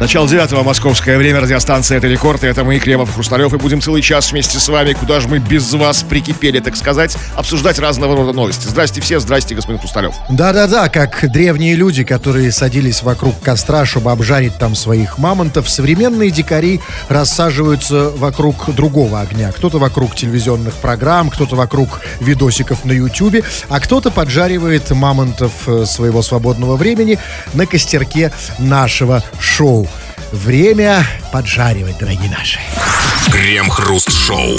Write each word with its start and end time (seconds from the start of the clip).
Начало 0.00 0.26
девятого 0.26 0.62
московское 0.62 1.18
время, 1.18 1.40
радиостанция 1.40 1.98
«Это 1.98 2.06
рекорд», 2.06 2.42
и 2.42 2.46
это 2.46 2.64
мы, 2.64 2.78
Кремов 2.78 3.10
и 3.10 3.12
Хрусталев, 3.12 3.52
и 3.52 3.58
будем 3.58 3.82
целый 3.82 4.00
час 4.00 4.32
вместе 4.32 4.58
с 4.58 4.66
вами, 4.66 4.94
куда 4.94 5.20
же 5.20 5.28
мы 5.28 5.40
без 5.40 5.74
вас 5.74 6.02
прикипели, 6.04 6.58
так 6.60 6.74
сказать, 6.74 7.18
обсуждать 7.36 7.78
разного 7.78 8.16
рода 8.16 8.32
новости. 8.32 8.66
Здрасте 8.66 9.02
все, 9.02 9.20
здрасте, 9.20 9.54
господин 9.54 9.78
Хрусталев. 9.78 10.14
Да-да-да, 10.30 10.88
как 10.88 11.30
древние 11.30 11.74
люди, 11.74 12.02
которые 12.02 12.50
садились 12.50 13.02
вокруг 13.02 13.38
костра, 13.40 13.84
чтобы 13.84 14.10
обжарить 14.10 14.56
там 14.56 14.74
своих 14.74 15.18
мамонтов, 15.18 15.68
современные 15.68 16.30
дикари 16.30 16.80
рассаживаются 17.10 18.08
вокруг 18.08 18.74
другого 18.74 19.20
огня. 19.20 19.52
Кто-то 19.52 19.78
вокруг 19.78 20.16
телевизионных 20.16 20.76
программ, 20.76 21.28
кто-то 21.28 21.56
вокруг 21.56 22.00
видосиков 22.20 22.86
на 22.86 22.92
ютюбе, 22.92 23.44
а 23.68 23.78
кто-то 23.80 24.10
поджаривает 24.10 24.90
мамонтов 24.92 25.52
э, 25.66 25.84
своего 25.84 26.22
свободного 26.22 26.76
времени 26.76 27.18
на 27.52 27.66
костерке 27.66 28.32
нашего 28.58 29.22
шоу. 29.38 29.89
Время 30.32 31.04
поджаривать, 31.32 31.98
дорогие 31.98 32.30
наши. 32.30 32.60
Крем-хруст-шоу. 33.32 34.56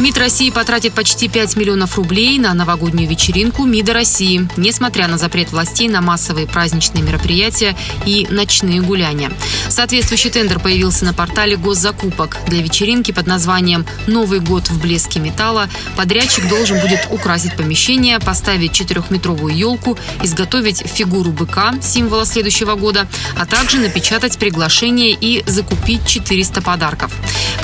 МИД 0.00 0.18
России 0.18 0.50
потратит 0.50 0.92
почти 0.92 1.28
5 1.28 1.56
миллионов 1.56 1.96
рублей 1.96 2.38
на 2.38 2.54
новогоднюю 2.54 3.08
вечеринку 3.08 3.64
МИДа 3.64 3.94
России, 3.94 4.48
несмотря 4.56 5.08
на 5.08 5.18
запрет 5.18 5.50
властей 5.50 5.88
на 5.88 6.00
массовые 6.00 6.46
праздничные 6.46 7.02
мероприятия 7.02 7.76
и 8.06 8.24
ночные 8.30 8.80
гуляния. 8.80 9.32
Соответствующий 9.68 10.30
тендер 10.30 10.60
появился 10.60 11.04
на 11.04 11.14
портале 11.14 11.56
госзакупок. 11.56 12.36
Для 12.46 12.62
вечеринки 12.62 13.10
под 13.10 13.26
названием 13.26 13.84
«Новый 14.06 14.38
год 14.38 14.68
в 14.68 14.80
блеске 14.80 15.18
металла» 15.18 15.68
подрядчик 15.96 16.48
должен 16.48 16.78
будет 16.78 17.08
украсить 17.10 17.56
помещение, 17.56 18.20
поставить 18.20 18.72
четырехметровую 18.72 19.52
елку, 19.52 19.98
изготовить 20.22 20.78
фигуру 20.86 21.32
быка, 21.32 21.74
символа 21.82 22.24
следующего 22.24 22.76
года, 22.76 23.08
а 23.36 23.46
также 23.46 23.78
напечатать 23.78 24.38
приглашение 24.38 25.10
и 25.10 25.42
закупить 25.48 26.06
400 26.06 26.62
подарков. 26.62 27.12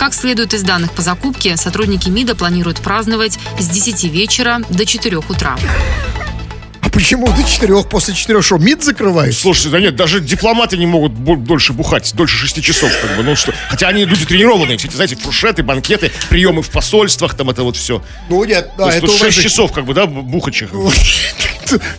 Как 0.00 0.14
следует 0.14 0.52
из 0.52 0.64
данных 0.64 0.90
по 0.92 1.02
закупке, 1.02 1.56
сотрудники 1.56 2.08
МИДа 2.08 2.23
планируют 2.32 2.80
праздновать 2.80 3.38
с 3.58 3.68
10 3.68 4.04
вечера 4.04 4.60
до 4.70 4.86
4 4.86 5.18
утра. 5.18 5.56
Почему 6.94 7.26
до 7.26 7.42
четырех, 7.42 7.88
после 7.88 8.14
четырех 8.14 8.44
шоу 8.44 8.58
МИД 8.58 8.84
закрываешь? 8.84 9.36
Слушайте, 9.36 9.70
да 9.70 9.80
нет, 9.80 9.96
даже 9.96 10.20
дипломаты 10.20 10.76
не 10.76 10.86
могут 10.86 11.12
дольше 11.44 11.72
бухать, 11.72 12.14
дольше 12.14 12.36
шести 12.36 12.62
часов, 12.62 12.92
как 13.02 13.16
бы, 13.16 13.24
ну 13.24 13.34
что. 13.34 13.52
Хотя 13.68 13.88
они 13.88 14.04
люди 14.04 14.24
тренированные, 14.24 14.78
все 14.78 14.86
эти, 14.86 14.94
знаете, 14.94 15.16
фуршеты, 15.16 15.64
банкеты, 15.64 16.12
приемы 16.30 16.62
в 16.62 16.70
посольствах, 16.70 17.34
там 17.34 17.50
это 17.50 17.64
вот 17.64 17.76
все. 17.76 18.00
Ну 18.28 18.44
нет, 18.44 18.70
да, 18.78 18.84
То 18.84 18.90
есть 18.90 18.98
это 18.98 19.06
тут 19.08 19.16
у 19.16 19.18
вас 19.18 19.26
6 19.26 19.36
же- 19.36 19.42
часов, 19.42 19.72
как 19.72 19.84
бы, 19.86 19.92
да, 19.92 20.06
бухачих. 20.06 20.70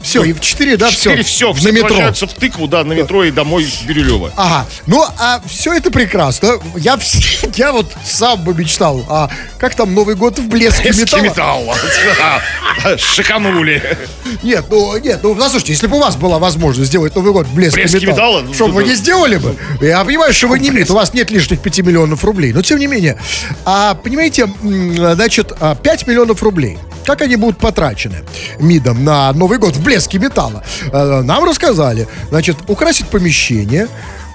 Все, 0.02 0.24
и 0.24 0.32
в 0.32 0.40
четыре, 0.42 0.78
да, 0.78 0.90
все. 0.90 1.10
Четыре 1.10 1.24
все, 1.24 1.54
На 1.54 1.72
метро. 1.72 1.98
в 2.14 2.34
тыкву, 2.40 2.68
да, 2.68 2.84
на 2.84 2.94
метро 2.94 3.24
и 3.24 3.32
домой 3.32 3.66
в 3.66 3.86
Бирюлево. 3.86 4.32
Ага, 4.36 4.68
ну 4.86 5.04
а 5.18 5.42
все 5.48 5.74
это 5.74 5.92
прекрасно. 5.92 6.60
Я, 6.78 7.00
я 7.56 7.72
вот 7.72 7.92
сам 8.06 8.44
бы 8.44 8.54
мечтал. 8.54 9.06
А 9.10 9.30
как 9.58 9.76
там 9.76 9.94
Новый 9.94 10.16
год 10.16 10.40
в 10.40 10.48
блеске 10.48 10.90
металла? 10.90 11.22
металла. 11.24 11.78
Шиканули. 12.98 13.98
Нет, 14.44 14.66
ну 14.70 14.85
нет, 14.98 15.20
ну 15.24 15.36
послушайте, 15.36 15.74
если 15.74 15.88
бы 15.88 15.98
у 15.98 16.00
вас 16.00 16.16
была 16.16 16.40
возможность 16.40 16.90
сделать 16.90 17.16
Новый 17.16 17.34
год 17.34 17.48
в 17.48 17.54
блеске, 17.56 17.82
Блеске 17.82 18.08
металла, 18.08 18.40
металла, 18.40 18.42
ну, 18.42 18.54
что 18.54 18.68
бы 18.68 18.74
вы 18.74 18.84
не 18.84 18.96
сделали 18.96 19.38
бы? 19.38 19.56
Я 19.82 20.04
понимаю, 20.04 20.34
что 20.34 20.48
вы 20.48 20.60
не 20.60 20.70
МИД, 20.70 20.92
у 20.92 20.96
вас 20.96 21.14
нет 21.14 21.32
лишних 21.32 21.60
5 21.60 21.80
миллионов 21.80 22.24
рублей, 22.24 22.54
но 22.54 22.62
тем 22.62 22.80
не 22.80 22.88
менее. 22.88 23.18
А, 23.66 23.96
понимаете, 23.96 24.48
значит, 24.62 25.54
а, 25.60 25.76
5 25.76 26.08
миллионов 26.08 26.42
рублей. 26.44 26.78
Как 27.06 27.22
они 27.22 27.36
будут 27.36 27.60
потрачены 27.60 28.24
МИДом 28.60 29.04
на 29.04 29.32
Новый 29.34 29.60
год 29.60 29.76
в 29.76 29.84
блеске 29.84 30.18
металла? 30.18 30.64
А, 30.92 31.22
Нам 31.22 31.44
рассказали. 31.44 32.08
Значит, 32.30 32.58
украсить 32.68 33.08
помещение, 33.08 33.88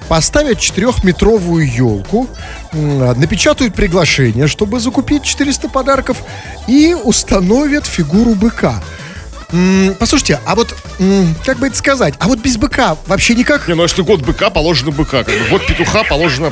поставят 0.09 0.59
четырехметровую 0.59 1.73
елку, 1.73 2.29
напечатают 2.73 3.75
приглашение, 3.75 4.49
чтобы 4.49 4.81
закупить 4.81 5.23
400 5.23 5.69
подарков 5.69 6.19
и 6.67 6.95
установят 6.95 7.87
фигуру 7.87 8.35
быка. 8.35 8.83
М, 9.53 9.95
Послушайте, 9.99 10.41
а 10.47 10.55
вот, 10.55 10.75
м, 10.99 11.35
как 11.45 11.59
бы 11.59 11.67
это 11.67 11.77
сказать, 11.77 12.15
а 12.19 12.29
вот 12.29 12.39
без 12.39 12.57
быка 12.57 12.97
вообще 13.07 13.35
никак... 13.35 13.67
Не, 13.69 13.75
ну 13.75 13.83
если 13.83 14.03
год 14.03 14.21
быка, 14.21 14.51
положено 14.51 14.91
быка. 14.93 15.25
Как 15.25 15.35
бы. 15.35 15.45
Год 15.51 15.67
петуха 15.67 16.05
положено, 16.05 16.51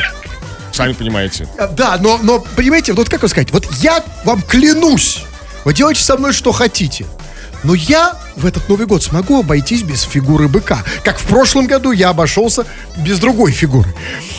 сами 0.72 0.92
понимаете. 0.92 1.48
А, 1.58 1.66
Да, 1.68 1.96
но, 2.00 2.18
но, 2.22 2.40
понимаете, 2.56 2.92
вот 2.92 3.08
как 3.08 3.22
вам 3.22 3.28
сказать, 3.28 3.52
вот 3.52 3.66
я 3.76 4.02
вам 4.24 4.42
клянусь, 4.42 5.24
вы 5.64 5.74
делайте 5.74 6.02
со 6.02 6.16
мной 6.16 6.32
что 6.32 6.52
хотите, 6.52 7.06
но 7.64 7.74
я 7.74 8.16
в 8.36 8.46
этот 8.46 8.68
Новый 8.68 8.86
год 8.86 9.02
смогу 9.02 9.40
обойтись 9.40 9.82
без 9.82 10.02
фигуры 10.02 10.48
быка. 10.48 10.84
Как 11.02 11.18
в 11.18 11.24
прошлом 11.24 11.66
году 11.66 11.90
я 11.92 12.10
обошелся 12.10 12.64
без 12.96 13.18
другой 13.18 13.52
фигуры. 13.52 13.92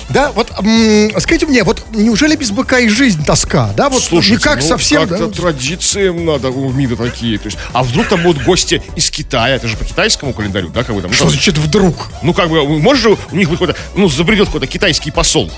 Да, 0.09 0.31
вот 0.31 0.51
м, 0.59 1.11
скажите 1.19 1.45
мне, 1.45 1.63
вот 1.63 1.85
неужели 1.93 2.35
без 2.35 2.51
быка 2.51 2.79
и 2.79 2.87
жизнь 2.89 3.23
тоска? 3.25 3.73
Да, 3.75 3.89
вот 3.89 4.01
Слушайте, 4.01 4.35
никак 4.41 4.61
ну, 4.61 4.67
совсем. 4.67 5.07
Как-то 5.07 5.27
да? 5.27 5.33
традиции 5.33 6.09
надо 6.09 6.49
у 6.49 6.71
МИДа 6.71 6.95
такие. 6.95 7.37
То 7.37 7.47
есть, 7.47 7.57
а 7.73 7.83
вдруг 7.83 8.07
там 8.07 8.23
будут 8.23 8.43
гости 8.43 8.81
из 8.95 9.09
Китая? 9.11 9.55
Это 9.55 9.67
же 9.67 9.77
по 9.77 9.85
китайскому 9.85 10.33
календарю, 10.33 10.69
да, 10.69 10.83
как 10.83 10.95
бы 10.95 11.01
там? 11.01 11.11
ну, 11.11 11.15
Что 11.15 11.25
там- 11.25 11.33
значит 11.33 11.57
вдруг? 11.57 12.09
Ну, 12.23 12.33
как 12.33 12.49
бы, 12.49 12.65
может 12.79 13.03
же 13.03 13.17
у 13.31 13.35
них 13.35 13.49
быть 13.49 13.59
какой-то, 13.59 13.79
ну, 13.95 14.07
забредет 14.09 14.47
какой-то 14.47 14.67
китайский 14.67 15.11
посол. 15.11 15.51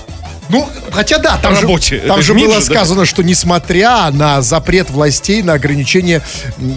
Ну, 0.52 0.68
хотя 0.90 1.16
да, 1.16 1.38
там 1.38 1.56
же, 1.56 1.62
там 1.62 2.18
Это 2.18 2.22
же 2.22 2.34
было 2.34 2.60
же, 2.60 2.60
да? 2.68 2.74
сказано, 2.74 3.06
что 3.06 3.22
несмотря 3.22 4.10
на 4.10 4.42
запрет 4.42 4.90
властей 4.90 5.42
на 5.42 5.54
ограничение 5.54 6.20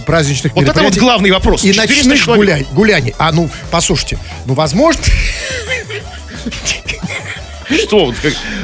праздничных 0.06 0.54
Вот 0.54 0.64
это 0.64 0.72
вот 0.72 0.78
мероприятий 0.78 1.00
главный 1.02 1.32
вопрос. 1.32 1.66
и 1.66 1.74
400 1.74 2.08
ночных 2.08 2.36
гуляй, 2.38 2.66
гуляний. 2.72 3.14
А 3.18 3.34
ну, 3.34 3.50
послушайте, 3.72 4.18
ну, 4.46 4.54
возможно, 4.54 5.04
Что? 7.70 8.14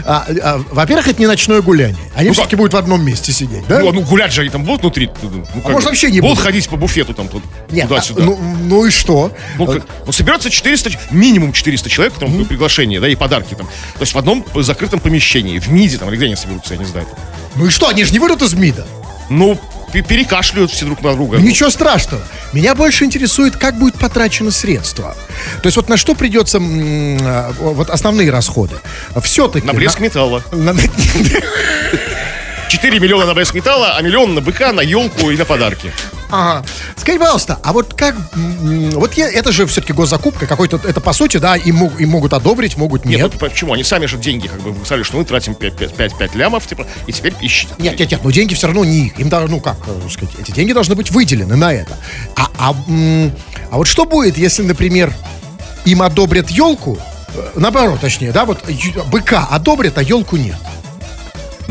а, 0.05 0.25
а, 0.43 0.63
во-первых, 0.71 1.07
это 1.07 1.19
не 1.19 1.27
ночное 1.27 1.61
гуляние. 1.61 1.97
Они 2.15 2.27
Ну, 2.29 2.33
все-таки 2.33 2.55
будут 2.55 2.73
в 2.73 2.77
одном 2.77 3.03
месте 3.03 3.31
сидеть, 3.31 3.65
да? 3.67 3.79
Ну, 3.79 3.91
ну, 3.91 4.01
гулять 4.01 4.31
же 4.33 4.41
они 4.41 4.49
там 4.49 4.63
будут 4.63 4.81
внутри. 4.81 5.09
Ну, 5.21 5.43
как 5.61 5.71
может, 5.71 5.89
вообще 5.89 6.11
не 6.11 6.21
будут. 6.21 6.35
будут? 6.37 6.45
ходить 6.45 6.69
по 6.69 6.75
буфету 6.77 7.13
там 7.13 7.27
тут, 7.27 7.43
Нет, 7.71 7.85
а, 7.85 7.87
туда-сюда. 7.87 8.23
ну, 8.23 8.37
ну 8.37 8.85
и 8.85 8.91
что? 8.91 9.31
Ну, 9.57 9.65
как- 9.65 9.85
ну, 10.05 10.11
соберется 10.11 10.49
400, 10.49 10.91
ч- 10.91 10.99
минимум 11.11 11.53
400 11.53 11.89
человек, 11.89 12.13
там, 12.19 12.45
приглашение, 12.45 12.99
да, 12.99 13.07
и 13.07 13.15
подарки 13.15 13.53
там. 13.55 13.67
То 13.95 14.01
есть 14.01 14.13
в 14.13 14.17
одном 14.17 14.45
закрытом 14.55 14.99
помещении, 14.99 15.59
в 15.59 15.67
МИДе 15.69 15.97
там, 15.97 16.09
или 16.09 16.17
где 16.17 16.25
они 16.25 16.35
соберутся, 16.35 16.73
я 16.73 16.79
не 16.79 16.85
знаю. 16.85 17.07
Ну 17.55 17.65
и 17.65 17.69
что, 17.69 17.87
они 17.89 18.03
же 18.03 18.11
не 18.13 18.19
выйдут 18.19 18.41
из 18.43 18.53
МИДа. 18.53 18.85
Ну, 19.29 19.59
перекашляют 19.91 20.71
все 20.71 20.85
друг 20.85 21.01
на 21.01 21.13
друга. 21.13 21.37
Ничего 21.37 21.69
страшного. 21.69 22.23
Меня 22.53 22.75
больше 22.75 23.05
интересует, 23.05 23.57
как 23.57 23.77
будет 23.77 23.95
потрачено 23.95 24.51
средство. 24.51 25.15
То 25.61 25.67
есть 25.67 25.75
вот 25.75 25.89
на 25.89 25.97
что 25.97 26.15
придется 26.15 26.59
а, 26.59 27.51
вот 27.59 27.89
основные 27.89 28.31
расходы. 28.31 28.75
Все-таки... 29.21 29.67
На 29.67 29.73
блеск 29.73 29.99
металла. 29.99 30.43
4 32.69 32.99
миллиона 32.99 33.25
на 33.25 33.33
блеск 33.33 33.53
металла, 33.53 33.95
а 33.97 34.01
миллион 34.01 34.33
на 34.33 34.39
быка, 34.39 34.71
на 34.71 34.79
елку 34.79 35.29
и 35.29 35.37
на 35.37 35.43
подарки. 35.43 35.91
Ага. 36.31 36.65
Скажите, 36.95 37.19
пожалуйста, 37.19 37.59
а 37.63 37.73
вот 37.73 37.93
как... 37.93 38.15
Вот 38.33 39.13
я, 39.13 39.29
это 39.29 39.51
же 39.51 39.65
все-таки 39.67 39.93
госзакупка 39.93 40.47
какой-то... 40.47 40.79
Это 40.87 41.01
по 41.01 41.13
сути, 41.13 41.37
да, 41.37 41.55
им, 41.55 41.75
мог- 41.75 41.99
могут 41.99 42.33
одобрить, 42.33 42.77
могут 42.77 43.05
нет. 43.05 43.19
Нет, 43.19 43.31
ну, 43.33 43.39
почему? 43.39 43.73
Они 43.73 43.83
сами 43.83 44.05
же 44.05 44.17
деньги 44.17 44.47
как 44.47 44.61
бы 44.61 44.73
сказали, 44.85 45.03
что 45.03 45.17
мы 45.17 45.25
тратим 45.25 45.55
5, 45.55 46.35
лямов, 46.35 46.65
типа, 46.67 46.87
и 47.07 47.11
теперь 47.11 47.33
ищите. 47.41 47.73
Нет, 47.77 47.99
нет, 47.99 48.11
нет, 48.11 48.21
но 48.23 48.31
деньги 48.31 48.53
все 48.53 48.67
равно 48.67 48.85
не 48.85 49.07
их. 49.07 49.19
Им 49.19 49.29
даже, 49.29 49.47
ну 49.47 49.59
как 49.59 49.77
э, 49.87 50.09
сказать, 50.09 50.35
эти 50.39 50.51
деньги 50.51 50.73
должны 50.73 50.95
быть 50.95 51.11
выделены 51.11 51.55
на 51.55 51.73
это. 51.73 51.97
А, 52.35 52.47
а, 52.57 52.75
а 53.71 53.77
вот 53.77 53.87
что 53.87 54.05
будет, 54.05 54.37
если, 54.37 54.63
например, 54.63 55.13
им 55.85 56.01
одобрят 56.01 56.49
елку, 56.49 56.97
э, 57.33 57.49
наоборот, 57.55 57.99
точнее, 57.99 58.31
да, 58.31 58.45
вот 58.45 58.59
быка 59.11 59.47
одобрят, 59.49 59.97
а 59.97 60.03
елку 60.03 60.37
нет. 60.37 60.57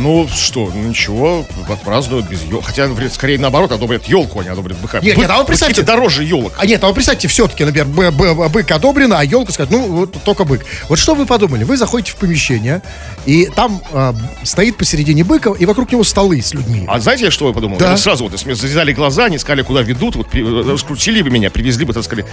Ну 0.03 0.27
что, 0.35 0.71
ну 0.75 0.89
ничего, 0.89 1.47
отпразднуют 1.69 2.27
без 2.27 2.43
елки. 2.43 2.65
Хотя, 2.65 2.87
вряд- 2.87 3.13
скорее 3.13 3.39
наоборот, 3.39 3.71
одобрят 3.71 4.07
елку, 4.07 4.41
а 4.41 4.43
не 4.43 4.49
одобрят 4.49 4.79
быка. 4.79 5.01
Нет, 5.01 5.15
Бык- 5.15 5.21
нет, 5.21 5.31
а 5.31 5.39
вы 5.41 5.45
представьте- 5.45 5.83
дороже 5.83 6.25
елок. 6.25 6.55
А 6.57 6.65
нет, 6.65 6.83
а 6.83 6.89
вы 6.89 6.95
представьте, 6.95 7.29
все-таки, 7.29 7.65
например, 7.65 7.87
б- 7.87 8.11
б- 8.11 8.49
бык 8.49 8.71
одобрено, 8.71 9.19
а 9.19 9.25
елка 9.25 9.53
сказать, 9.53 9.71
ну, 9.71 9.87
вот 9.89 10.17
только 10.25 10.45
бык. 10.45 10.65
Вот 10.89 10.99
что 10.99 11.15
вы 11.15 11.27
подумали? 11.27 11.65
Вы 11.65 11.77
заходите 11.77 12.13
в 12.13 12.17
помещение, 12.17 12.81
и 13.27 13.51
там 13.55 13.83
э, 13.93 14.15
стоит 14.43 14.79
посередине 14.79 15.23
быка, 15.23 15.51
и 15.51 15.67
вокруг 15.67 15.93
него 15.93 16.03
столы 16.03 16.41
с 16.41 16.55
людьми. 16.55 16.87
А 16.89 16.99
знаете, 16.99 17.29
что 17.31 17.49
я 17.49 17.53
подумал? 17.53 17.77
Да. 17.77 17.91
Я 17.91 17.97
сразу 17.99 18.25
вот 18.25 18.33
если 18.33 18.55
завязали 18.55 18.93
глаза, 18.95 19.29
не 19.29 19.37
сказали, 19.37 19.61
куда 19.63 19.83
ведут, 19.83 20.17
вот 20.17 20.29
раскрутили 20.35 21.21
бы 21.21 21.29
меня, 21.29 21.51
привезли 21.51 21.85
бы, 21.85 21.93
так 21.93 22.05
сказать, 22.05 22.25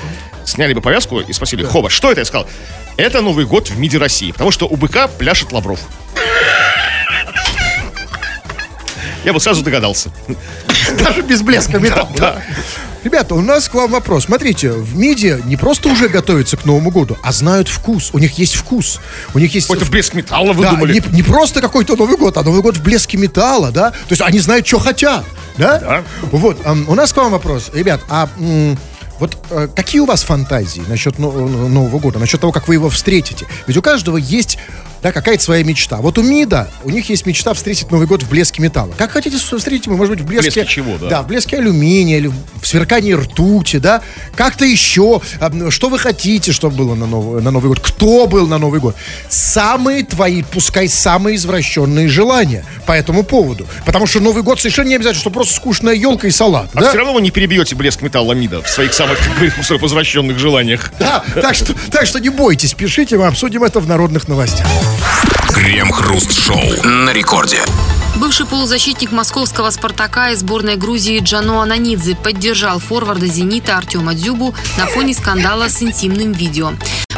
сняли 0.45 0.73
бы 0.73 0.79
повязку 0.79 1.19
и 1.19 1.33
спросили, 1.33 1.63
Хоба, 1.65 1.89
что 1.89 2.11
это? 2.11 2.21
Я 2.21 2.25
сказал, 2.25 2.47
это 2.95 3.21
Новый 3.21 3.45
год 3.45 3.69
в 3.69 3.77
МИДе 3.77 3.97
России, 3.97 4.31
потому 4.31 4.51
что 4.51 4.67
у 4.67 4.77
быка 4.77 5.09
пляшет 5.09 5.51
Лавров. 5.51 5.81
Я 9.27 9.33
бы 9.33 9.41
сразу 9.41 9.61
догадался. 9.61 10.09
Даже 11.03 11.21
без 11.21 11.41
блеска 11.41 11.79
металла. 11.79 12.07
да. 12.15 12.41
Ребята, 13.03 13.35
у 13.35 13.41
нас 13.41 13.67
к 13.67 13.73
вам 13.73 13.91
вопрос. 13.91 14.23
Смотрите, 14.23 14.71
в 14.71 14.97
МИДе 14.97 15.41
не 15.43 15.57
просто 15.57 15.89
уже 15.89 16.07
готовятся 16.07 16.55
к 16.55 16.63
Новому 16.63 16.91
году, 16.91 17.17
а 17.21 17.33
знают 17.33 17.67
вкус. 17.67 18.11
У 18.13 18.19
них 18.19 18.37
есть 18.39 18.55
вкус. 18.55 19.01
У 19.33 19.39
них 19.39 19.53
есть... 19.53 19.67
Какой-то 19.67 19.91
блеск 19.91 20.13
металла 20.13 20.53
Да, 20.53 20.71
выдумали. 20.71 20.93
не, 20.93 21.01
не 21.13 21.23
просто 21.23 21.59
какой-то 21.59 21.97
Новый 21.97 22.15
год, 22.15 22.37
а 22.37 22.43
Новый 22.43 22.61
год 22.61 22.77
в 22.77 22.81
блеске 22.83 23.17
металла, 23.17 23.71
да? 23.71 23.91
То 23.91 23.97
есть 24.11 24.21
они 24.21 24.39
знают, 24.39 24.65
что 24.65 24.79
хотят, 24.79 25.25
да? 25.57 25.77
Да. 25.79 26.03
Вот, 26.31 26.61
ам, 26.65 26.85
у 26.87 26.95
нас 26.95 27.11
к 27.11 27.17
вам 27.17 27.33
вопрос. 27.33 27.69
Ребят, 27.73 27.99
а 28.07 28.29
м, 28.39 28.79
Вот 29.19 29.35
э, 29.49 29.67
какие 29.75 29.99
у 29.99 30.05
вас 30.05 30.23
фантазии 30.23 30.83
насчет 30.87 31.19
но- 31.19 31.31
но- 31.33 31.67
Нового 31.67 31.99
года, 31.99 32.17
насчет 32.19 32.39
того, 32.39 32.53
как 32.53 32.69
вы 32.69 32.75
его 32.75 32.89
встретите? 32.89 33.45
Ведь 33.67 33.75
у 33.75 33.81
каждого 33.81 34.15
есть 34.15 34.57
да, 35.01 35.11
какая-то 35.11 35.43
своя 35.43 35.63
мечта. 35.63 35.97
Вот 35.97 36.17
у 36.17 36.23
МИДа, 36.23 36.69
у 36.83 36.89
них 36.89 37.09
есть 37.09 37.25
мечта 37.25 37.53
встретить 37.53 37.91
Новый 37.91 38.07
год 38.07 38.23
в 38.23 38.29
блеске 38.29 38.61
металла. 38.61 38.93
Как 38.97 39.11
хотите 39.11 39.37
встретить 39.37 39.87
может 39.87 40.15
быть, 40.15 40.21
в 40.21 40.27
блеске... 40.27 40.51
блеске 40.51 40.65
чего, 40.65 40.97
да? 40.97 41.09
Да, 41.09 41.21
в 41.21 41.27
блеске 41.27 41.57
алюминия 41.57 42.17
или 42.17 42.27
в 42.27 42.67
сверкании 42.67 43.13
ртути, 43.13 43.77
да? 43.77 44.01
Как-то 44.35 44.65
еще. 44.65 45.21
А, 45.39 45.71
Что 45.71 45.89
вы 45.89 45.99
хотите, 45.99 46.51
чтобы 46.51 46.75
было 46.75 46.95
на 46.95 47.05
Новый, 47.05 47.41
на 47.41 47.51
Новый 47.51 47.69
год? 47.69 47.79
Кто 47.79 48.27
был 48.27 48.47
на 48.47 48.57
Новый 48.57 48.79
год? 48.79 48.95
Самые 49.29 50.03
твои, 50.03 50.43
пускай 50.43 50.87
самые 50.87 51.35
извращенные 51.37 52.07
желания 52.07 52.65
по 52.85 52.91
этому 52.91 53.23
поводу. 53.23 53.67
Потому 53.85 54.07
что 54.07 54.19
Новый 54.19 54.43
год 54.43 54.59
совершенно 54.59 54.89
не 54.89 54.95
обязательно, 54.95 55.21
что 55.21 55.29
просто 55.29 55.53
скучная 55.53 55.93
елка 55.93 56.27
и 56.27 56.31
салат. 56.31 56.69
А 56.73 56.81
да? 56.81 56.89
все 56.89 56.97
равно 56.97 57.13
вы 57.13 57.21
не 57.21 57.31
перебьете 57.31 57.75
блеск 57.75 58.01
металла 58.01 58.33
МИДа 58.33 58.61
в 58.63 58.69
своих 58.69 58.93
самых, 58.93 59.17
как 59.23 59.35
говорится, 59.35 59.77
возвращенных 59.77 60.37
желаниях. 60.39 60.91
Да, 60.99 61.23
так 61.35 61.55
что, 61.55 61.73
так 61.91 62.05
что 62.05 62.19
не 62.19 62.29
бойтесь, 62.29 62.73
пишите, 62.73 63.17
мы 63.17 63.27
обсудим 63.27 63.63
это 63.63 63.79
в 63.79 63.87
народных 63.87 64.27
новостях. 64.27 64.67
Крем-хруст-шоу 65.53 66.83
на 66.83 67.11
рекорде. 67.11 67.61
Бывший 68.15 68.45
полузащитник 68.45 69.11
московского 69.11 69.69
«Спартака» 69.69 70.31
и 70.31 70.35
сборной 70.35 70.75
Грузии 70.75 71.19
Джано 71.19 71.61
Ананидзе 71.61 72.15
поддержал 72.15 72.79
форварда 72.79 73.27
«Зенита» 73.27 73.77
Артема 73.77 74.13
Дзюбу 74.13 74.55
на 74.77 74.87
фоне 74.87 75.13
скандала 75.13 75.69
с 75.69 75.81
интимным 75.81 76.31
видео. 76.31 76.71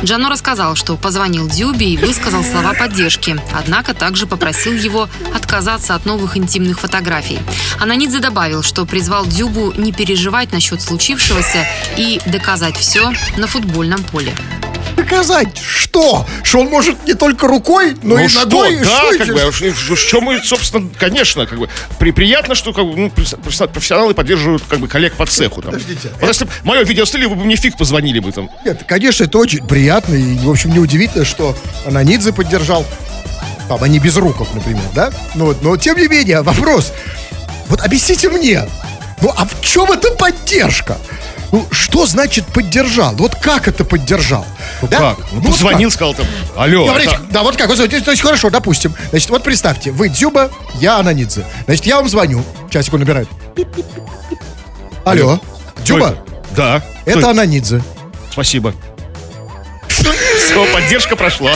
Джано 0.03 0.29
рассказал, 0.29 0.75
что 0.75 0.95
позвонил 0.95 1.47
Дзюбе 1.47 1.87
и 1.87 1.97
высказал 1.97 2.43
слова 2.43 2.73
поддержки, 2.73 3.39
однако 3.53 3.93
также 3.93 4.27
попросил 4.27 4.73
его 4.73 5.09
отказаться 5.33 5.95
от 5.95 6.05
новых 6.05 6.37
интимных 6.37 6.79
фотографий. 6.79 7.39
Ананидзе 7.79 8.19
добавил, 8.19 8.63
что 8.63 8.85
призвал 8.85 9.25
Дзюбу 9.25 9.73
не 9.77 9.91
переживать 9.91 10.51
насчет 10.51 10.81
случившегося 10.81 11.65
и 11.97 12.21
доказать 12.25 12.77
все 12.77 13.11
на 13.37 13.47
футбольном 13.47 14.03
поле. 14.03 14.33
Доказать 15.03 15.57
что? 15.57 16.25
Что 16.43 16.59
он 16.59 16.67
может 16.67 17.05
не 17.07 17.13
только 17.13 17.47
рукой, 17.47 17.95
но 18.03 18.15
ну 18.15 18.25
и 18.25 18.27
что, 18.27 18.45
ногой? 18.45 18.77
да, 18.77 19.13
Что 19.13 19.17
как 19.17 19.27
бы, 19.27 19.41
а 19.41 19.95
что 19.95 20.21
мы, 20.21 20.39
собственно, 20.43 20.89
конечно, 20.97 21.45
как 21.45 21.57
бы, 21.59 21.69
при, 21.97 22.11
приятно, 22.11 22.55
что 22.55 22.73
как 22.73 22.85
бы, 22.85 22.95
ну, 22.95 23.07
професс- 23.07 23.67
профессионалы 23.67 24.13
поддерживают 24.13 24.63
как 24.67 24.79
бы 24.79 24.87
коллег 24.87 25.13
по 25.13 25.25
цеху. 25.25 25.61
Там. 25.61 25.71
Подождите. 25.71 26.11
Вот 26.19 26.27
если 26.27 26.45
бы 26.45 26.51
мое 26.63 26.83
видео 26.83 27.05
слили, 27.05 27.25
вы 27.25 27.35
бы 27.35 27.45
мне 27.45 27.55
фиг 27.55 27.77
позвонили 27.77 28.19
бы 28.19 28.31
там. 28.31 28.49
Нет, 28.65 28.83
конечно, 28.87 29.23
это 29.23 29.37
очень 29.37 29.65
приятно. 29.65 30.15
И, 30.15 30.37
в 30.39 30.49
общем, 30.49 30.73
неудивительно, 30.73 31.25
что 31.25 31.55
Ананидзе 31.85 32.33
поддержал. 32.33 32.85
Там, 33.67 33.83
не 33.85 33.99
без 33.99 34.17
руков, 34.17 34.53
например, 34.53 34.83
да? 34.95 35.11
Ну, 35.35 35.45
вот, 35.45 35.61
но, 35.61 35.77
тем 35.77 35.97
не 35.97 36.07
менее, 36.07 36.41
вопрос. 36.41 36.91
Вот 37.67 37.81
объясните 37.81 38.29
мне, 38.29 38.67
ну, 39.21 39.31
а 39.35 39.45
в 39.45 39.61
чем 39.61 39.91
эта 39.91 40.11
поддержка? 40.11 40.97
Ну, 41.51 41.65
что 41.71 42.05
значит 42.05 42.45
поддержал? 42.45 43.13
Вот 43.15 43.35
как 43.35 43.67
это 43.67 43.83
поддержал? 43.83 44.45
Ну 44.81 44.87
Да? 44.87 44.97
как? 44.99 45.17
Ну, 45.31 45.39
вот 45.41 45.51
позвонил, 45.51 45.89
как? 45.89 45.95
сказал 45.95 46.13
там, 46.13 46.25
алло. 46.55 46.85
Говорите, 46.85 47.15
это- 47.15 47.23
да, 47.31 47.43
вот 47.43 47.57
как, 47.57 47.67
вот, 47.69 47.77
то 47.77 48.11
есть, 48.11 48.21
хорошо, 48.21 48.49
допустим. 48.49 48.93
Значит, 49.09 49.29
вот 49.29 49.43
представьте, 49.43 49.91
вы 49.91 50.09
Дзюба, 50.09 50.51
я 50.75 50.97
Ананидзе. 50.97 51.45
Значит, 51.65 51.85
я 51.87 51.95
вам 51.97 52.07
звоню. 52.07 52.43
Часик 52.69 52.93
он 52.93 52.99
набирает. 52.99 53.27
Алло. 55.05 55.37
Кто 55.73 55.83
Дзюба, 55.83 56.07
это? 56.07 56.17
Да. 56.55 56.81
Кто 57.01 57.11
это 57.19 57.29
Ананидзе. 57.31 57.81
Спасибо. 58.31 58.73
Все, 59.87 60.65
поддержка 60.73 61.15
прошла. 61.15 61.51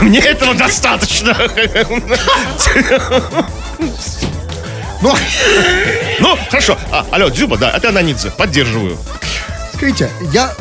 Мне 0.00 0.20
этого 0.20 0.54
достаточно. 0.54 1.36
Ну, 5.02 5.14
Ну, 6.20 6.36
хорошо. 6.50 6.78
А, 6.92 7.06
алло, 7.10 7.30
Дзюба, 7.30 7.56
да, 7.56 7.70
это 7.70 7.88
Ананидзе. 7.88 8.30
Поддерживаю. 8.30 8.98
Смотрите, 9.70 10.10
я 10.32 10.52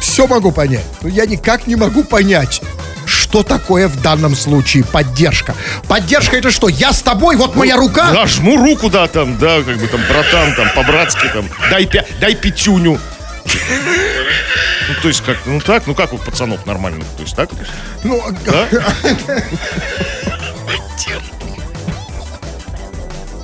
все 0.00 0.26
могу 0.26 0.52
понять, 0.52 0.84
но 1.02 1.08
я 1.08 1.26
никак 1.26 1.66
не 1.66 1.74
могу 1.76 2.04
понять, 2.04 2.60
что 3.06 3.42
такое 3.42 3.88
в 3.88 4.00
данном 4.00 4.36
случае 4.36 4.84
поддержка. 4.84 5.54
Поддержка 5.88 6.36
это 6.36 6.50
что? 6.52 6.68
Я 6.68 6.92
с 6.92 7.02
тобой, 7.02 7.34
вот 7.36 7.56
моя 7.56 7.76
рука. 7.76 8.12
Да, 8.12 8.26
жму 8.26 8.56
руку, 8.56 8.88
да, 8.88 9.08
там, 9.08 9.36
да, 9.38 9.62
как 9.62 9.76
бы 9.78 9.86
там, 9.88 10.00
братан, 10.08 10.54
там, 10.54 10.68
по-братски, 10.74 11.26
там, 11.32 11.48
дай, 11.70 11.84
пя- 11.84 12.06
дай 12.20 12.34
пятюню. 12.36 13.00
Ну, 13.44 14.94
то 15.02 15.08
есть, 15.08 15.22
как, 15.24 15.38
ну 15.46 15.60
так, 15.60 15.86
ну 15.86 15.94
как 15.94 16.12
у 16.12 16.18
пацанов 16.18 16.64
нормальных, 16.66 17.06
то 17.16 17.22
есть 17.22 17.34
так, 17.34 17.50
Ну, 18.04 18.22
да? 18.46 18.66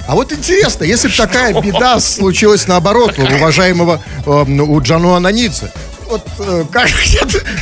а 0.08 0.14
вот 0.14 0.32
интересно, 0.32 0.84
если 0.84 1.08
бы 1.08 1.14
такая 1.14 1.60
беда 1.60 2.00
случилась 2.00 2.66
наоборот 2.66 3.18
у 3.18 3.22
уважаемого 3.22 4.00
э, 4.24 4.30
у 4.30 4.80
Джану 4.80 5.12
Ананидзе, 5.12 5.70
вот 6.08 6.26
э, 6.38 6.64
как, 6.70 6.88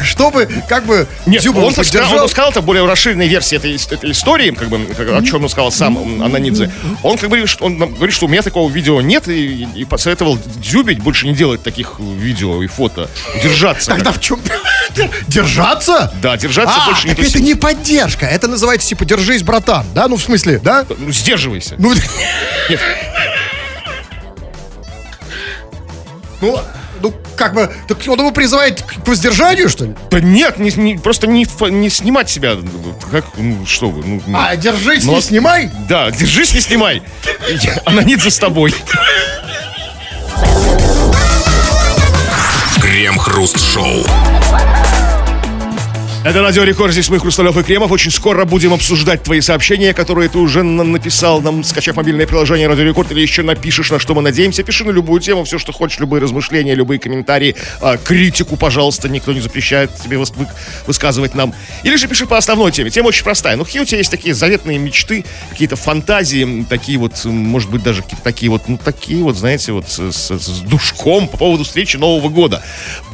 что 0.04 0.31
бы, 0.31 0.48
как 0.69 0.87
бы 0.87 1.06
Нет, 1.26 1.43
Дзюба 1.43 1.60
он, 1.60 1.75
поддержал? 1.75 2.22
он 2.22 2.28
сказал, 2.28 2.50
это 2.50 2.62
более 2.62 2.87
расширенная 2.87 3.26
версия 3.26 3.56
этой, 3.56 3.75
этой 3.75 4.10
истории, 4.12 4.50
как 4.52 4.69
бы, 4.69 4.78
о 4.78 5.22
чем 5.22 5.43
он 5.44 5.48
сказал 5.48 5.72
сам 5.72 6.22
Ананидзе. 6.22 6.70
Он 7.02 7.16
как 7.19 7.31
бы 7.31 7.37
говорит, 7.37 7.48
что, 7.48 7.64
он 7.64 7.76
говорит, 7.78 8.14
что 8.14 8.26
у 8.26 8.28
меня 8.28 8.43
такого 8.43 8.70
видео 8.70 9.00
нет, 9.00 9.28
и, 9.28 9.66
и 9.75 9.84
посоветовал 9.84 10.38
Дзюбить 10.56 11.00
больше 11.00 11.26
не 11.26 11.34
делать 11.34 11.62
таких 11.62 11.98
видео 11.98 12.62
и 12.62 12.66
фото. 12.66 13.10
Держаться. 13.43 13.90
Тогда 13.90 14.12
в 14.12 14.20
чем? 14.20 14.40
Держаться? 15.28 16.12
Да, 16.22 16.37
держаться 16.37 16.76
А, 16.78 16.87
больше 16.87 17.08
не 17.08 17.12
это 17.12 17.40
не 17.40 17.54
поддержка, 17.54 18.26
это 18.26 18.49
называется 18.49 18.88
типа 18.88 19.04
держись, 19.04 19.42
братан, 19.42 19.84
да? 19.94 20.08
Ну 20.08 20.16
в 20.16 20.22
смысле, 20.22 20.58
да? 20.62 20.87
Ну, 20.88 21.12
сдерживайся. 21.12 21.75
Ну, 21.78 21.92
Нет, 22.70 22.81
ну, 26.40 26.60
ну 27.00 27.12
как 27.37 27.54
бы, 27.54 27.72
так 27.88 27.98
он 28.08 28.19
его 28.19 28.31
призывает 28.31 28.82
к 28.82 29.06
воздержанию, 29.06 29.69
что 29.69 29.84
ли? 29.84 29.94
да 30.10 30.20
нет, 30.20 30.58
не, 30.58 30.70
не- 30.72 30.96
просто 30.98 31.26
не, 31.26 31.46
не 31.70 31.90
снимать 31.90 32.31
себя. 32.31 32.56
Как, 33.10 33.25
ну, 33.37 33.64
что 33.66 33.90
вы, 33.90 34.02
ну, 34.06 34.22
ну. 34.26 34.38
А, 34.38 34.56
держись, 34.56 35.04
Ну, 35.04 35.12
не 35.12 35.19
а- 35.19 35.22
снимай. 35.22 35.70
Да, 35.88 36.10
держись, 36.10 36.54
не 36.54 36.60
снимай. 36.60 37.02
Я- 37.62 37.81
Ананидзе 37.84 38.31
с 38.31 38.38
тобой. 38.38 38.75
Крем-хруст-шоу. 42.81 44.04
Это 46.28 46.43
Радио 46.43 46.64
Рекорд, 46.64 46.93
здесь 46.93 47.08
мы, 47.08 47.20
Хрусталев 47.20 47.56
и 47.56 47.62
Кремов. 47.62 47.93
Очень 47.93 48.11
скоро 48.11 48.44
будем 48.44 48.73
обсуждать 48.73 49.23
твои 49.23 49.40
сообщения, 49.40 49.94
которые 49.94 50.28
ты 50.28 50.38
уже 50.38 50.64
на- 50.64 50.82
написал 50.82 51.40
нам, 51.40 51.62
скачав 51.62 51.94
мобильное 51.94 52.26
приложение 52.26 52.67
Радио 52.67 52.82
Рекорд, 52.82 53.12
или 53.12 53.20
еще 53.20 53.43
напишешь, 53.43 53.93
на 53.93 54.00
что 54.00 54.12
мы 54.12 54.23
надеемся. 54.23 54.64
Пиши 54.64 54.82
на 54.84 54.90
любую 54.90 55.20
тему, 55.20 55.44
все, 55.44 55.58
что 55.61 55.70
хочешь, 55.70 56.00
любые 56.00 56.20
размышления, 56.20 56.75
любые 56.75 56.99
комментарии, 56.99 57.55
а, 57.81 57.96
критику, 57.96 58.56
пожалуйста, 58.56 59.09
никто 59.09 59.33
не 59.33 59.38
запрещает 59.40 59.92
тебе 60.02 60.16
выс- 60.16 60.33
вы- 60.35 60.49
высказывать 60.88 61.37
нам. 61.37 61.54
Или 61.85 61.95
же 61.95 62.09
пиши 62.09 62.26
по 62.26 62.37
основной 62.37 62.73
теме. 62.73 62.90
Тема 62.90 63.06
очень 63.09 63.23
простая. 63.23 63.54
Ну, 63.54 63.64
какие 63.64 63.83
у 63.83 63.85
тебя 63.85 63.99
есть 63.99 64.11
такие 64.11 64.35
заветные 64.35 64.78
мечты, 64.78 65.25
какие-то 65.50 65.76
фантазии, 65.76 66.66
такие 66.68 66.99
вот, 66.99 67.25
может 67.25 67.71
быть, 67.71 67.85
даже 67.85 68.02
какие-то 68.02 68.25
такие 68.25 68.50
вот, 68.50 68.62
ну, 68.66 68.78
такие 68.85 69.23
вот, 69.23 69.37
знаете, 69.37 69.71
вот 69.71 69.88
с, 69.88 70.00
с- 70.11 70.37
с 70.40 70.59
душком 70.62 71.28
по 71.28 71.37
поводу 71.37 71.62
встречи 71.62 71.97
Нового 71.97 72.28
года, 72.30 72.64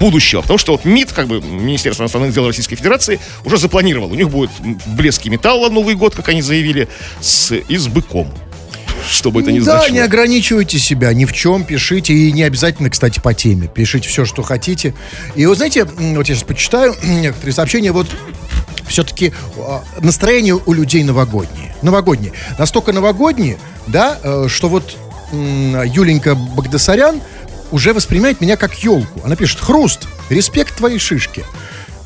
будущего. 0.00 0.40
Потому 0.40 0.56
что 0.56 0.72
вот 0.72 0.86
МИД, 0.86 1.12
как 1.12 1.26
бы 1.26 1.42
Министерство 1.42 2.04
иностранных 2.04 2.32
дел 2.32 2.46
Российской 2.46 2.76
Федерации, 2.76 3.01
уже 3.44 3.58
запланировал. 3.58 4.10
У 4.10 4.14
них 4.14 4.30
будет 4.30 4.50
блеске 4.86 5.30
металла 5.30 5.68
Новый 5.68 5.94
год, 5.94 6.14
как 6.14 6.28
они 6.28 6.42
заявили, 6.42 6.88
с, 7.20 7.52
и 7.52 7.76
с 7.76 7.88
быком. 7.88 8.32
Что 9.10 9.30
бы 9.30 9.42
это 9.42 9.50
ни 9.50 9.58
да, 9.58 9.78
значило. 9.78 9.94
не 9.94 10.00
ограничивайте 10.00 10.78
себя 10.78 11.12
ни 11.12 11.24
в 11.24 11.32
чем, 11.32 11.64
пишите, 11.64 12.14
и 12.14 12.32
не 12.32 12.44
обязательно, 12.44 12.88
кстати, 12.88 13.20
по 13.20 13.34
теме. 13.34 13.68
Пишите 13.68 14.08
все, 14.08 14.24
что 14.24 14.42
хотите. 14.42 14.94
И 15.34 15.44
вот 15.46 15.56
знаете, 15.56 15.84
вот 15.84 16.28
я 16.28 16.34
сейчас 16.34 16.44
почитаю 16.44 16.94
некоторые 17.02 17.52
сообщения, 17.52 17.92
вот 17.92 18.06
все-таки 18.88 19.32
настроение 20.00 20.54
у 20.54 20.72
людей 20.72 21.02
новогоднее. 21.02 21.74
Новогоднее. 21.82 22.32
Настолько 22.58 22.92
новогоднее, 22.92 23.58
да, 23.86 24.18
э, 24.22 24.46
что 24.48 24.68
вот 24.68 24.96
Юленька 25.32 26.34
Багдасарян 26.34 27.20
уже 27.70 27.94
воспринимает 27.94 28.40
меня 28.40 28.56
как 28.56 28.74
елку. 28.84 29.20
Она 29.24 29.34
пишет, 29.34 29.60
хруст, 29.60 30.06
респект 30.28 30.76
твоей 30.76 30.98
шишке. 30.98 31.44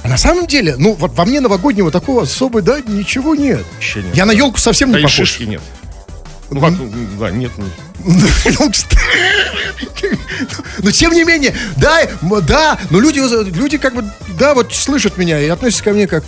А 0.07 0.09
на 0.09 0.17
самом 0.19 0.47
деле, 0.47 0.77
ну, 0.79 0.93
вот 0.93 1.15
во 1.15 1.25
мне 1.25 1.41
новогоднего 1.41 1.91
такого 1.91 2.23
особо, 2.23 2.63
да, 2.63 2.79
ничего 2.81 3.35
нет. 3.35 3.65
Вообще 3.75 4.05
нет. 4.05 4.15
Я 4.15 4.25
на 4.25 4.31
елку 4.31 4.57
совсем 4.61 4.93
Да 4.93 4.99
не 4.99 5.03
похож. 5.03 5.17
шишки 5.17 5.43
нет. 5.43 5.61
Ну, 6.49 6.61
как, 6.61 6.71
м, 6.71 7.19
да, 7.19 7.31
нет. 7.33 7.51
ну, 7.59 7.65
Ну. 8.61 8.71
Но 10.79 10.91
тем 10.93 11.13
не 11.13 11.25
менее, 11.25 11.57
да, 11.77 12.07
да, 12.43 12.79
но 12.91 13.01
люди, 13.01 13.19
люди 13.59 13.79
как 13.79 13.97
бы, 13.97 14.09
да, 14.39 14.55
вот 14.55 14.73
слышат 14.73 15.17
меня 15.19 15.41
и 15.41 15.49
относятся 15.49 15.83
ко 15.83 15.91
мне 15.91 16.07
как, 16.07 16.23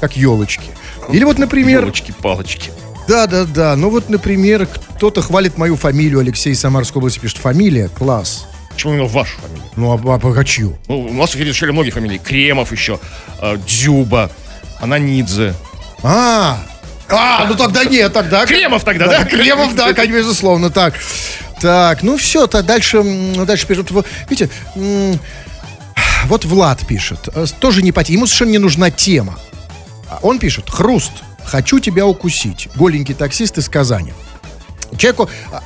как 0.00 0.16
елочки. 0.16 0.70
Или 1.12 1.24
вот, 1.24 1.36
например, 1.38 1.82
Елочки-палочки. 1.82 2.70
да, 3.06 3.26
да, 3.26 3.44
да, 3.44 3.76
ну 3.76 3.90
вот, 3.90 4.08
например, 4.08 4.66
кто-то 4.96 5.20
хвалит 5.20 5.58
мою 5.58 5.76
фамилию, 5.76 6.20
Алексей 6.20 6.54
Самарской 6.54 7.00
области 7.00 7.18
пишет, 7.18 7.36
фамилия, 7.36 7.88
класс. 7.88 8.46
Почему 8.78 8.92
именно 8.92 9.08
вашу 9.08 9.36
фамилию? 9.40 9.64
Ну, 9.74 9.90
а, 9.90 10.20
а, 10.22 10.40
а 10.40 10.44
чью? 10.44 10.78
Ну, 10.86 11.00
у 11.00 11.12
нас 11.12 11.34
решили 11.34 11.72
многие 11.72 11.90
фамилии. 11.90 12.18
Кремов 12.18 12.70
еще, 12.70 13.00
э, 13.40 13.56
Дзюба, 13.66 14.30
Ананидзе. 14.78 15.56
А, 16.04 16.60
а, 17.08 17.44
ну 17.48 17.56
тогда 17.56 17.84
нет, 17.84 18.12
тогда. 18.12 18.46
Кремов 18.46 18.84
тогда, 18.84 19.08
да? 19.08 19.24
Кремов, 19.24 19.74
да, 19.74 19.92
конечно, 19.94 20.18
безусловно, 20.18 20.70
так. 20.70 20.94
Так, 21.60 22.04
ну 22.04 22.16
все, 22.18 22.46
то 22.46 22.62
дальше, 22.62 23.02
дальше 23.44 23.66
пишут. 23.66 23.90
Видите, 24.30 24.48
вот 26.26 26.44
Влад 26.44 26.86
пишет, 26.86 27.30
э, 27.34 27.46
тоже 27.58 27.82
не 27.82 27.90
по 27.90 28.04
теме, 28.04 28.18
ему 28.18 28.26
совершенно 28.28 28.50
не 28.50 28.58
нужна 28.58 28.92
тема. 28.92 29.40
А 30.08 30.20
Он 30.22 30.38
пишет, 30.38 30.70
хруст, 30.70 31.14
хочу 31.42 31.80
тебя 31.80 32.06
укусить. 32.06 32.68
Голенький 32.76 33.14
таксист 33.14 33.58
из 33.58 33.68
Казани. 33.68 34.12
Человеку 34.96 35.28
а, 35.52 35.62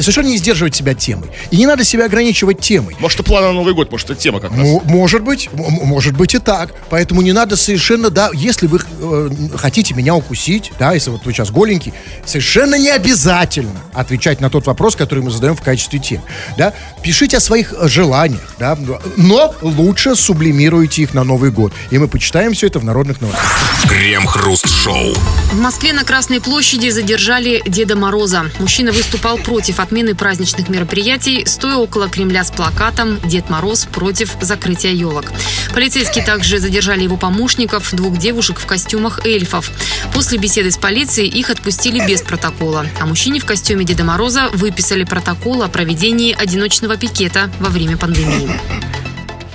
совершенно 0.00 0.28
не 0.28 0.36
сдерживать 0.38 0.74
себя 0.74 0.94
темой. 0.94 1.30
И 1.50 1.56
не 1.56 1.66
надо 1.66 1.84
себя 1.84 2.04
ограничивать 2.06 2.60
темой. 2.60 2.96
Может, 3.00 3.20
это 3.20 3.28
план 3.28 3.42
на 3.44 3.52
Новый 3.52 3.74
год, 3.74 3.90
может, 3.90 4.10
это 4.10 4.20
тема 4.20 4.40
как 4.40 4.52
раз. 4.52 4.60
М- 4.60 4.80
может 4.84 5.22
быть, 5.22 5.48
м- 5.52 5.64
м- 5.64 5.86
может 5.86 6.16
быть 6.16 6.34
и 6.34 6.38
так. 6.38 6.70
Поэтому 6.90 7.22
не 7.22 7.32
надо 7.32 7.56
совершенно, 7.56 8.10
да, 8.10 8.30
если 8.32 8.66
вы 8.66 8.78
э, 9.00 9.30
хотите 9.56 9.94
меня 9.94 10.14
укусить, 10.14 10.72
да, 10.78 10.92
если 10.92 11.10
вот 11.10 11.24
вы 11.24 11.32
сейчас 11.32 11.50
голенький, 11.50 11.92
совершенно 12.24 12.76
не 12.76 12.90
обязательно 12.90 13.80
отвечать 13.92 14.40
на 14.40 14.48
тот 14.50 14.66
вопрос, 14.66 14.96
который 14.96 15.22
мы 15.24 15.30
задаем 15.30 15.56
в 15.56 15.62
качестве 15.62 15.98
темы, 15.98 16.22
да. 16.56 16.72
Пишите 17.02 17.38
о 17.38 17.40
своих 17.40 17.72
э, 17.72 17.88
желаниях, 17.88 18.54
да, 18.58 18.78
но 19.16 19.54
лучше 19.62 20.14
сублимируйте 20.16 21.02
их 21.02 21.14
на 21.14 21.24
Новый 21.24 21.50
год. 21.50 21.72
И 21.90 21.98
мы 21.98 22.08
почитаем 22.08 22.52
все 22.54 22.68
это 22.68 22.78
в 22.78 22.84
народных 22.84 23.20
новостях. 23.20 23.44
Крем-хруст-шоу. 23.88 25.14
В 25.52 25.60
Москве 25.60 25.92
на 25.92 26.04
Красной 26.04 26.40
площади 26.40 26.90
задержали 26.90 27.62
Деда 27.66 27.96
Мороза. 27.96 28.35
Мужчина 28.58 28.92
выступал 28.92 29.38
против 29.38 29.80
отмены 29.80 30.14
праздничных 30.14 30.68
мероприятий, 30.68 31.44
стоя 31.46 31.76
около 31.76 32.08
Кремля 32.08 32.44
с 32.44 32.50
плакатом 32.50 33.18
«Дед 33.24 33.50
Мороз 33.50 33.86
против 33.86 34.36
закрытия 34.40 34.92
елок». 34.92 35.26
Полицейские 35.74 36.24
также 36.24 36.58
задержали 36.58 37.02
его 37.04 37.16
помощников, 37.16 37.94
двух 37.94 38.16
девушек 38.16 38.58
в 38.58 38.66
костюмах 38.66 39.24
эльфов. 39.26 39.70
После 40.12 40.38
беседы 40.38 40.70
с 40.70 40.76
полицией 40.76 41.28
их 41.28 41.50
отпустили 41.50 42.06
без 42.06 42.22
протокола. 42.22 42.86
А 43.00 43.06
мужчине 43.06 43.40
в 43.40 43.44
костюме 43.44 43.84
Деда 43.84 44.04
Мороза 44.04 44.48
выписали 44.52 45.04
протокол 45.04 45.62
о 45.62 45.68
проведении 45.68 46.34
одиночного 46.34 46.96
пикета 46.96 47.50
во 47.60 47.68
время 47.68 47.96
пандемии. 47.96 48.50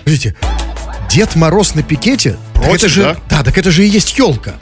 Видите, 0.05 0.35
Дед 1.09 1.35
Мороз 1.35 1.75
на 1.75 1.83
пикете, 1.83 2.37
Против, 2.53 2.73
это 2.73 2.89
же, 2.89 3.01
да? 3.01 3.17
да, 3.29 3.43
так 3.43 3.57
это 3.57 3.71
же 3.71 3.85
и 3.85 3.89
есть 3.89 4.17
елка. 4.17 4.55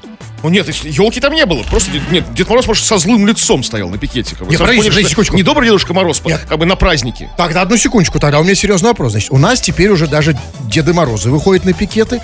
Ну 0.44 0.50
нет, 0.50 0.68
елки 0.68 1.20
там 1.20 1.34
не 1.34 1.46
было. 1.46 1.64
Просто 1.64 1.92
нет, 2.12 2.34
Дед 2.34 2.48
Мороз, 2.50 2.68
может, 2.68 2.86
со 2.86 2.98
злым 2.98 3.28
лицом 3.28 3.64
стоял 3.64 3.90
на 3.90 3.98
пикете. 3.98 4.36
Как 4.36 4.46
бы. 4.46 4.52
Не, 4.52 4.58
Сразу 4.58 4.72
подождите, 4.72 4.92
поняли, 4.92 5.10
секундочку. 5.10 5.36
Не 5.36 5.44
добрый 5.44 5.68
Дедушка 5.68 5.94
Мороз, 5.94 6.22
Нет. 6.24 6.42
как 6.48 6.58
бы 6.58 6.66
на 6.66 6.76
празднике. 6.76 7.30
Тогда 7.38 7.62
одну 7.62 7.78
секундочку, 7.78 8.20
тогда 8.20 8.40
у 8.40 8.44
меня 8.44 8.56
серьезный 8.56 8.90
вопрос. 8.90 9.12
Значит, 9.12 9.32
у 9.32 9.38
нас 9.38 9.60
теперь 9.62 9.90
уже 9.90 10.08
даже 10.08 10.38
Деды 10.62 10.94
Морозы 10.94 11.30
выходят 11.30 11.66
на 11.66 11.74
пикеты. 11.74 12.22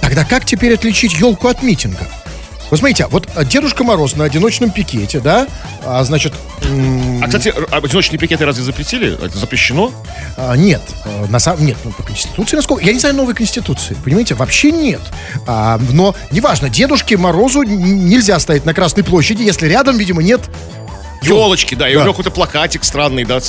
Тогда 0.00 0.24
как 0.24 0.44
теперь 0.44 0.74
отличить 0.74 1.18
елку 1.18 1.48
от 1.48 1.62
митинга? 1.62 2.06
Вот 2.70 2.78
смотрите, 2.78 3.06
вот 3.10 3.28
а, 3.34 3.44
Дедушка 3.44 3.84
Мороз 3.84 4.16
на 4.16 4.24
одиночном 4.24 4.70
пикете, 4.70 5.20
да, 5.20 5.46
а, 5.84 6.02
значит, 6.04 6.32
А, 6.62 7.26
кстати, 7.26 7.52
а 7.70 7.76
одиночные 7.76 8.18
пикеты 8.18 8.44
разве 8.44 8.64
запретили? 8.64 9.14
Это 9.14 9.38
запрещено? 9.38 9.92
а, 10.36 10.54
нет, 10.56 10.82
а, 11.04 11.26
на 11.28 11.38
самом 11.38 11.66
нет, 11.66 11.76
ну, 11.84 11.92
по 11.92 12.02
Конституции, 12.02 12.56
насколько, 12.56 12.84
я 12.84 12.92
не 12.92 12.98
знаю 12.98 13.14
новой 13.14 13.34
Конституции, 13.34 13.96
понимаете, 14.04 14.34
вообще 14.34 14.72
нет. 14.72 15.02
А, 15.46 15.78
но, 15.92 16.14
неважно, 16.30 16.68
Дедушке 16.68 17.16
Морозу 17.16 17.62
нельзя 17.62 18.38
стоять 18.38 18.64
на 18.64 18.74
Красной 18.74 19.04
площади, 19.04 19.42
если 19.42 19.66
рядом, 19.66 19.96
видимо, 19.98 20.22
нет 20.22 20.40
Елочки, 21.22 21.74
да, 21.74 21.88
и 21.88 21.94
Да. 21.94 22.00
у 22.00 22.02
него 22.02 22.12
какой-то 22.12 22.30
плакатик 22.30 22.84
странный, 22.84 23.24
да. 23.24 23.40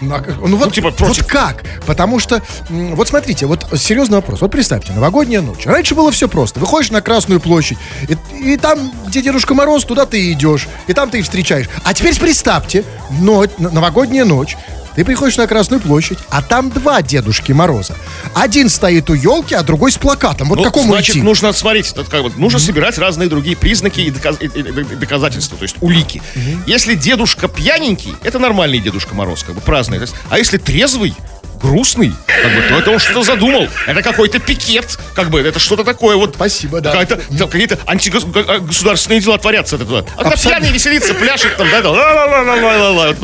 Ну, 0.00 0.14
а 0.14 0.22
ну 0.46 0.56
вот, 0.56 0.72
типа, 0.72 0.88
вот 0.88 0.96
против. 0.96 1.26
как? 1.26 1.62
Потому 1.86 2.18
что, 2.18 2.42
вот 2.68 3.08
смотрите, 3.08 3.46
вот 3.46 3.66
серьезный 3.76 4.16
вопрос. 4.16 4.40
Вот 4.40 4.50
представьте, 4.50 4.92
новогодняя 4.92 5.42
ночь. 5.42 5.66
Раньше 5.66 5.94
было 5.94 6.10
все 6.10 6.28
просто. 6.28 6.58
Выходишь 6.60 6.90
на 6.90 7.00
Красную 7.02 7.40
площадь, 7.40 7.78
и, 8.08 8.52
и 8.52 8.56
там, 8.56 8.92
где 9.06 9.20
Дедушка 9.22 9.54
Мороз, 9.54 9.84
туда 9.84 10.06
ты 10.06 10.32
идешь. 10.32 10.68
И 10.86 10.92
там 10.92 11.10
ты 11.10 11.18
и 11.18 11.22
встречаешь. 11.22 11.68
А 11.84 11.92
теперь 11.94 12.18
представьте, 12.18 12.84
ночь, 13.20 13.50
н- 13.58 13.72
новогодняя 13.74 14.24
ночь. 14.24 14.56
Ты 15.00 15.04
приходишь 15.06 15.38
на 15.38 15.46
Красную 15.46 15.80
площадь, 15.80 16.18
а 16.28 16.42
там 16.42 16.68
два 16.68 17.00
Дедушки 17.00 17.52
Мороза. 17.52 17.96
Один 18.34 18.68
стоит 18.68 19.08
у 19.08 19.14
елки, 19.14 19.54
а 19.54 19.62
другой 19.62 19.92
с 19.92 19.96
плакатом. 19.96 20.50
Вот 20.50 20.58
Ну, 20.58 20.64
какому 20.64 20.88
значит, 20.92 21.14
идти? 21.16 21.22
нужно 21.24 21.54
смотреть, 21.54 21.90
это 21.92 22.04
как 22.04 22.22
бы, 22.22 22.30
нужно 22.36 22.58
собирать 22.58 22.98
разные 22.98 23.26
другие 23.30 23.56
признаки 23.56 24.00
и, 24.00 24.10
доказ- 24.10 24.36
и- 24.42 24.44
и- 24.44 24.60
и 24.92 24.96
доказательства, 24.96 25.56
то 25.56 25.62
есть 25.62 25.76
улики. 25.80 26.20
Если 26.66 26.96
дедушка 26.96 27.48
пьяненький, 27.48 28.14
это 28.22 28.38
нормальный 28.38 28.78
Дедушка 28.78 29.14
Мороз, 29.14 29.42
как 29.42 29.54
бы 29.54 29.62
праздный. 29.62 29.98
А 30.28 30.36
если 30.36 30.58
трезвый, 30.58 31.14
грустный, 31.60 32.12
как 32.26 32.54
бы, 32.54 32.62
то 32.68 32.78
это 32.78 32.90
он 32.90 32.98
что-то 32.98 33.22
задумал. 33.22 33.68
Это 33.86 34.02
какой-то 34.02 34.38
пикет, 34.38 34.98
как 35.14 35.30
бы, 35.30 35.40
это 35.40 35.58
что-то 35.58 35.84
такое 35.84 36.16
вот. 36.16 36.34
Спасибо, 36.34 36.80
да. 36.80 37.04
Какие-то 37.04 37.78
антигосударственные 37.86 39.20
дела 39.20 39.38
творятся. 39.38 39.76
Это, 39.76 39.84
туда. 39.84 40.04
а 40.16 40.30
пьяный 40.30 40.70
веселится, 40.70 41.14
пляшет 41.14 41.56
там, 41.56 41.68
да, 41.70 41.82
да, 41.82 41.90
ла-ла-ла-ла-ла-ла, 41.90 43.14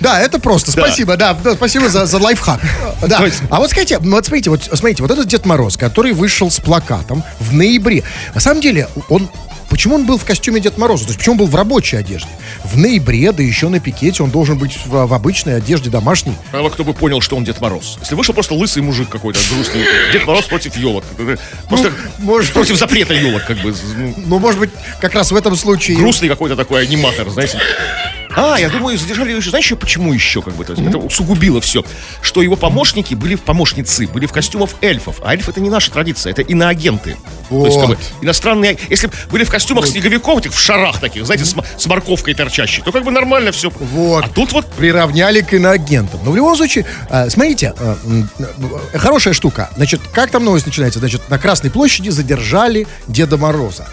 Да, 0.00 0.20
это 0.20 0.38
просто. 0.38 0.72
Спасибо, 0.72 1.16
да, 1.16 1.36
спасибо 1.54 1.88
за, 1.88 2.06
за 2.06 2.18
лайфхак. 2.18 2.60
Да. 3.06 3.22
А 3.50 3.58
вот 3.58 3.70
скажите, 3.70 3.98
ну 4.00 4.12
вот 4.12 4.24
смотрите, 4.24 4.48
вот 4.50 4.62
смотрите, 4.62 5.02
вот 5.02 5.10
этот 5.10 5.26
Дед 5.28 5.44
Мороз, 5.44 5.76
который 5.76 6.12
вышел 6.12 6.50
с 6.50 6.58
плакатом 6.58 7.22
в 7.38 7.52
ноябре. 7.52 8.02
На 8.34 8.40
самом 8.40 8.62
деле, 8.62 8.88
он 9.08 9.28
Почему 9.68 9.96
он 9.96 10.06
был 10.06 10.18
в 10.18 10.24
костюме 10.24 10.60
Дед 10.60 10.78
Мороза? 10.78 11.04
То 11.04 11.10
есть 11.10 11.18
почему 11.18 11.34
он 11.34 11.38
был 11.38 11.46
в 11.46 11.54
рабочей 11.54 11.96
одежде? 11.96 12.28
В 12.64 12.76
ноябре, 12.76 13.32
да 13.32 13.42
еще 13.42 13.68
на 13.68 13.80
пикете, 13.80 14.22
он 14.22 14.30
должен 14.30 14.58
быть 14.58 14.78
в, 14.84 15.06
в 15.06 15.14
обычной 15.14 15.56
одежде 15.56 15.90
домашней. 15.90 16.34
Мало 16.52 16.70
кто 16.70 16.84
бы 16.84 16.94
понял, 16.94 17.20
что 17.20 17.36
он 17.36 17.44
Дед 17.44 17.60
Мороз. 17.60 17.98
Если 18.00 18.14
вышел 18.14 18.34
просто 18.34 18.54
лысый 18.54 18.82
мужик 18.82 19.08
какой-то, 19.08 19.40
грустный. 19.52 19.84
Дед 20.12 20.26
Мороз 20.26 20.44
против 20.46 20.76
елок. 20.76 21.04
Просто 21.68 21.92
может 22.18 22.52
против 22.52 22.76
запрета 22.76 23.14
елок, 23.14 23.44
как 23.46 23.58
бы. 23.58 23.74
ну, 23.96 24.34
Ну, 24.34 24.38
может 24.38 24.58
быть, 24.58 24.70
как 25.00 25.14
раз 25.14 25.30
в 25.30 25.36
этом 25.36 25.56
случае... 25.56 25.96
грустный 25.96 26.28
какой-то 26.28 26.56
такой 26.56 26.82
аниматор, 26.82 27.28
знаете. 27.30 27.58
А, 28.36 28.58
я 28.58 28.68
думаю, 28.68 28.98
задержали 28.98 29.32
еще, 29.32 29.50
знаешь, 29.50 29.72
почему 29.78 30.12
еще, 30.12 30.42
как 30.42 30.54
бы, 30.54 30.64
то 30.64 30.72
есть, 30.72 30.86
это 30.86 30.98
усугубило 30.98 31.60
все, 31.60 31.84
что 32.22 32.42
его 32.42 32.56
помощники 32.56 33.14
были, 33.14 33.36
помощницы, 33.36 34.06
были 34.06 34.26
в 34.26 34.32
костюмах 34.32 34.70
эльфов, 34.80 35.20
а 35.24 35.32
эльф 35.34 35.48
это 35.48 35.60
не 35.60 35.70
наша 35.70 35.90
традиция, 35.90 36.32
это 36.32 36.42
иноагенты. 36.42 37.16
То 37.48 37.66
есть, 37.66 37.78
как 37.78 37.88
бы, 37.88 37.94
Вот. 37.94 38.12
иностранные, 38.22 38.78
если 38.88 39.06
бы 39.06 39.12
были 39.30 39.44
в 39.44 39.50
костюмах 39.50 39.86
снеговиков, 39.86 40.38
этих 40.40 40.52
в 40.52 40.58
шарах 40.58 41.00
таких, 41.00 41.24
знаете, 41.26 41.44
с, 41.44 41.54
с 41.76 41.86
морковкой 41.86 42.34
торчащей, 42.34 42.82
то 42.82 42.92
как 42.92 43.04
бы 43.04 43.10
нормально 43.10 43.52
все. 43.52 43.70
Вот. 43.70 44.24
А 44.24 44.28
тут 44.28 44.52
вот 44.52 44.66
приравняли 44.72 45.40
к 45.40 45.52
иноагентам. 45.52 46.20
Но 46.24 46.30
в 46.32 46.36
любом 46.36 46.56
случае, 46.56 46.86
а, 47.10 47.28
смотрите, 47.30 47.74
м, 48.04 48.28
э, 48.38 48.98
хорошая 48.98 49.34
штука. 49.34 49.70
Значит, 49.76 50.00
как 50.12 50.30
там 50.30 50.44
новость 50.44 50.66
начинается? 50.66 50.98
Значит, 50.98 51.28
на 51.28 51.38
Красной 51.38 51.70
площади 51.70 52.08
задержали 52.08 52.86
Деда 53.06 53.36
Мороза. 53.36 53.86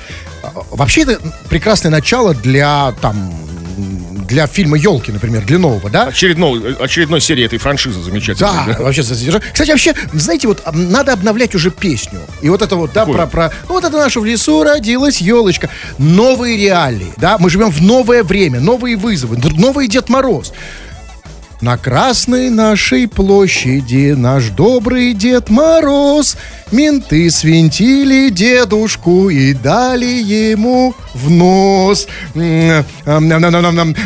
Вообще, 0.72 1.02
это 1.02 1.20
прекрасное 1.50 1.92
начало 1.92 2.34
для 2.34 2.94
там 3.02 3.34
для 4.32 4.48
фильма 4.48 4.78
Елки, 4.78 5.12
например, 5.12 5.44
для 5.44 5.60
нового, 5.60 5.90
да? 5.90 6.06
очередной, 6.06 6.76
очередной 6.76 7.20
серии 7.20 7.44
этой 7.44 7.60
франшизы 7.60 8.02
замечательной. 8.02 8.50
Да, 8.66 8.78
вообще 8.80 9.04
задержали. 9.04 9.44
Кстати, 9.52 9.72
вообще, 9.72 9.94
знаете, 10.14 10.48
вот 10.48 10.64
надо 10.74 11.12
обновлять 11.12 11.54
уже 11.54 11.70
песню. 11.70 12.22
И 12.42 12.50
вот 12.50 12.62
это 12.62 12.78
вот, 12.78 12.94
да, 12.94 13.02
Какую? 13.02 13.18
про, 13.18 13.28
про. 13.28 13.54
Ну, 13.68 13.76
вот 13.76 13.84
это 13.84 13.98
наша 13.98 14.22
в 14.22 14.26
лесу 14.26 14.64
родилась 14.64 15.20
елочка. 15.20 15.70
Новые 15.98 16.56
реалии, 16.58 17.12
да, 17.18 17.38
мы 17.40 17.50
живем 17.50 17.70
в 17.70 17.82
новое 17.82 18.24
время, 18.24 18.62
новые 18.62 18.96
вызовы, 18.96 19.38
новый 19.38 19.90
Дед 19.90 20.08
Мороз. 20.08 20.54
На 21.62 21.78
Красной 21.78 22.50
нашей 22.50 23.08
площади 23.08 24.16
наш 24.18 24.46
добрый 24.46 25.14
Дед 25.14 25.52
Мороз 25.52 26.36
Менты 26.72 27.30
свинтили 27.30 28.30
дедушку 28.30 29.30
и 29.30 29.54
дали 29.54 30.06
ему 30.06 30.96
в 31.14 31.30
нос. 31.30 32.08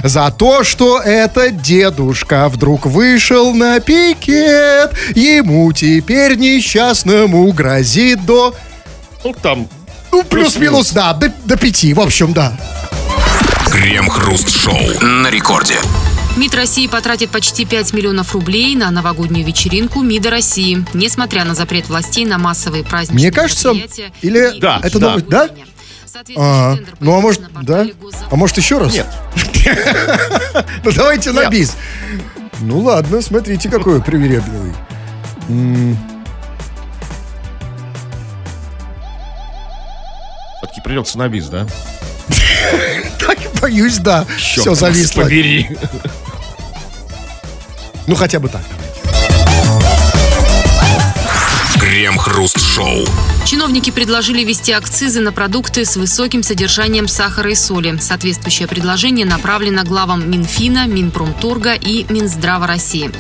За 0.04 0.32
то, 0.32 0.66
что 0.66 1.00
этот 1.00 1.62
дедушка 1.62 2.50
вдруг 2.50 2.86
вышел 2.86 3.54
на 3.54 3.80
пикет 3.80 4.92
Ему 5.16 5.72
теперь 5.72 6.36
несчастному 6.36 7.50
грозит 7.54 8.26
до... 8.26 8.54
Ну, 9.24 9.34
там 9.42 9.70
Ну, 10.12 10.24
плюс-минус, 10.24 10.92
да, 10.92 11.14
до, 11.14 11.32
до 11.46 11.56
пяти, 11.56 11.94
в 11.94 12.02
общем, 12.02 12.34
да 12.34 12.58
Крем-хруст-шоу 13.72 15.02
на 15.02 15.30
рекорде. 15.30 15.80
МИД 16.38 16.56
России 16.56 16.88
потратит 16.88 17.30
почти 17.30 17.66
5 17.66 17.94
миллионов 17.94 18.34
рублей 18.34 18.76
на 18.76 18.92
новогоднюю 18.92 19.46
вечеринку 19.46 20.02
МИДа 20.02 20.30
России, 20.32 20.86
несмотря 20.94 21.46
на 21.46 21.56
запрет 21.56 21.88
властей 21.88 22.26
на 22.26 22.38
массовые 22.38 22.84
праздничные 22.84 23.30
Мне 23.30 23.32
кажется, 23.32 23.74
или 24.22 24.60
Да, 24.60 24.82
это 24.84 25.00
да. 25.00 25.08
новость, 25.10 25.28
да? 25.28 25.50
А, 26.38 26.76
ну, 27.00 27.18
а 27.18 27.22
может, 27.22 27.42
да? 27.62 27.86
А 28.30 28.36
может, 28.36 28.58
еще 28.58 28.78
раз? 28.80 28.94
Нет. 28.94 29.08
Ну, 30.84 30.92
давайте 30.92 31.32
на 31.32 31.50
бис. 31.50 31.76
Ну, 32.62 32.80
ладно, 32.80 33.22
смотрите, 33.22 33.70
какой 33.70 34.02
привередливый. 34.02 34.74
все-таки 40.58 40.82
придется 40.82 41.18
на 41.18 41.28
бис, 41.28 41.48
да? 41.48 41.68
Так, 43.20 43.38
боюсь, 43.62 43.98
да. 43.98 44.26
Все 44.38 44.76
зависло. 44.76 45.24
Побери. 45.24 45.70
Ну, 48.08 48.16
хотя 48.16 48.40
бы 48.40 48.50
так. 48.50 48.62
Крем-хруст-шоу. 51.80 53.06
Чиновники 53.46 53.92
предложили 53.92 54.44
ввести 54.44 54.72
акцизы 54.72 55.22
на 55.22 55.32
продукты 55.32 55.86
с 55.86 55.96
высоким 55.96 56.42
содержанием 56.42 57.08
сахара 57.08 57.52
и 57.52 57.56
соли. 57.56 57.98
Соответствующее 58.00 58.68
предложение 58.68 59.26
направлено 59.26 59.84
главам 59.84 60.30
Минфина, 60.30 60.88
Минпромторга 60.88 61.74
и 61.74 62.06
Минздрава 62.12 62.66
России. 62.66 63.12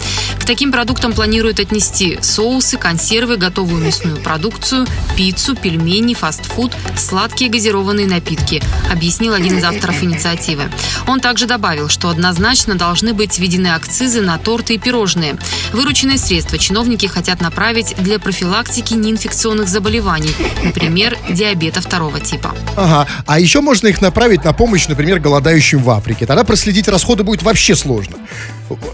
Таким 0.46 0.72
продуктам 0.72 1.14
планируют 1.14 1.60
отнести 1.60 2.20
соусы, 2.22 2.78
консервы, 2.78 3.38
готовую 3.38 3.84
мясную 3.84 4.18
продукцию, 4.18 4.86
пиццу, 5.18 5.56
пельмени, 5.56 6.14
фастфуд, 6.14 6.72
сладкие 6.96 7.50
газированные 7.50 8.06
напитки, 8.06 8.62
объяснил 8.92 9.34
один 9.34 9.58
из 9.58 9.64
авторов 9.64 10.04
инициативы. 10.04 10.64
Он 11.08 11.20
также 11.20 11.48
добавил, 11.48 11.90
что 11.90 12.10
однозначно 12.10 12.76
должны 12.76 13.14
быть 13.14 13.40
введены 13.40 13.70
акцизы 13.70 14.22
на 14.22 14.38
торты 14.38 14.76
и 14.76 14.78
пирожные. 14.78 15.36
Вырученные 15.74 16.20
средства 16.20 16.60
чиновники 16.60 17.08
хотят 17.08 17.42
направить 17.42 17.96
для 17.98 18.20
профилактики 18.20 18.94
неинфекционных 18.94 19.68
заболеваний, 19.68 20.32
например, 20.64 21.18
диабета 21.28 21.82
второго 21.82 22.20
типа. 22.20 22.54
Ага. 22.76 23.08
А 23.26 23.40
еще 23.40 23.62
можно 23.62 23.88
их 23.88 24.00
направить 24.00 24.44
на 24.44 24.54
помощь, 24.54 24.88
например, 24.88 25.20
голодающим 25.20 25.82
в 25.82 25.90
Африке. 25.90 26.28
Тогда 26.28 26.44
проследить 26.44 26.88
расходы 26.88 27.24
будет 27.24 27.42
вообще 27.42 27.76
сложно. 27.76 28.18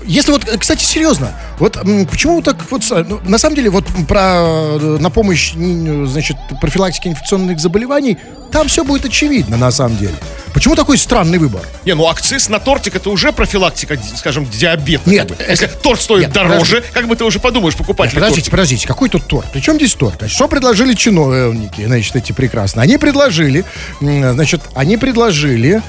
Если 0.05 0.31
вот, 0.31 0.43
кстати, 0.59 0.83
серьезно, 0.83 1.31
вот 1.57 1.77
почему 2.09 2.41
так 2.41 2.57
вот, 2.69 2.83
ну, 3.07 3.19
на 3.23 3.37
самом 3.37 3.55
деле, 3.55 3.69
вот 3.69 3.85
про, 4.07 4.43
э, 4.79 4.97
на 4.99 5.09
помощь, 5.09 5.53
значит, 5.53 6.35
профилактике 6.59 7.09
инфекционных 7.09 7.59
заболеваний, 7.59 8.17
там 8.51 8.67
все 8.67 8.83
будет 8.83 9.05
очевидно, 9.05 9.55
на 9.57 9.71
самом 9.71 9.97
деле. 9.97 10.15
Почему 10.53 10.75
такой 10.75 10.97
странный 10.97 11.37
выбор? 11.37 11.61
Не, 11.85 11.95
ну 11.95 12.07
акциз 12.07 12.49
на 12.49 12.59
тортик 12.59 12.95
это 12.97 13.09
уже 13.09 13.31
профилактика, 13.31 13.97
скажем, 14.17 14.45
диабета. 14.45 15.09
Нет, 15.09 15.29
как 15.29 15.37
бы. 15.37 15.43
это- 15.43 15.51
Если 15.51 15.67
торт 15.67 16.01
стоит 16.01 16.23
Нет, 16.23 16.33
дороже, 16.33 16.83
как 16.93 17.07
бы 17.07 17.15
ты 17.15 17.23
уже 17.23 17.39
подумаешь, 17.39 17.75
покупать 17.77 18.09
ли 18.11 18.15
Подождите, 18.15 18.41
тортик. 18.41 18.51
подождите, 18.51 18.87
какой 18.87 19.07
тут 19.07 19.25
торт? 19.27 19.49
При 19.53 19.61
чем 19.61 19.77
здесь 19.77 19.93
торт? 19.93 20.17
Значит, 20.19 20.35
что 20.35 20.49
предложили 20.49 20.93
чиновники, 20.93 21.85
значит, 21.85 22.13
эти 22.17 22.33
прекрасно? 22.33 22.81
Они 22.81 22.97
предложили, 22.97 23.63
значит, 24.01 24.61
они 24.75 24.97
предложили, 24.97 25.81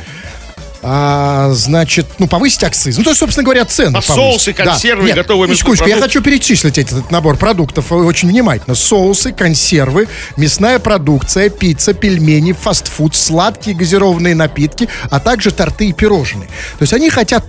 а, 0.82 1.50
значит, 1.52 2.06
ну, 2.18 2.26
повысить 2.26 2.62
акциз. 2.64 2.96
Ну, 2.98 3.04
то 3.04 3.10
есть, 3.10 3.20
собственно 3.20 3.44
говоря, 3.44 3.64
цены 3.64 3.96
А 3.96 4.00
повысить. 4.00 4.14
соусы, 4.14 4.52
консервы, 4.52 5.06
Нет, 5.06 5.14
готовые 5.16 5.48
мясные 5.48 5.56
секундочку, 5.58 5.88
я 5.88 5.94
продукты? 5.96 6.08
хочу 6.18 6.22
перечислить 6.24 6.78
этот 6.78 7.10
набор 7.10 7.36
продуктов 7.36 7.92
очень 7.92 8.28
внимательно. 8.28 8.74
Соусы, 8.74 9.32
консервы, 9.32 10.08
мясная 10.36 10.78
продукция, 10.80 11.50
пицца, 11.50 11.94
пельмени, 11.94 12.52
фастфуд, 12.52 13.14
сладкие 13.14 13.76
газированные 13.76 14.34
напитки, 14.34 14.88
а 15.10 15.20
также 15.20 15.52
торты 15.52 15.86
и 15.88 15.92
пирожные. 15.92 16.48
То 16.78 16.82
есть 16.82 16.92
они 16.92 17.10
хотят 17.10 17.44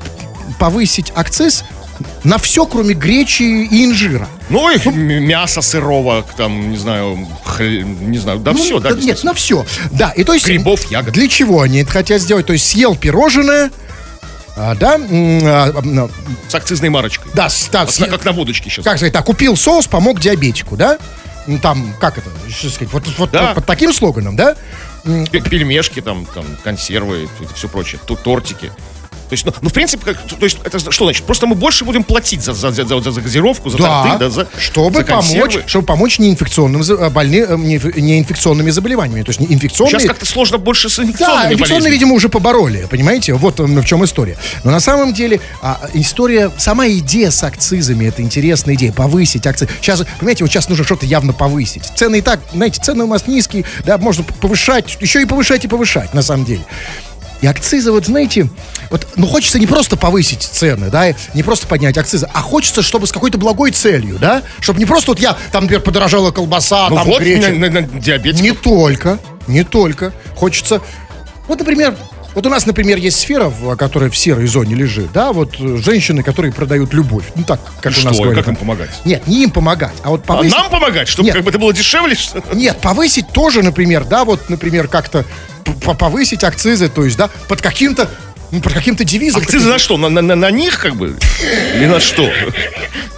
повысить 0.59 1.11
акциз 1.15 1.63
на 2.23 2.37
все, 2.37 2.65
кроме 2.65 2.93
гречи 2.93 3.43
и 3.43 3.85
инжира. 3.85 4.27
Ну, 4.49 4.69
и 4.69 4.77
м- 4.87 5.23
мясо 5.25 5.61
сырого, 5.61 6.25
там, 6.37 6.71
не 6.71 6.77
знаю, 6.77 7.27
хле- 7.45 7.83
не 7.83 8.17
знаю, 8.17 8.39
да 8.39 8.51
Ну, 8.53 8.57
все, 8.63 8.79
да. 8.79 8.91
Нет, 8.91 9.23
на 9.23 9.33
все. 9.33 9.65
Да, 9.91 10.11
и 10.11 10.23
то 10.23 10.33
есть... 10.33 10.45
Грибов, 10.45 10.89
ягод. 10.91 11.13
Для 11.13 11.27
чего 11.27 11.61
они 11.61 11.79
это 11.79 11.91
хотят 11.91 12.21
сделать? 12.21 12.45
То 12.45 12.53
есть 12.53 12.67
съел 12.67 12.95
пирожное, 12.95 13.71
а, 14.55 14.75
да, 14.75 14.95
а, 14.95 15.73
а, 15.75 16.09
С 16.47 16.55
акцизной 16.55 16.89
марочкой. 16.89 17.31
да, 17.33 17.49
с- 17.49 17.67
да, 17.71 17.85
Вот 17.85 17.93
съел- 17.93 18.05
на- 18.07 18.11
как 18.17 18.25
на 18.25 18.31
водочке 18.33 18.69
сейчас. 18.69 18.85
как 18.85 18.97
сказать, 18.97 19.13
так, 19.13 19.25
купил 19.25 19.55
соус, 19.57 19.87
помог 19.87 20.19
диабетику, 20.19 20.75
да? 20.77 20.97
Ну, 21.47 21.59
Там, 21.59 21.93
как 21.99 22.17
это, 22.17 22.29
сказать, 22.49 22.93
вот, 22.93 23.03
вот 23.17 23.31
Да. 23.31 23.47
под, 23.47 23.55
под 23.55 23.65
таким 23.65 23.91
слоганом, 23.93 24.35
да? 24.37 24.55
Пельмешки, 25.31 25.99
там, 26.01 26.25
там, 26.33 26.45
консервы, 26.63 27.27
это 27.41 27.53
все 27.53 27.67
прочее, 27.67 27.99
тут 28.05 28.23
тортики. 28.23 28.71
То 29.33 29.35
есть, 29.35 29.45
ну, 29.47 29.53
ну, 29.61 29.69
в 29.69 29.73
принципе, 29.73 30.13
как, 30.13 30.21
то 30.27 30.45
есть, 30.45 30.59
это 30.63 30.77
что 30.91 31.05
значит? 31.05 31.23
Просто 31.25 31.47
мы 31.47 31.55
больше 31.55 31.85
будем 31.85 32.03
платить 32.03 32.43
за, 32.43 32.53
за, 32.53 32.69
за, 32.71 32.85
за, 32.85 33.11
за 33.11 33.19
газировку, 33.21 33.71
за 33.71 33.79
Да, 33.79 34.03
торты, 34.03 34.19
да, 34.19 34.29
за, 34.29 34.47
чтобы 34.59 34.97
за 34.99 35.03
консервы. 35.03 35.47
помочь, 35.49 35.63
чтобы 35.65 35.85
помочь 35.87 36.19
неинфекционным, 36.19 36.83
за- 36.83 37.09
больны, 37.09 37.37
э, 37.37 37.55
неинф- 37.55 37.99
неинфекционными 37.99 38.69
заболеваниями. 38.69 39.23
То 39.23 39.29
есть 39.31 39.39
неинфекционные... 39.39 39.91
Сейчас 39.99 40.07
как-то 40.07 40.27
сложно 40.27 40.59
больше 40.59 40.87
с 40.87 40.97
Да, 40.97 41.03
инфекционными 41.03 41.53
инфекционные, 41.53 41.57
болезнями. 41.57 41.93
видимо, 41.93 42.13
уже 42.13 42.29
побороли, 42.29 42.87
понимаете? 42.91 43.33
Вот 43.33 43.59
м, 43.59 43.75
в 43.81 43.85
чем 43.85 44.05
история. 44.05 44.37
Но 44.63 44.69
на 44.69 44.79
самом 44.79 45.15
деле 45.15 45.39
а, 45.63 45.81
история, 45.95 46.51
сама 46.59 46.87
идея 46.89 47.31
с 47.31 47.41
акцизами, 47.43 48.05
это 48.05 48.21
интересная 48.21 48.75
идея, 48.75 48.91
повысить 48.91 49.47
акцизы. 49.47 49.71
Сейчас, 49.81 50.03
понимаете, 50.19 50.43
вот 50.43 50.51
сейчас 50.51 50.69
нужно 50.69 50.85
что-то 50.85 51.07
явно 51.07 51.33
повысить. 51.33 51.85
Цены 51.95 52.19
и 52.19 52.21
так, 52.21 52.39
знаете, 52.53 52.79
цены 52.83 53.03
у 53.05 53.07
нас 53.07 53.25
низкие, 53.25 53.65
да, 53.83 53.97
можно 53.97 54.23
повышать, 54.23 54.95
еще 55.01 55.23
и 55.23 55.25
повышать 55.25 55.65
и 55.65 55.67
повышать, 55.67 56.13
на 56.13 56.21
самом 56.21 56.45
деле. 56.45 56.61
И 57.43 57.45
акцизы, 57.45 57.91
вот 57.91 58.05
знаете, 58.05 58.47
вот, 58.89 59.05
ну 59.17 59.27
хочется 59.27 59.59
не 59.59 59.67
просто 59.67 59.97
повысить 59.97 60.41
цены, 60.43 60.89
да, 60.89 61.13
не 61.33 61.43
просто 61.43 61.67
поднять 61.67 61.97
акцизы, 61.97 62.25
а 62.33 62.39
хочется, 62.41 62.81
чтобы 62.81 63.05
с 63.05 63.11
какой-то 63.11 63.37
благой 63.37 63.71
целью, 63.71 64.17
да, 64.17 64.43
чтобы 64.61 64.79
не 64.79 64.85
просто 64.85 65.11
вот 65.11 65.19
я, 65.19 65.35
там, 65.51 65.63
например, 65.63 65.81
подорожала 65.81 66.31
колбаса, 66.31 66.87
Ну 66.89 66.95
там, 66.95 67.05
вот, 67.05 67.21
греча. 67.21 67.49
на, 67.49 67.69
на- 67.69 67.81
на 67.81 67.99
диабетиков. 67.99 68.41
Не 68.41 68.51
только, 68.53 69.19
не 69.47 69.63
только. 69.65 70.13
Хочется... 70.37 70.79
Вот, 71.49 71.59
например, 71.59 71.97
вот 72.35 72.45
у 72.45 72.49
нас, 72.49 72.65
например, 72.65 72.97
есть 72.97 73.19
сфера, 73.19 73.51
которая 73.77 74.09
в 74.09 74.17
серой 74.17 74.47
зоне 74.47 74.75
лежит, 74.75 75.11
да, 75.11 75.33
вот 75.33 75.55
э, 75.59 75.77
женщины, 75.77 76.23
которые 76.23 76.53
продают 76.53 76.93
любовь. 76.93 77.25
Ну 77.35 77.43
так, 77.43 77.59
как 77.81 77.95
И 77.97 78.01
у 78.01 78.03
нас 78.05 78.13
что, 78.15 78.23
говорят. 78.23 78.45
как 78.45 78.53
им 78.53 78.55
помогать? 78.59 78.89
Нет, 79.05 79.27
не 79.27 79.43
им 79.43 79.51
помогать, 79.51 79.93
а 80.03 80.09
вот 80.09 80.21
А 80.25 80.27
повысить... 80.27 80.53
нам 80.55 80.69
помогать, 80.69 81.07
чтобы 81.07 81.25
Нет. 81.27 81.35
как 81.35 81.43
бы 81.43 81.49
это 81.49 81.59
было 81.59 81.73
дешевле? 81.73 82.15
что? 82.15 82.41
Нет, 82.53 82.77
повысить 82.81 83.27
тоже, 83.29 83.61
например, 83.63 84.03
да, 84.05 84.25
вот, 84.25 84.49
например, 84.49 84.87
как-то 84.87 85.25
повысить 85.99 86.43
акцизы, 86.43 86.89
то 86.89 87.03
есть, 87.05 87.17
да, 87.17 87.29
под 87.47 87.61
каким-то, 87.61 88.09
ну, 88.53 88.61
под 88.61 88.73
каким-то 88.73 89.03
девизом. 89.03 89.41
Акцизы 89.41 89.67
на 89.67 89.79
что? 89.79 89.97
На, 89.97 90.09
на- 90.09 90.35
на- 90.35 90.51
них 90.51 90.79
как 90.79 90.95
бы? 90.95 91.17
Или 91.75 91.87
на 91.87 91.99
что? 91.99 92.29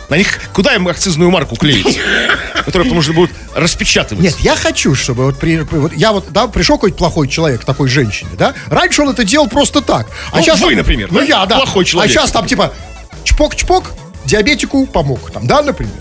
На 0.08 0.16
них 0.16 0.40
куда 0.54 0.74
им 0.76 0.88
акцизную 0.88 1.30
марку 1.30 1.56
клеить? 1.56 2.00
Которую 2.64 2.86
потому 2.86 3.02
что 3.02 3.14
будут 3.14 3.32
распечатывать. 3.54 4.24
Нет, 4.24 4.36
я 4.40 4.56
хочу, 4.56 4.96
чтобы 4.96 5.26
вот, 5.26 5.38
при, 5.40 5.58
вот 5.60 5.94
я 5.94 6.12
вот, 6.14 6.32
да, 6.32 6.48
пришел 6.48 6.78
какой-то 6.78 6.98
плохой 6.98 7.28
человек 7.28 7.62
к 7.62 7.66
такой 7.66 7.90
женщине, 7.90 8.30
да, 8.38 8.54
раньше 8.68 9.02
он 9.02 9.10
это 9.10 9.24
делал 9.24 9.48
просто 9.50 9.82
так. 9.82 10.08
А 10.32 10.38
Ну, 10.38 10.44
сейчас 10.44 10.62
вы, 10.62 10.76
например, 10.76 11.10
ну 11.12 11.20
да? 11.20 11.26
я, 11.26 11.46
да. 11.46 11.58
Плохой 11.58 11.86
человек. 11.86 12.10
А 12.10 12.14
сейчас 12.14 12.32
там 12.32 12.48
типа 12.48 12.74
чпок-чпок, 13.24 13.92
диабетику 14.26 14.86
помог, 14.88 15.32
там, 15.32 15.48
да, 15.48 15.62
например. 15.62 15.94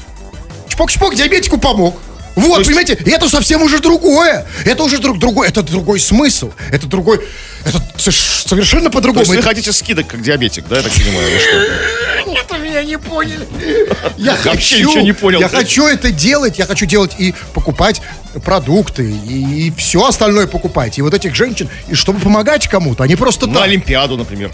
Чпок-чпок, 0.69 1.15
диабетику 1.15 1.59
помог. 1.59 1.99
Вот, 2.37 2.59
есть- 2.59 2.69
понимаете, 2.69 2.99
и 3.05 3.11
это 3.11 3.29
совсем 3.29 3.63
уже 3.63 3.81
другое. 3.81 4.47
Это 4.65 4.83
уже 4.83 4.99
друг 4.99 5.19
другой, 5.19 5.49
это 5.49 5.63
другой 5.63 6.01
смысл. 6.01 6.51
Это 6.71 6.87
другой, 6.87 7.21
это 7.65 7.81
совершенно 7.97 8.87
То 8.87 8.91
по-другому. 8.91 9.25
есть 9.25 9.37
вы 9.37 9.43
хотите 9.43 9.73
скидок 9.73 10.09
как 10.09 10.23
диабетик, 10.23 10.67
да, 10.69 10.77
я 10.79 10.83
так 10.83 10.93
понимаю? 10.93 11.29
Нет, 12.27 12.47
вы 12.51 12.59
меня 12.59 12.83
не 12.83 12.99
поняли. 12.99 13.47
Я 14.17 14.35
хочу, 14.37 14.79
ничего 14.79 15.01
не 15.01 15.13
понял. 15.13 15.41
Я 15.41 15.49
хочу 15.49 15.87
это 15.87 16.11
делать, 16.11 16.59
я 16.59 16.67
хочу 16.67 16.87
делать 16.87 17.13
и 17.19 17.35
покупать 17.53 18.03
продукты, 18.45 19.05
и, 19.11 19.73
все 19.77 20.05
остальное 20.05 20.47
покупать. 20.47 20.99
И 20.99 21.03
вот 21.03 21.15
этих 21.15 21.35
женщин, 21.35 21.69
и 21.89 21.95
чтобы 21.95 22.19
помогать 22.19 22.67
кому-то, 22.67 23.05
а 23.05 23.07
не 23.07 23.17
просто 23.17 23.47
На 23.47 23.55
так. 23.55 23.65
Олимпиаду, 23.65 24.17
например. 24.17 24.51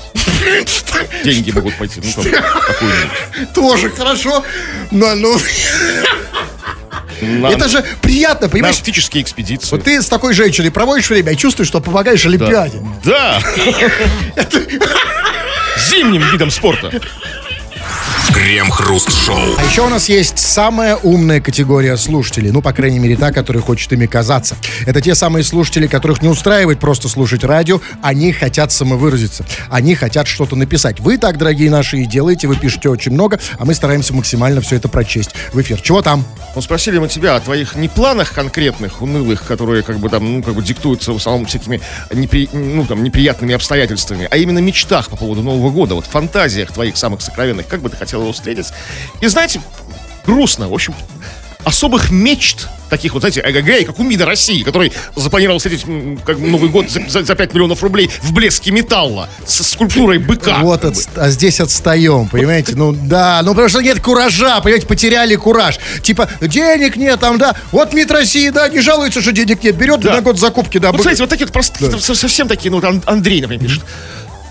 Деньги 1.25 1.51
могут 1.51 1.77
пойти. 1.77 2.03
Ну. 2.03 3.47
Тоже 3.55 3.91
хорошо. 3.91 4.45
Но, 4.91 5.15
ну, 5.15 5.39
На- 7.23 7.49
это 7.49 7.69
же 7.69 7.85
приятно, 8.03 8.49
понимаешь? 8.49 8.77
арктические 8.77 9.23
экспедиции. 9.23 9.71
Вот 9.71 9.85
ты 9.85 10.01
с 10.03 10.07
такой 10.09 10.35
женщиной 10.35 10.71
проводишь 10.71 11.09
время 11.11 11.33
и 11.33 11.37
чувствуешь, 11.37 11.69
что 11.69 11.81
помогаешь 11.81 12.25
Олимпиаде. 12.27 12.81
Да. 13.05 13.41
Зимним 15.91 16.23
видом 16.31 16.51
спорта. 16.51 16.91
Крем-хруст-шоу. 18.35 19.57
А 19.59 19.65
еще 19.65 19.83
у 19.83 19.89
нас 19.89 20.09
есть 20.09 20.39
самая 20.39 20.97
умная 20.97 21.41
категория 21.41 21.97
слушателей. 21.97 22.51
Ну, 22.51 22.63
по 22.63 22.73
крайней 22.73 22.99
мере, 22.99 23.17
та, 23.17 23.33
которая 23.33 23.63
хочет 23.63 23.93
ими 23.93 24.07
казаться. 24.07 24.57
Это 24.87 25.01
те 25.01 25.15
самые 25.15 25.45
слушатели, 25.45 25.87
которых 25.87 26.23
не 26.23 26.29
устраивает 26.29 26.79
просто 26.79 27.09
слушать 27.09 27.45
радио. 27.45 27.81
Они 28.03 28.33
хотят 28.33 28.73
самовыразиться. 28.73 29.45
Они 29.69 29.95
хотят 29.95 30.29
что-то 30.29 30.57
написать. 30.57 31.01
Вы 31.01 31.19
так, 31.19 31.39
дорогие 31.39 31.71
наши, 31.71 31.99
и 31.99 32.07
делаете. 32.07 32.49
Вы 32.49 32.57
пишете 32.57 32.89
очень 32.89 33.13
много, 33.13 33.41
а 33.59 33.65
мы 33.65 33.75
стараемся 33.75 34.15
максимально 34.15 34.61
все 34.61 34.77
это 34.77 34.89
прочесть 34.89 35.31
в 35.53 35.61
эфир. 35.61 35.81
Чего 35.81 36.01
там? 36.01 36.25
Ну, 36.55 36.63
спросили 36.63 36.99
мы 36.99 37.09
тебя 37.09 37.37
о 37.37 37.41
твоих 37.41 37.75
не 37.77 37.89
планах 37.89 38.33
конкретных, 38.33 39.03
унылых, 39.03 39.45
которые 39.47 39.83
как 39.83 39.99
бы 39.99 40.09
там, 40.09 40.33
ну, 40.33 40.43
как 40.43 40.55
бы 40.55 40.63
диктуются 40.63 41.13
в 41.13 41.17
основном 41.17 41.47
всякими 41.47 41.81
непри... 42.13 42.49
ну, 42.53 42.85
там, 42.87 43.03
неприятными 43.03 43.55
обстоятельствами, 43.55 44.27
а 44.31 44.37
именно 44.37 44.59
мечтах 44.59 45.09
по 45.09 45.17
поводу 45.17 45.43
Нового 45.43 45.71
года, 45.71 45.95
вот 45.95 46.07
фантазиях 46.07 46.73
твоих 46.73 46.97
самых 46.97 47.23
сокровенных, 47.23 47.69
как 47.69 47.81
бы 47.81 47.89
ты 47.89 47.97
хотел 47.97 48.20
его 48.23 48.33
встретить. 48.33 48.69
И 49.21 49.27
знаете, 49.27 49.61
грустно, 50.27 50.69
в 50.69 50.75
общем, 50.75 50.95
особых 51.65 52.11
мечт, 52.11 52.69
таких 52.89 53.13
вот, 53.13 53.21
знаете, 53.21 53.43
эгэгэй, 53.47 53.85
как 53.85 53.99
у 53.99 54.03
МИДа 54.03 54.25
России, 54.25 54.63
который 54.63 54.93
запланировал 55.15 55.59
встретить 55.59 55.85
как 56.25 56.39
Новый 56.39 56.71
год 56.71 56.89
за, 56.91 57.03
за, 57.07 57.23
за 57.23 57.35
5 57.35 57.53
миллионов 57.53 57.83
рублей 57.83 58.11
в 58.23 58.33
блеске 58.33 58.71
металла 58.71 59.29
с 59.47 59.63
скульптурой 59.65 60.17
быка. 60.19 60.57
вот, 60.63 60.85
отс- 60.85 61.07
а 61.17 61.29
здесь 61.29 61.61
отстаем, 61.61 62.29
понимаете? 62.29 62.75
Ну 62.77 62.93
да, 62.93 63.43
ну 63.45 63.51
потому 63.51 63.69
что 63.69 63.81
нет 63.83 64.01
куража, 64.01 64.59
понимаете, 64.63 64.87
потеряли 64.87 65.35
кураж. 65.37 65.79
Типа, 66.03 66.31
денег 66.41 66.97
нет 66.97 67.21
там, 67.21 67.37
да. 67.37 67.55
Вот 67.73 67.93
МИД 67.93 68.11
России, 68.11 68.49
да, 68.49 68.69
не 68.71 68.81
жалуется, 68.81 69.21
что 69.21 69.31
денег 69.33 69.63
нет. 69.63 69.77
Берет 69.77 70.01
Да. 70.01 70.15
на 70.15 70.23
год 70.23 70.39
закупки, 70.41 70.79
да. 70.79 70.89
Вот, 70.93 70.97
бы- 70.97 71.03
смотрите, 71.03 71.23
вот 71.23 71.31
такие 71.31 71.45
вот 71.47 71.53
простые, 71.53 71.91
со- 72.01 72.15
совсем 72.15 72.49
такие, 72.49 72.71
ну, 72.71 72.83
Андрей, 73.05 73.43
например, 73.43 73.63
пишет. 73.67 73.85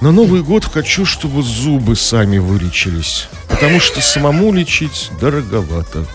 На 0.01 0.11
Новый 0.13 0.41
год 0.41 0.63
хочу, 0.63 1.05
чтобы 1.05 1.43
зубы 1.43 1.95
сами 1.97 2.37
вылечились. 2.37 3.27
Потому 3.49 3.81
что 3.81 3.99
самому 3.99 4.53
лечить 4.53 5.11
дороговато. 5.19 6.05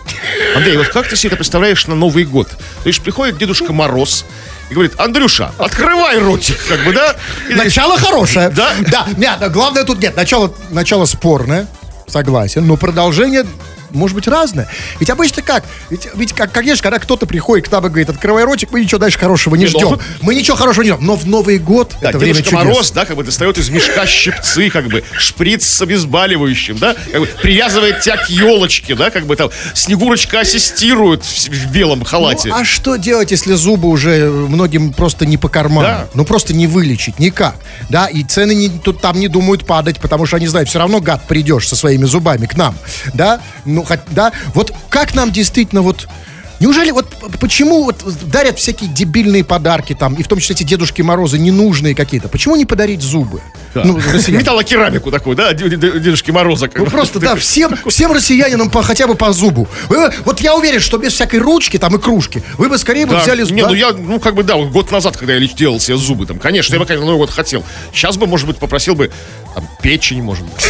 Андрей, 0.55 0.77
вот 0.77 0.87
как 0.87 1.07
ты 1.07 1.15
себе 1.15 1.29
это 1.29 1.35
представляешь 1.37 1.85
на 1.85 1.93
Новый 1.93 2.25
год? 2.25 2.49
То 2.49 2.87
есть 2.87 3.01
приходит 3.01 3.37
Дедушка 3.37 3.73
Мороз 3.73 4.25
и 4.71 4.73
говорит, 4.73 4.99
Андрюша, 4.99 5.51
открывай 5.59 6.17
ротик, 6.17 6.57
как 6.67 6.83
бы, 6.83 6.93
да? 6.93 7.15
И- 7.47 7.53
Начало 7.53 7.97
хорошее. 7.99 8.49
Да? 8.49 8.73
Да. 8.89 9.05
Нет, 9.17 9.51
главное 9.51 9.83
тут 9.83 9.99
нет. 10.01 10.15
Начало, 10.15 10.51
начало 10.71 11.05
спорное. 11.05 11.67
Согласен. 12.07 12.65
Но 12.65 12.77
продолжение 12.77 13.45
может 13.95 14.15
быть 14.15 14.27
разное. 14.27 14.67
Ведь 14.99 15.09
обычно 15.09 15.41
как? 15.41 15.63
Ведь, 15.89 16.07
ведь 16.15 16.33
как, 16.33 16.51
конечно, 16.51 16.83
когда 16.83 16.99
кто-то 16.99 17.25
приходит 17.25 17.67
к 17.67 17.71
нам 17.71 17.85
и 17.85 17.89
говорит, 17.89 18.09
открывай 18.09 18.43
ротик, 18.43 18.71
мы 18.71 18.81
ничего 18.81 18.99
дальше 18.99 19.17
хорошего 19.17 19.55
не 19.55 19.65
ну, 19.65 19.71
ждем. 19.71 19.99
Мы 20.21 20.35
ничего 20.35 20.57
хорошего 20.57 20.83
не 20.83 20.91
ждем. 20.91 21.05
Но 21.05 21.15
в 21.15 21.25
Новый 21.25 21.57
год 21.57 21.95
Да, 22.01 22.09
это 22.09 22.17
время 22.17 22.35
чудес. 22.35 22.51
Мороз, 22.51 22.91
да, 22.91 23.05
как 23.05 23.15
бы 23.15 23.23
достает 23.23 23.57
из 23.57 23.69
мешка 23.69 24.05
щипцы, 24.05 24.69
как 24.69 24.87
бы 24.87 25.03
шприц 25.17 25.65
с 25.65 25.81
обезболивающим, 25.81 26.77
да, 26.77 26.95
как 27.11 27.21
бы 27.21 27.27
привязывает 27.41 28.01
тебя 28.01 28.17
к 28.17 28.29
елочке, 28.29 28.95
да, 28.95 29.09
как 29.09 29.25
бы 29.25 29.35
там 29.35 29.49
Снегурочка 29.73 30.41
ассистирует 30.41 31.23
в, 31.23 31.47
в 31.49 31.71
белом 31.71 32.03
халате. 32.03 32.49
Ну, 32.49 32.55
а 32.55 32.63
что 32.63 32.95
делать, 32.95 33.31
если 33.31 33.53
зубы 33.53 33.89
уже 33.89 34.29
многим 34.29 34.93
просто 34.93 35.25
не 35.25 35.37
по 35.37 35.49
карману? 35.49 35.87
Да. 35.87 36.07
Ну, 36.13 36.25
просто 36.25 36.53
не 36.53 36.67
вылечить 36.67 37.19
никак. 37.19 37.55
Да, 37.89 38.07
и 38.07 38.23
цены 38.23 38.55
не, 38.55 38.69
тут 38.69 39.01
там 39.01 39.19
не 39.19 39.27
думают 39.27 39.65
падать, 39.65 39.99
потому 39.99 40.25
что 40.25 40.37
они 40.37 40.47
знают, 40.47 40.69
все 40.69 40.79
равно, 40.79 40.99
гад, 41.01 41.27
придешь 41.27 41.67
со 41.67 41.75
своими 41.75 42.05
зубами 42.05 42.45
к 42.45 42.55
нам. 42.55 42.75
Да, 43.13 43.41
ну, 43.65 43.84
да, 44.11 44.31
вот 44.53 44.73
как 44.89 45.15
нам 45.15 45.31
действительно 45.31 45.81
вот... 45.81 46.07
Неужели 46.61 46.91
вот 46.91 47.13
почему 47.41 47.83
вот 47.83 47.97
дарят 48.31 48.57
всякие 48.57 48.89
дебильные 48.89 49.43
подарки 49.43 49.93
там, 49.93 50.15
и 50.15 50.23
в 50.23 50.27
том 50.29 50.39
числе 50.39 50.55
эти 50.55 50.63
Дедушки 50.63 51.01
Морозы 51.01 51.37
ненужные 51.37 51.93
какие-то? 51.93 52.29
Почему 52.29 52.55
не 52.55 52.65
подарить 52.65 53.01
зубы? 53.01 53.41
Да. 53.73 53.83
Ну. 53.83 53.99
Металлокерамику 54.29 55.11
такую, 55.11 55.35
да, 55.35 55.53
Дед- 55.53 55.77
Дед- 55.77 56.01
Дедушки 56.01 56.31
Мороза. 56.31 56.69
Ну 56.73 56.85
просто, 56.85 57.19
да, 57.19 57.35
всем, 57.35 57.75
всем 57.89 58.13
россиянинам 58.13 58.69
по, 58.69 58.81
хотя 58.81 59.05
бы 59.05 59.15
по 59.15 59.33
зубу. 59.33 59.67
Вы- 59.89 60.11
вот 60.23 60.39
я 60.39 60.55
уверен, 60.55 60.79
что 60.79 60.97
без 60.97 61.11
всякой 61.11 61.39
ручки 61.39 61.77
там 61.77 61.93
и 61.97 61.99
кружки 61.99 62.41
вы 62.57 62.69
бы 62.69 62.77
скорее 62.77 63.05
бы 63.05 63.17
взяли... 63.17 63.43
Не, 63.51 63.61
да? 63.61 63.67
ну 63.67 63.73
я, 63.73 63.91
ну 63.91 64.19
как 64.21 64.35
бы, 64.35 64.43
да, 64.43 64.55
год 64.55 64.91
назад, 64.91 65.17
когда 65.17 65.33
я 65.33 65.45
делал 65.45 65.81
себе 65.81 65.97
зубы, 65.97 66.25
там, 66.25 66.39
конечно, 66.39 66.73
я 66.73 66.79
бы, 66.79 66.85
конечно, 66.85 67.05
Новый 67.05 67.19
год 67.19 67.31
хотел. 67.31 67.65
Сейчас 67.93 68.15
бы, 68.15 68.27
может 68.27 68.47
быть, 68.47 68.57
попросил 68.57 68.95
бы, 68.95 69.11
там, 69.55 69.67
печень, 69.81 70.21
может 70.21 70.45
быть. 70.45 70.65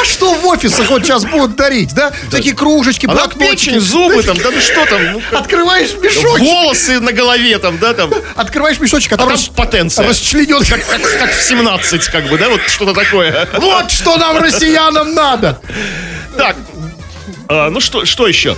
А 0.00 0.04
что 0.04 0.34
в 0.34 0.46
офисах 0.46 0.88
вот 0.88 1.04
сейчас 1.04 1.24
будут 1.24 1.56
дарить, 1.56 1.94
да? 1.94 2.10
Такие 2.30 2.54
кружечки, 2.54 3.06
А 3.06 3.10
блокнотики. 3.10 3.50
печень, 3.66 3.80
зубы, 3.80 4.22
там, 4.22 4.36
да 4.38 4.50
ну 4.50 4.60
что 4.60 4.86
там, 4.86 5.12
ну, 5.12 5.22
Открываешь 5.38 5.92
мешочек, 5.94 6.38
волосы 6.40 7.00
на 7.00 7.12
голове, 7.12 7.58
там, 7.58 7.78
да, 7.78 7.92
там, 7.94 8.10
открываешь 8.34 8.80
мешочек, 8.80 9.12
а 9.12 9.14
а 9.16 9.18
там, 9.18 9.28
рас- 9.28 9.48
потенция. 9.54 10.08
расчленен. 10.08 10.64
Как 10.64 11.30
в 11.32 11.42
17, 11.42 12.08
как 12.08 12.28
бы, 12.28 12.38
да, 12.38 12.48
вот 12.48 12.62
что-то 12.66 12.94
такое. 12.94 13.46
Вот 13.58 13.90
что 13.90 14.16
нам, 14.16 14.38
россиянам, 14.38 15.14
надо. 15.14 15.60
Так, 16.36 16.56
а, 17.48 17.68
ну 17.70 17.80
что, 17.80 18.04
что 18.04 18.26
еще? 18.26 18.56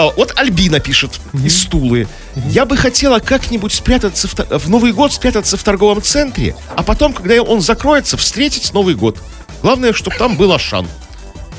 А, 0.00 0.10
вот 0.16 0.32
Альбина 0.36 0.80
пишет 0.80 1.20
из 1.44 1.66
Тулы. 1.66 2.08
Я 2.34 2.64
бы 2.64 2.78
хотела 2.78 3.18
как-нибудь 3.18 3.74
спрятаться 3.74 4.28
в, 4.28 4.34
в 4.34 4.70
Новый 4.70 4.92
год, 4.92 5.12
спрятаться 5.12 5.58
в 5.58 5.62
торговом 5.62 6.00
центре, 6.00 6.56
а 6.74 6.82
потом, 6.82 7.12
когда 7.12 7.42
он 7.42 7.60
закроется, 7.60 8.16
встретить 8.16 8.72
Новый 8.72 8.94
год. 8.94 9.18
Главное, 9.60 9.92
чтобы 9.92 10.16
там 10.16 10.36
был 10.36 10.54
Ашан. 10.54 10.88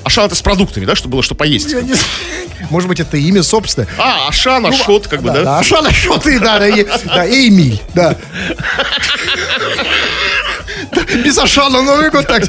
Ашан 0.04 0.26
это 0.26 0.34
с 0.34 0.42
продуктами, 0.42 0.86
да, 0.86 0.96
чтобы 0.96 1.12
было 1.12 1.24
что 1.24 1.36
поесть. 1.36 1.70
Я 1.70 1.82
не. 1.82 1.94
Может 2.72 2.90
быть, 2.90 3.00
это 3.00 3.16
имя 3.16 3.44
собственное. 3.44 3.88
А, 4.00 4.28
Ашан, 4.28 4.66
Ашот, 4.66 5.08
как 5.08 5.22
бы, 5.22 5.30
да? 5.30 5.44
Да, 5.44 5.60
Ашан, 5.60 5.92
что 5.92 6.18
ты, 6.18 6.40
да, 6.40 6.58
да, 6.58 6.68
и, 6.68 6.88
да, 7.06 7.26
и 7.28 7.48
Эмиль, 7.48 7.80
да. 7.94 8.18
Без 11.24 11.38
Ашана 11.38 11.84
Новый 11.84 12.10
год 12.10 12.26
так. 12.26 12.44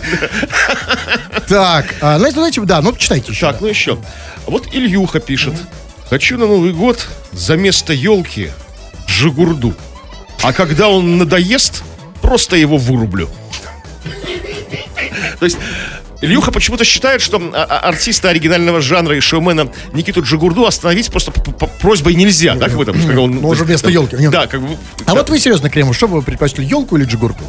Так, 1.48 1.94
а, 2.00 2.18
знаете, 2.18 2.38
знаете, 2.38 2.60
да, 2.62 2.80
ну 2.80 2.96
читайте 2.96 3.32
еще. 3.32 3.46
Так, 3.46 3.60
ну 3.60 3.66
еще. 3.66 3.98
Вот 4.46 4.68
Ильюха 4.72 5.20
пишет. 5.20 5.54
Хочу 6.12 6.36
на 6.36 6.46
Новый 6.46 6.74
год 6.74 7.08
за 7.32 7.56
место 7.56 7.94
елки 7.94 8.50
Жигурду. 9.06 9.72
А 10.42 10.52
когда 10.52 10.90
он 10.90 11.16
надоест, 11.16 11.82
просто 12.20 12.54
его 12.56 12.76
вырублю. 12.76 13.30
То 15.38 15.46
есть 15.46 15.56
Ильюха 16.20 16.52
почему-то 16.52 16.84
считает, 16.84 17.22
что 17.22 17.38
а, 17.54 17.64
а, 17.64 17.78
артиста 17.88 18.28
оригинального 18.28 18.82
жанра 18.82 19.16
и 19.16 19.20
шоумена 19.20 19.72
Никиту 19.94 20.20
Джигурду 20.20 20.66
остановить 20.66 21.10
просто 21.10 21.32
просьбой 21.80 22.14
нельзя, 22.14 22.56
да, 22.56 22.68
как 22.68 22.76
бы 22.76 22.84
там, 22.84 22.94
как 23.06 23.18
он... 23.18 23.36
Ну, 23.40 23.48
уже 23.48 23.64
вместо 23.64 23.88
елки. 23.88 24.14
Да, 24.28 24.46
как 24.46 24.60
бы... 24.60 24.76
А 25.06 25.14
вот 25.14 25.30
вы 25.30 25.38
серьезно, 25.38 25.70
Кремов, 25.70 25.96
что 25.96 26.08
бы 26.08 26.16
вы 26.16 26.22
предпочли, 26.22 26.62
елку 26.62 26.98
или 26.98 27.06
джигурку? 27.06 27.42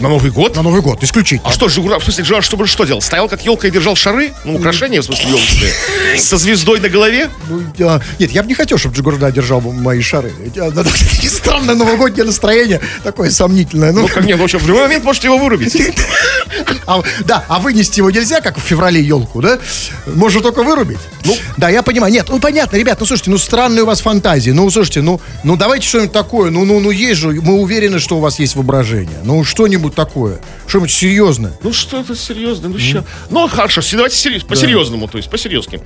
На 0.00 0.08
Новый 0.08 0.30
год? 0.30 0.56
На 0.56 0.62
Новый 0.62 0.80
год, 0.82 1.02
исключительно. 1.02 1.48
А 1.48 1.52
что, 1.52 1.68
Жигурда, 1.68 1.98
в 1.98 2.04
смысле, 2.04 2.24
Жигурда, 2.24 2.44
чтобы 2.46 2.66
что 2.66 2.84
делал? 2.84 3.00
Стоял 3.00 3.28
как 3.28 3.44
елка 3.44 3.68
и 3.68 3.70
держал 3.70 3.96
шары? 3.96 4.32
Ну, 4.44 4.56
украшения, 4.56 5.00
в 5.00 5.04
смысле, 5.04 5.28
елочные. 5.28 5.72
Со 6.18 6.36
звездой 6.36 6.80
на 6.80 6.88
голове? 6.88 7.28
Ну, 7.48 7.62
я- 7.78 8.00
нет, 8.18 8.30
я 8.32 8.42
бы 8.42 8.48
не 8.48 8.54
хотел, 8.54 8.78
чтобы 8.78 8.94
Джигурда 8.96 9.30
держал 9.30 9.60
бы 9.60 9.72
мои 9.72 10.00
шары. 10.00 10.32
Да, 10.54 10.84
Странное 11.28 11.74
новогоднее 11.74 12.24
настроение, 12.24 12.80
такое 13.02 13.30
сомнительное. 13.30 13.92
Ну, 13.92 14.02
Ну, 14.02 14.08
как 14.08 14.24
нет, 14.24 14.38
в 14.38 14.42
общем, 14.42 14.58
в 14.58 14.66
любой 14.66 14.82
момент 14.82 15.04
можете 15.04 15.28
его 15.28 15.38
вырубить. 15.38 15.76
а, 16.86 17.02
да, 17.24 17.44
а 17.48 17.58
вынести 17.58 17.98
его 18.00 18.10
нельзя, 18.10 18.40
как 18.40 18.58
в 18.58 18.62
феврале 18.62 19.00
елку, 19.00 19.40
да? 19.40 19.58
Можно 20.06 20.40
только 20.40 20.62
вырубить. 20.62 20.98
Ну, 21.24 21.36
да, 21.56 21.68
я 21.68 21.82
понимаю. 21.82 22.12
Нет, 22.12 22.26
ну 22.28 22.38
понятно, 22.38 22.76
ребят, 22.76 22.98
ну 23.00 23.06
слушайте, 23.06 23.30
ну 23.30 23.38
странные 23.38 23.82
у 23.82 23.86
вас 23.86 24.00
фантазии. 24.00 24.50
Ну, 24.50 24.68
слушайте, 24.70 25.02
ну, 25.02 25.20
ну 25.42 25.56
давайте 25.56 25.86
что-нибудь 25.88 26.12
такое. 26.12 26.50
Ну, 26.50 26.64
ну, 26.64 26.80
ну 26.80 26.90
есть 26.90 27.20
же, 27.20 27.28
мы 27.32 27.54
уверены, 27.54 27.98
что 27.98 28.16
у 28.16 28.20
вас 28.20 28.38
есть 28.38 28.56
воображение. 28.56 29.18
Ну, 29.24 29.44
что-нибудь 29.44 29.83
такое. 29.90 30.40
Что-нибудь 30.66 30.90
серьезное. 30.92 31.52
Ну, 31.62 31.72
что-то 31.72 32.14
серьезное, 32.16 32.70
ну, 32.70 32.78
ща. 32.78 33.04
Ну, 33.30 33.48
хорошо, 33.48 33.80
давайте 33.92 34.16
сери- 34.16 34.38
по-серьезному, 34.40 35.08
то 35.08 35.18
есть, 35.18 35.30
по-серьезки. 35.30 35.80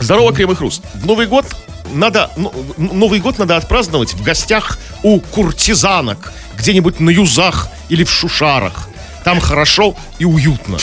Здорово, 0.00 0.32
Крем 0.32 0.52
и 0.52 0.54
Хруст. 0.54 0.82
В 0.94 1.06
Новый 1.06 1.26
год 1.26 1.46
надо, 1.92 2.30
ну, 2.36 2.52
Новый 2.76 3.20
год 3.20 3.38
надо 3.38 3.56
отпраздновать 3.56 4.14
в 4.14 4.22
гостях 4.22 4.78
у 5.02 5.20
куртизанок, 5.20 6.32
где-нибудь 6.58 7.00
на 7.00 7.10
юзах 7.10 7.68
или 7.88 8.04
в 8.04 8.10
шушарах. 8.10 8.88
Там 9.24 9.40
хорошо 9.40 9.96
и 10.18 10.24
уютно. 10.24 10.78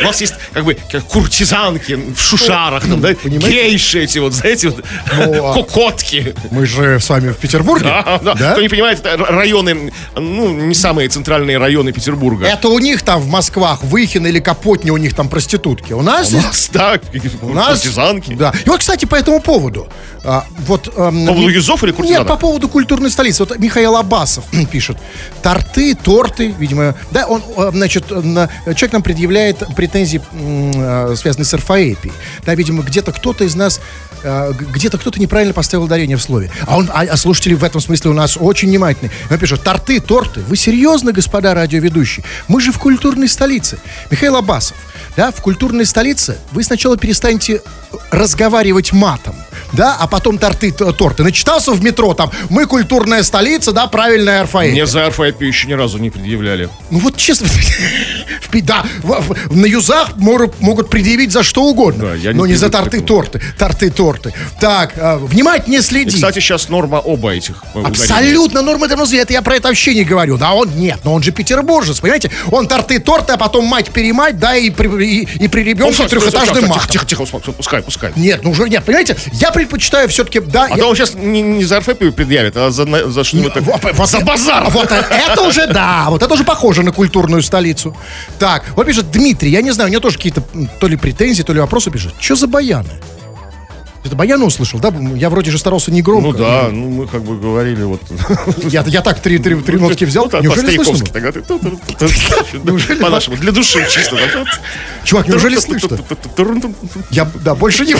У 0.00 0.04
нас 0.04 0.20
есть 0.20 0.34
как 0.52 0.64
бы 0.64 0.76
куртизанки 1.08 1.98
в 2.14 2.20
шушарах, 2.20 2.86
там, 2.86 3.00
да, 3.00 3.12
гейши 3.14 4.04
эти 4.04 4.18
вот, 4.18 4.32
знаете, 4.32 4.68
вот, 4.70 4.84
Ну, 5.16 5.46
а- 5.50 5.54
кокотки. 5.62 6.34
Мы 6.50 6.66
же 6.66 7.00
с 7.00 7.08
вами 7.08 7.30
в 7.32 7.36
Петербурге. 7.36 7.84
Да, 7.84 8.20
да. 8.34 8.52
Кто 8.52 8.62
не 8.62 8.68
понимает, 8.68 9.00
это 9.04 9.16
районы, 9.16 9.92
ну, 10.16 10.48
не 10.50 10.74
самые 10.74 11.08
центральные 11.08 11.58
районы 11.58 11.92
Петербурга. 11.92 12.46
Это 12.46 12.68
у 12.68 12.78
них 12.78 13.02
там 13.02 13.20
в 13.20 13.26
Москвах, 13.28 13.82
Выхин 13.82 14.26
или 14.26 14.38
Капотне 14.40 14.90
у 14.92 14.96
них 14.96 15.14
там 15.14 15.28
проститутки. 15.28 15.92
У 15.92 16.02
нас, 16.02 16.32
У 16.32 16.36
нас, 16.36 16.70
да, 16.72 16.98
у 17.42 17.48
нас 17.52 17.80
куртизанки. 17.80 18.34
Да. 18.34 18.52
И 18.64 18.68
вот, 18.68 18.80
кстати, 18.80 19.04
по 19.06 19.16
этому 19.16 19.40
поводу. 19.40 19.88
а, 20.24 20.44
вот, 20.66 20.88
эм, 20.96 21.26
По 21.26 21.32
поводу 21.32 21.48
ми- 21.48 21.54
юзов 21.54 21.82
или 21.84 21.90
куртизанок? 21.92 22.28
Нет, 22.28 22.28
по 22.28 22.36
поводу 22.36 22.68
культурной 22.68 23.10
столицы. 23.10 23.44
Вот 23.44 23.58
Михаил 23.58 23.96
Абасов 23.96 24.44
пишет. 24.70 24.96
Торты, 25.42 25.94
торты, 25.94 26.54
видимо. 26.58 26.94
Да, 27.10 27.26
он, 27.26 27.39
э, 27.56 27.70
значит, 27.72 28.10
на- 28.10 28.48
человек 28.64 28.92
нам 28.92 29.02
предъявляет 29.02 29.62
претензии, 29.76 30.20
э, 30.32 31.14
связанные 31.16 31.44
с 31.46 31.54
орфоэпией. 31.54 32.12
Да, 32.44 32.54
видимо, 32.54 32.82
где-то 32.82 33.12
кто-то 33.12 33.44
из 33.44 33.54
нас, 33.54 33.80
э, 34.22 34.52
где-то 34.58 34.98
кто-то 34.98 35.20
неправильно 35.20 35.54
поставил 35.54 35.84
ударение 35.84 36.16
в 36.16 36.22
слове. 36.22 36.50
А, 36.66 36.76
он, 36.76 36.90
а, 36.92 37.02
а 37.02 37.16
слушатели 37.16 37.54
в 37.54 37.64
этом 37.64 37.80
смысле 37.80 38.10
у 38.10 38.14
нас 38.14 38.36
очень 38.38 38.68
внимательны. 38.68 39.10
Он 39.30 39.38
пишет, 39.38 39.62
торты, 39.62 40.00
торты. 40.00 40.40
Вы 40.40 40.56
серьезно, 40.56 41.12
господа 41.12 41.54
радиоведущие? 41.54 42.24
Мы 42.48 42.60
же 42.60 42.72
в 42.72 42.78
культурной 42.78 43.28
столице. 43.28 43.78
Михаил 44.10 44.36
Абасов, 44.36 44.76
да, 45.16 45.30
в 45.30 45.40
культурной 45.40 45.86
столице 45.86 46.38
вы 46.52 46.62
сначала 46.62 46.96
перестанете 46.96 47.62
разговаривать 48.10 48.92
матом, 48.92 49.34
да, 49.72 49.96
а 49.98 50.06
потом 50.06 50.38
торты, 50.38 50.72
торты. 50.72 51.22
Начитался 51.22 51.72
в 51.72 51.82
метро, 51.82 52.14
там, 52.14 52.30
мы 52.48 52.66
культурная 52.66 53.22
столица, 53.22 53.72
да, 53.72 53.86
правильная 53.86 54.42
орфоэпия. 54.42 54.72
Мне 54.72 54.86
за 54.86 55.06
орфоэпию 55.06 55.48
еще 55.48 55.68
ни 55.68 55.74
разу 55.74 55.98
не 55.98 56.10
предъявляли. 56.10 56.68
Ну 56.90 56.98
вот 56.98 57.16
честно, 57.16 57.48
да, 58.62 58.84
на 59.50 59.66
юзах 59.66 60.16
могут 60.16 60.90
предъявить 60.90 61.32
за 61.32 61.42
что 61.42 61.64
угодно, 61.64 62.16
но 62.34 62.46
не 62.46 62.54
за 62.54 62.68
привык 62.68 62.70
к 62.70 62.90
торты-торты, 62.90 63.40
торты-торты. 63.58 64.32
Так, 64.60 64.92
а, 64.96 65.18
внимательнее 65.18 65.82
следи. 65.82 66.14
кстати, 66.14 66.40
сейчас 66.40 66.68
норма 66.68 66.96
оба 66.96 67.30
этих 67.30 67.62
э. 67.74 67.82
Абсолютно 67.82 68.62
норма 68.62 68.88
тормозли. 68.88 69.18
Это 69.18 69.32
я 69.32 69.42
про 69.42 69.56
это 69.56 69.68
вообще 69.68 69.94
не 69.94 70.04
говорю. 70.04 70.36
Да 70.36 70.52
он 70.52 70.70
нет, 70.76 71.00
но 71.04 71.14
он 71.14 71.22
же 71.22 71.32
петербуржец, 71.32 72.00
понимаете? 72.00 72.30
Он 72.50 72.66
торты-торты, 72.66 73.34
а 73.34 73.36
потом 73.36 73.66
мать-перемать, 73.66 74.38
да, 74.38 74.56
и 74.56 74.70
при, 74.70 74.88
и, 75.04 75.28
и 75.44 75.48
при 75.48 75.62
Ну, 75.62 75.70
ребенке 75.70 76.08
трехэтажным. 76.08 76.72
Тихо, 76.72 76.88
тихо, 76.88 77.06
тихо, 77.06 77.24
пускай, 77.56 77.82
пускай. 77.82 78.12
Нет, 78.16 78.40
ну 78.42 78.50
уже 78.50 78.68
нет, 78.68 78.84
понимаете? 78.84 79.16
Я 79.32 79.50
предпочитаю 79.60 80.08
все-таки, 80.08 80.40
да, 80.40 80.66
А 80.70 80.70
я- 80.70 80.76
то 80.82 80.88
он 80.88 80.96
сейчас 80.96 81.14
не, 81.14 81.42
не 81.42 81.64
за 81.64 81.76
орфоэпию 81.78 82.12
предъявит, 82.12 82.56
а 82.56 82.70
за, 82.70 82.84
за 83.10 83.24
что-нибудь 83.24 83.52
Вот, 83.56 83.80
вот 83.94 84.08
За 84.08 84.18
это- 84.18 84.26
базар! 84.26 84.70
Вот 84.70 84.90
это 84.90 85.42
уже, 85.42 85.66
да, 85.66 86.06
вот 86.08 86.22
это 86.22 86.32
уже 86.34 86.44
похоже 86.44 86.82
на 86.82 86.92
культурную 86.92 87.42
столицу. 87.42 87.96
Так, 88.38 88.64
вот 88.76 88.86
пишет 88.86 89.10
Дмитрий, 89.10 89.50
я 89.50 89.62
не 89.62 89.70
знаю, 89.72 89.88
у 89.88 89.92
него 89.92 90.00
тоже 90.00 90.16
какие-то 90.16 90.42
то 90.80 90.88
ли 90.88 90.96
претензии, 90.96 91.42
то 91.42 91.52
ли 91.52 91.60
вопросы 91.60 91.90
пишет. 91.90 92.14
Что 92.20 92.36
за 92.36 92.46
баяны? 92.46 92.90
Это 94.02 94.16
Баяна 94.16 94.46
услышал, 94.46 94.80
да? 94.80 94.90
Я 95.14 95.28
вроде 95.28 95.50
же 95.50 95.58
старался 95.58 95.90
не 95.92 96.00
громко. 96.00 96.28
Ну 96.30 96.32
да, 96.38 96.68
ну 96.72 96.88
мы 96.88 97.06
как 97.06 97.22
бы 97.22 97.38
говорили 97.38 97.82
вот... 97.82 98.00
Я, 98.64 98.82
я 98.86 99.02
так 99.02 99.20
три, 99.20 99.38
три, 99.38 99.54
три 99.56 99.76
нотки 99.78 100.04
взял. 100.04 100.26
Ну, 100.32 100.40
неужели 100.40 100.82
слышно? 100.82 101.06
тогда 101.12 101.32
ты- 101.32 101.42
По-нашему, 102.96 103.36
для 103.36 103.52
души 103.52 103.86
чисто. 103.90 104.16
Чувак, 105.04 105.28
неужели 105.28 105.56
слышно? 105.56 105.98
Я, 107.10 107.30
да, 107.44 107.54
больше 107.54 107.84
не... 107.84 107.94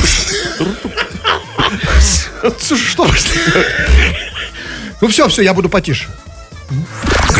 Что? 2.76 3.06
Ну 5.00 5.08
все, 5.08 5.28
все, 5.28 5.42
я 5.42 5.54
буду 5.54 5.68
потише. 5.68 6.08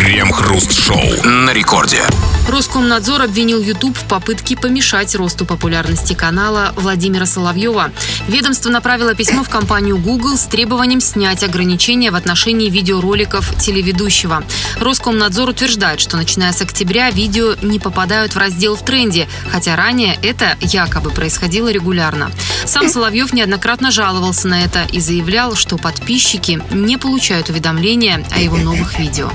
Крем-хруст-шоу 0.00 1.26
на 1.26 1.52
рекорде. 1.52 2.02
Роскомнадзор 2.48 3.20
обвинил 3.20 3.60
YouTube 3.60 3.98
в 3.98 4.04
попытке 4.04 4.56
помешать 4.56 5.14
росту 5.14 5.44
популярности 5.44 6.14
канала 6.14 6.72
Владимира 6.74 7.26
Соловьева. 7.26 7.92
Ведомство 8.26 8.70
направило 8.70 9.14
письмо 9.14 9.44
в 9.44 9.50
компанию 9.50 9.98
Google 9.98 10.38
с 10.38 10.44
требованием 10.44 11.02
снять 11.02 11.44
ограничения 11.44 12.10
в 12.10 12.14
отношении 12.14 12.70
видеороликов 12.70 13.54
телеведущего. 13.60 14.42
Роскомнадзор 14.80 15.50
утверждает, 15.50 16.00
что 16.00 16.16
начиная 16.16 16.52
с 16.52 16.62
октября 16.62 17.10
видео 17.10 17.54
не 17.60 17.78
попадают 17.78 18.34
в 18.34 18.38
раздел 18.38 18.76
в 18.76 18.84
тренде, 18.84 19.28
хотя 19.52 19.76
ранее 19.76 20.18
это 20.22 20.56
якобы 20.62 21.10
происходило 21.10 21.70
регулярно. 21.70 22.32
Сам 22.64 22.88
Соловьев 22.88 23.34
неоднократно 23.34 23.90
жаловался 23.90 24.48
на 24.48 24.64
это 24.64 24.84
и 24.90 24.98
заявлял, 24.98 25.54
что 25.56 25.76
подписчики 25.76 26.60
не 26.70 26.96
получают 26.96 27.50
уведомления 27.50 28.24
о 28.30 28.40
его 28.40 28.56
новых 28.56 28.98
видео. 28.98 29.30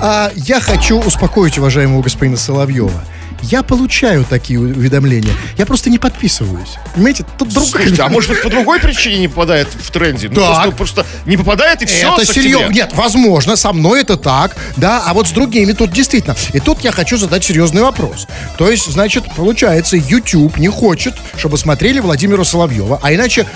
А 0.00 0.30
я 0.34 0.60
хочу 0.60 0.98
успокоить 1.00 1.58
уважаемого 1.58 2.02
господина 2.02 2.36
Соловьева. 2.36 3.04
Я 3.42 3.62
получаю 3.62 4.24
такие 4.24 4.58
уведомления. 4.58 5.32
Я 5.56 5.66
просто 5.66 5.90
не 5.90 5.98
подписываюсь. 5.98 6.76
Понимаете, 6.94 7.24
тут 7.38 7.48
другая... 7.50 7.70
Слушайте, 7.70 8.02
а 8.02 8.08
может 8.10 8.30
быть 8.30 8.42
по 8.42 8.48
другой 8.48 8.80
причине 8.80 9.18
не 9.18 9.28
попадает 9.28 9.68
в 9.68 9.90
тренде? 9.90 10.28
Ну, 10.28 10.36
Так. 10.36 10.74
просто, 10.74 10.76
просто 10.76 11.06
не 11.26 11.36
попадает 11.36 11.82
и 11.82 11.86
все. 11.86 12.12
Это 12.12 12.24
серьезно. 12.26 12.72
Нет, 12.72 12.92
возможно, 12.94 13.56
со 13.56 13.72
мной 13.72 14.00
это 14.02 14.16
так, 14.16 14.56
да, 14.76 15.02
а 15.06 15.14
вот 15.14 15.28
с 15.28 15.30
другими 15.30 15.72
тут 15.72 15.92
действительно. 15.92 16.34
И 16.54 16.60
тут 16.60 16.80
я 16.80 16.92
хочу 16.92 17.18
задать 17.18 17.44
серьезный 17.44 17.82
вопрос. 17.82 18.26
То 18.58 18.70
есть, 18.70 18.90
значит, 18.90 19.24
получается, 19.36 19.96
YouTube 19.96 20.56
не 20.58 20.68
хочет, 20.68 21.14
чтобы 21.36 21.58
смотрели 21.58 22.00
Владимира 22.00 22.42
Соловьева, 22.42 22.98
а 23.02 23.14
иначе, 23.14 23.46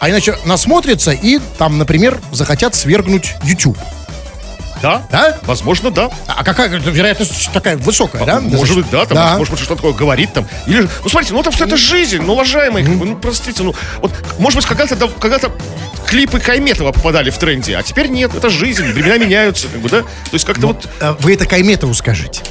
а 0.00 0.08
иначе 0.10 0.36
насмотрятся 0.44 1.10
и 1.10 1.38
там, 1.58 1.76
например, 1.76 2.20
захотят 2.32 2.74
свергнуть 2.74 3.34
YouTube. 3.42 3.78
Да? 4.84 5.02
Да? 5.10 5.38
Возможно, 5.44 5.90
да. 5.90 6.10
А 6.26 6.44
какая 6.44 6.68
вероятность 6.68 7.50
такая 7.54 7.78
высокая, 7.78 8.26
да? 8.26 8.38
Может 8.40 8.76
быть, 8.76 8.90
да, 8.90 9.06
там, 9.06 9.16
Да. 9.16 9.38
может 9.38 9.54
быть, 9.54 9.62
что 9.62 9.76
такое 9.76 9.94
говорит 9.94 10.34
там. 10.34 10.46
Или, 10.66 10.82
ну, 11.02 11.08
смотрите, 11.08 11.32
ну, 11.32 11.40
это 11.40 11.50
все 11.50 11.64
это 11.64 11.78
жизнь, 11.78 12.20
ну, 12.20 12.34
уважаемые, 12.34 12.84
бы, 12.86 13.06
ну, 13.06 13.16
простите, 13.16 13.62
ну, 13.62 13.74
вот, 14.02 14.12
может 14.38 14.58
быть, 14.58 14.66
когда-то, 14.66 14.94
да, 14.94 15.08
когда-то 15.18 15.50
клипы 16.06 16.38
Кайметова 16.38 16.92
попадали 16.92 17.30
в 17.30 17.38
тренде, 17.38 17.78
а 17.78 17.82
теперь 17.82 18.08
нет, 18.08 18.34
это 18.34 18.50
жизнь, 18.50 18.84
времена 18.92 19.16
меняются, 19.16 19.68
как 19.68 19.80
бы, 19.80 19.88
да? 19.88 20.02
То 20.02 20.08
есть 20.34 20.44
как-то 20.44 20.66
вот, 20.66 20.86
А 21.00 21.16
Вы 21.18 21.32
это 21.32 21.46
Кайметову 21.46 21.94
скажите. 21.94 22.42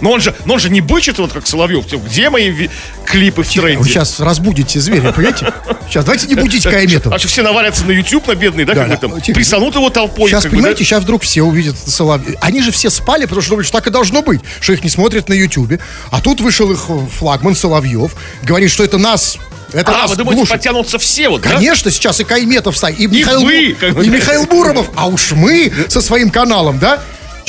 Но 0.00 0.10
он 0.12 0.20
же, 0.20 0.34
но 0.44 0.54
он 0.54 0.60
же 0.60 0.70
не 0.70 0.80
бычит, 0.80 1.18
вот 1.18 1.32
как 1.32 1.46
Соловьев, 1.46 1.86
где 1.86 2.30
мои 2.30 2.68
клипы 3.04 3.42
в 3.42 3.48
тренде? 3.48 3.78
Вы 3.78 3.88
сейчас 3.88 4.20
разбудите 4.20 4.80
зверя, 4.80 5.12
понимаете? 5.12 5.52
Сейчас, 5.88 6.04
давайте 6.04 6.26
не 6.26 6.34
будите 6.34 6.70
Кайметова. 6.70 7.14
А 7.16 7.18
что 7.18 7.28
все 7.28 7.42
навалятся 7.42 7.84
на 7.84 7.90
YouTube, 7.92 8.26
на 8.28 8.34
бедный, 8.34 8.64
да, 8.64 8.74
Да, 8.74 8.80
как 8.82 8.88
бы 8.88 8.94
да. 8.94 9.00
там, 9.14 9.20
Тихо. 9.20 9.34
присанут 9.36 9.74
его 9.74 9.90
толпой. 9.90 10.30
Сейчас, 10.30 10.42
как 10.44 10.52
бы, 10.52 10.56
понимаете, 10.58 10.80
да? 10.80 10.84
сейчас 10.84 11.02
вдруг 11.02 11.22
все 11.22 11.42
увидят 11.42 11.76
Соловьев. 11.78 12.36
Они 12.40 12.62
же 12.62 12.70
все 12.70 12.90
спали, 12.90 13.24
потому 13.24 13.40
что 13.42 13.50
думали, 13.50 13.64
что 13.64 13.72
так 13.78 13.86
и 13.86 13.90
должно 13.90 14.22
быть, 14.22 14.40
что 14.60 14.72
их 14.72 14.82
не 14.84 14.90
смотрят 14.90 15.28
на 15.28 15.34
Ютубе. 15.34 15.80
А 16.10 16.20
тут 16.20 16.40
вышел 16.40 16.70
их 16.70 16.84
э, 16.88 16.98
флагман 17.18 17.54
Соловьев, 17.54 18.12
говорит, 18.42 18.70
что 18.70 18.84
это 18.84 18.98
нас, 18.98 19.38
это 19.72 19.90
А, 20.04 20.06
вы 20.06 20.16
думаете, 20.16 20.36
глушит. 20.36 20.52
подтянутся 20.54 20.98
все, 20.98 21.28
вот, 21.28 21.42
да? 21.42 21.50
Конечно, 21.54 21.90
сейчас 21.90 22.20
и 22.20 22.24
Кайметов 22.24 22.76
стоит, 22.76 22.98
и, 23.00 23.06
Михаил, 23.06 23.40
вы, 23.42 23.76
бы, 23.80 24.04
и 24.04 24.08
да. 24.08 24.16
Михаил 24.16 24.46
Буромов, 24.46 24.90
а 24.94 25.06
уж 25.08 25.32
мы 25.32 25.72
со 25.88 26.00
своим 26.00 26.30
каналом, 26.30 26.78
да? 26.78 27.00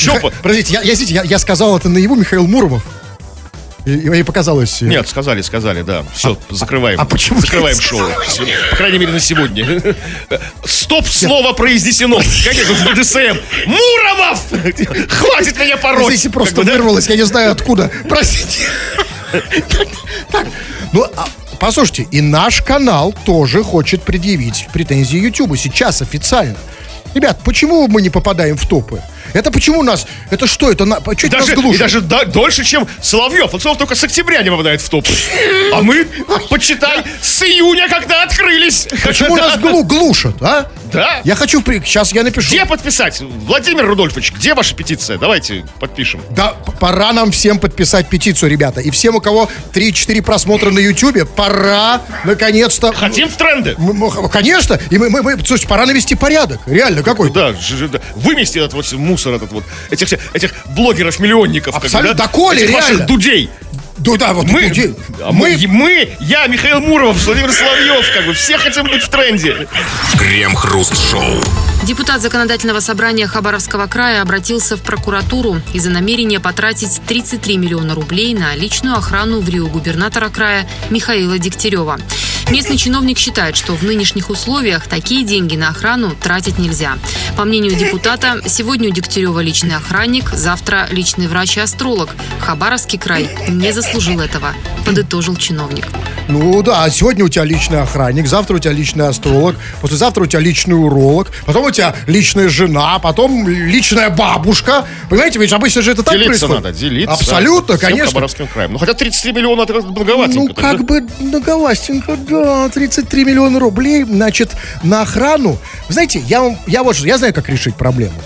По- 0.08 0.30
Подождите, 0.32 0.74
я, 0.74 0.82
я, 0.82 0.94
извините, 0.94 1.14
я, 1.16 1.24
я 1.24 1.40
сказал 1.40 1.78
это 1.78 1.90
наяву 1.90 2.16
Михаил 2.16 2.48
Муромов. 2.48 2.84
И, 3.86 3.92
и 3.94 4.24
показалось... 4.24 4.82
э, 4.82 4.86
Нет, 4.86 5.08
сказали, 5.08 5.42
сказали, 5.42 5.82
да. 5.84 6.04
Все, 6.14 6.38
закрываем. 6.50 7.00
а 7.00 7.06
почему 7.06 7.40
Закрываем 7.40 7.80
шоу. 7.80 8.02
По 8.72 8.76
крайней 8.76 9.00
мере, 9.00 9.14
на 9.14 9.20
сегодня. 9.20 9.96
Стоп, 10.66 11.08
слово 11.08 11.54
произнесено. 11.54 12.18
Как 12.18 12.56
это 12.56 12.74
в 12.74 12.86
БДСМ? 12.86 13.38
Муромов! 13.68 14.42
Хватит 15.10 15.58
меня 15.60 15.78
пороть! 15.78 16.08
Здесь 16.08 16.26
и 16.26 16.30
просто 16.30 16.56
Как 16.58 16.66
бы, 16.66 16.72
да? 16.72 16.78
вырвалось, 16.78 17.08
я 17.08 17.16
не 17.16 17.24
знаю 17.24 17.52
откуда. 17.52 17.90
Простите. 18.08 18.66
Так, 20.32 20.48
ну, 20.92 21.06
а, 21.16 21.28
послушайте, 21.60 22.08
и 22.12 22.22
наш 22.22 22.62
канал 22.62 23.14
тоже 23.26 23.64
хочет 23.64 24.04
предъявить 24.04 24.68
претензии 24.74 25.18
YouTube 25.20 25.58
сейчас 25.58 26.02
официально. 26.02 26.58
Ребят, 27.14 27.40
почему 27.44 27.88
мы 27.88 28.02
не 28.02 28.10
попадаем 28.10 28.58
в 28.58 28.68
топы? 28.68 29.02
Это 29.34 29.52
почему 29.52 29.84
нас... 29.84 30.06
Это 30.30 30.48
что? 30.48 30.72
Это 30.72 30.86
на, 30.86 30.98
что 31.02 31.12
это 31.12 31.30
Даже, 31.30 31.56
нас 31.56 31.76
и 31.76 31.78
даже 31.78 32.02
да- 32.02 32.26
дольше, 32.26 32.64
чем 32.64 32.88
Соловьев. 33.02 33.52
Соловьев 33.52 33.78
только 33.78 33.96
с 33.96 34.04
октября 34.04 34.42
не 34.42 34.50
попадает 34.50 34.82
в 34.82 34.90
топ. 34.90 35.08
А 35.74 35.82
мы, 35.82 36.06
почитай, 36.50 37.04
с 37.22 37.42
июня, 37.44 37.88
когда 37.90 38.24
открылись. 38.24 38.88
Почему 39.04 39.36
нас 39.36 39.58
глу- 39.60 39.84
глушат, 39.84 40.42
а? 40.42 40.68
Да. 40.92 41.22
Я 41.24 41.36
хочу... 41.36 41.62
при- 41.62 41.80
Сейчас 41.86 42.12
я 42.14 42.24
напишу. 42.24 42.50
Где 42.50 42.66
подписать? 42.66 43.22
Владимир 43.22 43.86
Рудольфович, 43.86 44.32
где 44.34 44.54
ваша 44.56 44.74
петиция? 44.76 45.18
Давайте 45.18 45.66
подпишем. 45.80 46.22
Да, 46.32 46.56
пора 46.80 47.14
нам 47.14 47.32
всем 47.32 47.60
подписать 47.60 48.10
петицию, 48.10 48.50
ребята. 48.50 48.82
И 48.82 48.90
всем, 48.90 49.16
у 49.16 49.22
кого 49.22 49.50
3-4 49.74 50.22
просмотра 50.24 50.72
на 50.72 50.80
Ютубе, 50.80 51.26
пора, 51.26 52.02
наконец-то... 52.26 52.92
Хотим 52.94 53.30
в 53.30 53.36
тренды. 53.38 53.76
Конечно, 54.32 54.80
и 54.90 54.98
мы, 54.98 55.10
мы, 55.10 55.22
мы- 55.22 55.38
слушайте, 55.46 55.68
пора 55.68 55.86
навести 55.86 56.16
порядок. 56.16 56.60
Реально, 56.66 57.04
какой? 57.04 57.32
Да. 57.32 57.54
вымести 58.16 58.58
этот 58.58 58.74
вот 58.74 58.92
мусор, 58.94 59.19
этот 59.28 59.52
вот, 59.52 59.64
этих, 59.92 60.08
этих 60.34 60.54
блогеров-миллионников. 60.76 61.74
как 61.74 61.82
бы, 61.82 61.88
Абсолютно. 61.88 62.14
да? 62.16 62.24
Да, 62.26 62.30
Коля, 62.30 62.62
Этих 62.64 62.74
ваших 62.74 62.90
реально. 62.90 63.06
дудей. 63.08 63.50
Да, 64.00 64.16
да, 64.16 64.34
вот 64.34 64.48
Мы, 64.48 64.96
а 65.22 65.32
мы, 65.32 65.58
мы, 65.68 66.18
я, 66.22 66.48
Михаил 66.48 66.80
Муромов, 66.80 67.22
Владимир 67.26 67.52
Соловьев, 67.52 68.06
как 68.16 68.26
бы, 68.26 68.34
все 68.34 68.58
хотим 68.58 68.86
быть 68.86 69.04
в 69.04 69.10
тренде. 69.10 69.68
Крем-хруст-шоу. 70.18 71.44
Депутат 71.84 72.22
Законодательного 72.22 72.80
собрания 72.82 73.28
Хабаровского 73.28 73.88
края 73.88 74.22
обратился 74.22 74.78
в 74.78 74.82
прокуратуру 74.82 75.62
из-за 75.74 75.90
намерения 75.90 76.40
потратить 76.40 77.02
33 77.08 77.58
миллиона 77.58 77.96
рублей 77.96 78.34
на 78.34 78.56
личную 78.56 78.96
охрану 78.96 79.42
в 79.42 79.50
Рио 79.50 79.68
губернатора 79.68 80.30
края 80.30 80.70
Михаила 80.90 81.38
Дегтярева. 81.38 81.98
Местный 82.50 82.78
чиновник 82.78 83.20
считает, 83.20 83.56
что 83.56 83.76
в 83.76 83.84
нынешних 83.84 84.30
условиях 84.30 84.88
такие 84.88 85.24
деньги 85.24 85.56
на 85.56 85.70
охрану 85.70 86.16
тратить 86.16 86.58
нельзя. 86.58 86.98
По 87.38 87.44
мнению 87.46 87.76
депутата, 87.76 88.42
сегодня 88.48 88.90
у 88.90 88.92
Дегтярева 88.92 89.40
личный 89.40 89.76
охранник, 89.76 90.30
завтра 90.32 90.88
личный 90.90 91.28
врач 91.28 91.58
и 91.58 91.60
астролог. 91.60 92.10
Хабаровский 92.40 92.98
край 92.98 93.30
не 93.48 93.72
заслужил 93.90 94.20
этого, 94.22 94.54
подытожил 94.86 95.36
чиновник. 95.36 95.88
Ну 96.28 96.62
да, 96.62 96.84
а 96.84 96.90
сегодня 96.92 97.26
у 97.26 97.30
тебя 97.30 97.44
личный 97.44 97.82
охранник, 97.82 98.28
завтра 98.28 98.56
у 98.56 98.60
тебя 98.60 98.72
личный 98.72 99.08
астролог, 99.08 99.56
послезавтра 99.82 100.24
у 100.24 100.28
тебя 100.28 100.40
личный 100.40 100.76
уролог, 100.76 101.32
потом 101.46 101.66
у 101.66 101.72
тебя 101.72 101.96
личная 102.06 102.50
жена, 102.50 103.00
потом 103.00 103.48
личная 103.48 104.10
бабушка. 104.12 104.86
Понимаете, 105.10 105.40
ведь 105.40 105.54
обычно 105.54 105.82
же 105.82 105.92
это 105.92 106.04
так 106.04 106.14
делиться 106.14 106.46
происходит. 106.48 106.64
надо, 106.64 106.78
делиться. 106.78 107.14
Абсолютно, 107.14 107.78
всем 107.78 107.90
конечно. 107.90 108.08
Хабаровским 108.12 108.48
краем. 108.48 108.74
Ну, 108.74 108.78
хотя 108.78 108.94
33 108.94 109.34
миллиона, 109.34 109.64
это 109.64 109.74
как-то 109.74 109.90
многоватенько. 109.90 110.40
Ну, 110.40 110.54
как 110.54 110.78
да? 110.78 110.84
бы 110.84 111.08
многовастенько, 111.20 112.16
да, 112.16 112.70
33 112.70 113.26
миллиона 113.26 113.60
рублей, 113.60 114.04
значит, 114.04 114.52
на 114.84 115.02
охрану. 115.02 115.58
Вы 115.88 115.94
знаете, 115.94 116.20
я, 116.20 116.42
вам- 116.42 116.60
я 116.68 116.84
вот 116.84 116.96
что, 116.96 117.08
я 117.08 117.18
знаю, 117.18 117.34
как 117.34 117.50
решить 117.50 117.76
проблему. 117.76 118.22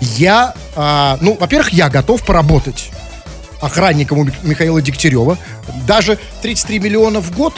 Я, 0.00 0.54
а, 0.74 1.16
ну, 1.20 1.36
во-первых, 1.38 1.72
я 1.72 1.88
готов 1.88 2.24
поработать 2.24 2.90
охранником 3.60 4.18
у 4.18 4.24
Ми- 4.24 4.32
Михаила 4.42 4.80
Дегтярева. 4.82 5.38
Даже 5.86 6.18
33 6.42 6.80
миллиона 6.80 7.20
в 7.20 7.30
год, 7.36 7.54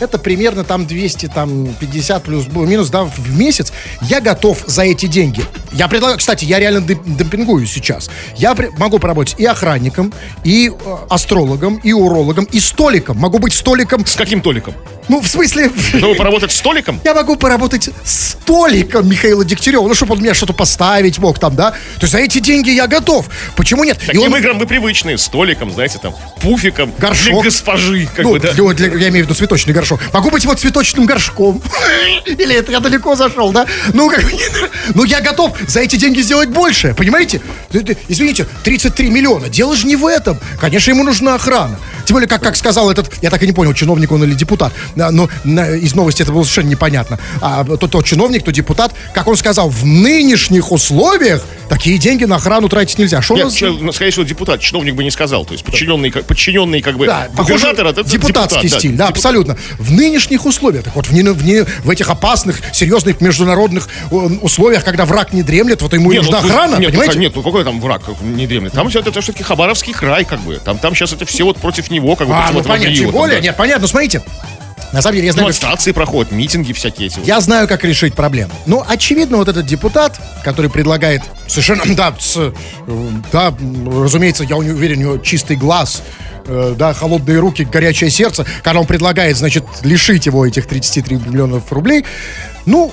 это 0.00 0.18
примерно 0.18 0.64
там 0.64 0.86
200, 0.86 1.26
там 1.28 1.68
50 1.80 2.22
плюс 2.24 2.46
минус, 2.48 2.90
да, 2.90 3.04
в 3.04 3.38
месяц. 3.38 3.72
Я 4.02 4.20
готов 4.20 4.62
за 4.66 4.82
эти 4.82 5.06
деньги. 5.06 5.42
Я 5.72 5.88
предлагаю, 5.88 6.18
кстати, 6.18 6.44
я 6.44 6.58
реально 6.58 6.78
дем- 6.80 7.02
демпингую 7.16 7.66
сейчас. 7.66 8.10
Я 8.36 8.54
при- 8.54 8.70
могу 8.78 8.98
поработать 8.98 9.34
и 9.38 9.44
охранником, 9.44 10.12
и 10.44 10.68
э, 10.70 10.96
астрологом, 11.10 11.76
и 11.76 11.92
урологом, 11.92 12.44
и 12.44 12.60
столиком. 12.60 13.18
Могу 13.18 13.38
быть 13.38 13.52
столиком. 13.52 14.04
С 14.06 14.14
каким 14.16 14.40
толиком? 14.40 14.74
Ну, 15.08 15.20
в 15.20 15.28
смысле... 15.28 15.70
Чтобы 15.98 16.14
поработать 16.14 16.52
столиком? 16.52 17.00
Я 17.04 17.14
могу 17.14 17.36
поработать 17.36 17.90
столиком 18.04 19.08
Михаила 19.08 19.44
Дегтярева, 19.44 19.86
ну, 19.86 19.94
чтобы 19.94 20.14
он 20.14 20.20
мне 20.20 20.34
что-то 20.34 20.52
поставить 20.52 21.18
мог 21.18 21.38
там, 21.38 21.54
да? 21.56 21.70
То 21.70 21.76
есть 22.02 22.12
за 22.12 22.18
эти 22.18 22.38
деньги 22.38 22.70
я 22.70 22.86
готов. 22.86 23.28
Почему 23.56 23.84
нет? 23.84 23.98
И 24.02 24.06
Таким 24.06 24.32
он- 24.32 24.38
играм 24.38 24.58
вы 24.58 24.66
привычные. 24.66 25.18
Столиком, 25.18 25.70
знаете, 25.72 25.98
там, 26.02 26.14
пуфиком. 26.40 26.92
Горшок. 26.98 27.34
Для 27.34 27.42
госпожи, 27.42 28.06
как 28.14 28.24
ну, 28.24 28.32
бы, 28.32 28.40
да. 28.40 28.52
для- 28.52 28.72
для- 28.72 28.86
я 28.98 29.08
имею 29.08 29.24
в 29.24 29.28
виду 29.28 29.34
цветочный 29.34 29.72
горшок. 29.74 30.00
Могу 30.12 30.30
быть 30.30 30.44
вот 30.44 30.58
цветочным 30.60 31.06
горшком. 31.06 31.62
Или 32.26 32.54
это 32.56 32.72
я 32.72 32.80
далеко 32.80 33.14
зашел, 33.16 33.52
да? 33.52 33.66
Ну, 33.92 34.08
как 34.10 34.22
бы, 34.24 34.32
ну, 34.94 35.04
я 35.04 35.20
готов 35.20 35.55
за 35.66 35.80
эти 35.80 35.96
деньги 35.96 36.20
сделать 36.20 36.48
больше, 36.48 36.94
понимаете? 36.96 37.40
Извините, 38.08 38.46
33 38.64 39.08
миллиона. 39.10 39.48
Дело 39.48 39.76
же 39.76 39.86
не 39.86 39.96
в 39.96 40.06
этом. 40.06 40.38
Конечно, 40.60 40.90
ему 40.90 41.02
нужна 41.04 41.34
охрана. 41.34 41.78
Тем 42.06 42.14
более, 42.14 42.28
как, 42.28 42.42
как 42.42 42.56
сказал 42.56 42.90
этот, 42.90 43.10
я 43.22 43.30
так 43.30 43.42
и 43.42 43.46
не 43.46 43.52
понял, 43.52 43.74
чиновник 43.74 44.12
он 44.12 44.22
или 44.22 44.34
депутат, 44.34 44.72
да, 44.94 45.10
но 45.10 45.28
на- 45.44 45.70
из 45.74 45.94
новости 45.94 46.22
это 46.22 46.30
было 46.32 46.42
совершенно 46.44 46.68
непонятно. 46.68 47.18
А 47.40 47.64
то, 47.64 47.88
то 47.88 48.02
чиновник, 48.02 48.44
то 48.44 48.52
депутат, 48.52 48.94
как 49.12 49.26
он 49.26 49.36
сказал, 49.36 49.68
в 49.70 49.84
нынешних 49.84 50.70
условиях 50.70 51.42
такие 51.68 51.98
деньги 51.98 52.24
на 52.24 52.36
охрану 52.36 52.68
тратить 52.68 52.98
нельзя. 52.98 53.20
У 53.28 53.34
Нет, 53.34 53.44
нас- 53.46 53.54
че- 53.54 53.70
ну, 53.72 53.92
скорее 53.92 54.12
всего, 54.12 54.24
депутат, 54.24 54.60
чиновник 54.60 54.94
бы 54.94 55.02
не 55.02 55.10
сказал. 55.10 55.44
То 55.44 55.52
есть 55.52 55.64
подчиненный, 55.64 56.10
как- 56.12 56.26
подчиненный 56.26 56.80
как 56.80 56.96
бы 56.96 57.06
Да, 57.06 57.26
похоже, 57.36 57.54
губернатора, 57.54 57.88
это 57.90 58.04
депутатский 58.04 58.62
депутат, 58.62 58.80
стиль, 58.80 58.90
да, 58.92 58.96
депутат. 59.06 59.10
абсолютно. 59.16 59.56
В 59.78 59.90
нынешних 59.90 60.46
условиях, 60.46 60.84
так 60.84 60.94
вот, 60.94 61.06
в, 61.08 61.12
не- 61.12 61.22
в, 61.22 61.44
не- 61.44 61.64
в 61.64 61.90
этих 61.90 62.08
опасных, 62.08 62.60
серьезных 62.72 63.20
международных 63.20 63.88
э, 64.12 64.14
условиях, 64.14 64.84
когда 64.84 65.04
враг 65.06 65.32
не 65.32 65.42
дремлет, 65.46 65.80
вот 65.80 65.92
ему 65.94 66.10
и 66.10 66.16
Нет, 66.16 66.24
нужна 66.24 66.42
ну, 66.42 66.48
охрана, 66.48 66.76
нет, 66.76 66.92
ну, 66.92 66.98
понимаете? 66.98 67.18
нет, 67.18 67.32
ну 67.34 67.42
какой 67.42 67.64
там 67.64 67.80
враг 67.80 68.02
не 68.20 68.46
дремлет? 68.46 68.72
Там 68.72 68.88
все 68.90 69.00
это 69.00 69.18
все-таки 69.20 69.44
Хабаровский 69.44 69.94
край, 69.94 70.24
как 70.24 70.40
бы. 70.40 70.56
Там, 70.56 70.78
там 70.78 70.94
сейчас 70.94 71.12
это 71.12 71.24
все 71.24 71.44
вот 71.44 71.56
против 71.56 71.90
него, 71.90 72.16
как 72.16 72.28
бы. 72.28 72.34
а, 72.34 72.50
ну 72.52 72.62
понятно, 72.62 72.94
тем 72.94 73.10
более, 73.10 73.36
да. 73.38 73.42
нет, 73.44 73.56
понятно, 73.56 73.86
смотрите. 73.86 74.22
На 74.92 75.02
самом 75.02 75.16
деле, 75.16 75.26
я 75.26 75.32
знаю, 75.32 75.48
как- 75.48 75.54
Демонстрации 75.54 75.92
проходят, 75.92 76.32
митинги 76.32 76.72
всякие 76.72 77.08
эти. 77.08 77.18
вот. 77.18 77.26
Я 77.26 77.40
знаю, 77.40 77.68
как 77.68 77.84
решить 77.84 78.14
проблему. 78.14 78.52
Ну, 78.66 78.84
очевидно, 78.86 79.36
вот 79.36 79.48
этот 79.48 79.66
депутат, 79.66 80.18
который 80.44 80.70
предлагает 80.70 81.22
совершенно, 81.46 81.82
да, 81.96 82.14
с, 82.18 82.36
э, 82.36 82.52
да, 83.32 83.54
разумеется, 83.86 84.44
я 84.44 84.56
уверен, 84.56 84.98
у 84.98 85.00
него 85.00 85.18
чистый 85.18 85.56
глаз, 85.56 86.02
э, 86.46 86.74
да, 86.78 86.94
холодные 86.94 87.38
руки, 87.40 87.64
горячее 87.70 88.10
сердце, 88.10 88.46
когда 88.62 88.80
он 88.80 88.86
предлагает, 88.86 89.36
значит, 89.36 89.64
лишить 89.82 90.26
его 90.26 90.46
этих 90.46 90.66
33 90.66 91.16
миллионов 91.16 91.70
рублей. 91.72 92.04
Ну, 92.64 92.92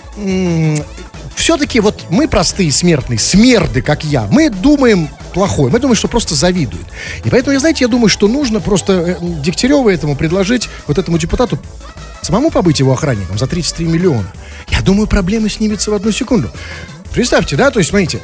все-таки 1.36 1.80
вот 1.80 2.06
мы 2.10 2.28
простые 2.28 2.72
смертные, 2.72 3.20
смерды, 3.20 3.82
как 3.82 4.04
я, 4.04 4.28
мы 4.30 4.50
думаем 4.50 5.10
плохое, 5.34 5.72
мы 5.72 5.80
думаем, 5.80 5.96
что 5.96 6.08
просто 6.08 6.36
завидуют. 6.36 6.86
И 7.24 7.30
поэтому, 7.30 7.58
знаете, 7.60 7.84
я 7.84 7.88
думаю, 7.88 8.10
что 8.10 8.28
нужно 8.28 8.60
просто 8.60 8.94
э, 8.94 9.18
Дегтяреву 9.22 9.90
этому 9.90 10.16
предложить, 10.16 10.70
вот 10.88 10.98
этому 10.98 11.18
депутату, 11.18 11.60
самому 12.22 12.52
побыть 12.52 12.80
его 12.80 12.94
охранником 12.94 13.38
за 13.38 13.48
33 13.48 13.86
миллиона. 13.86 14.32
Я 14.70 14.82
думаю, 14.82 15.08
проблемы 15.08 15.50
снимется 15.50 15.92
в 15.92 15.94
одну 15.94 16.12
секунду. 16.12 16.50
Представьте, 17.12 17.56
да, 17.56 17.70
то 17.70 17.80
есть, 17.80 17.90
смотрите, 17.90 18.22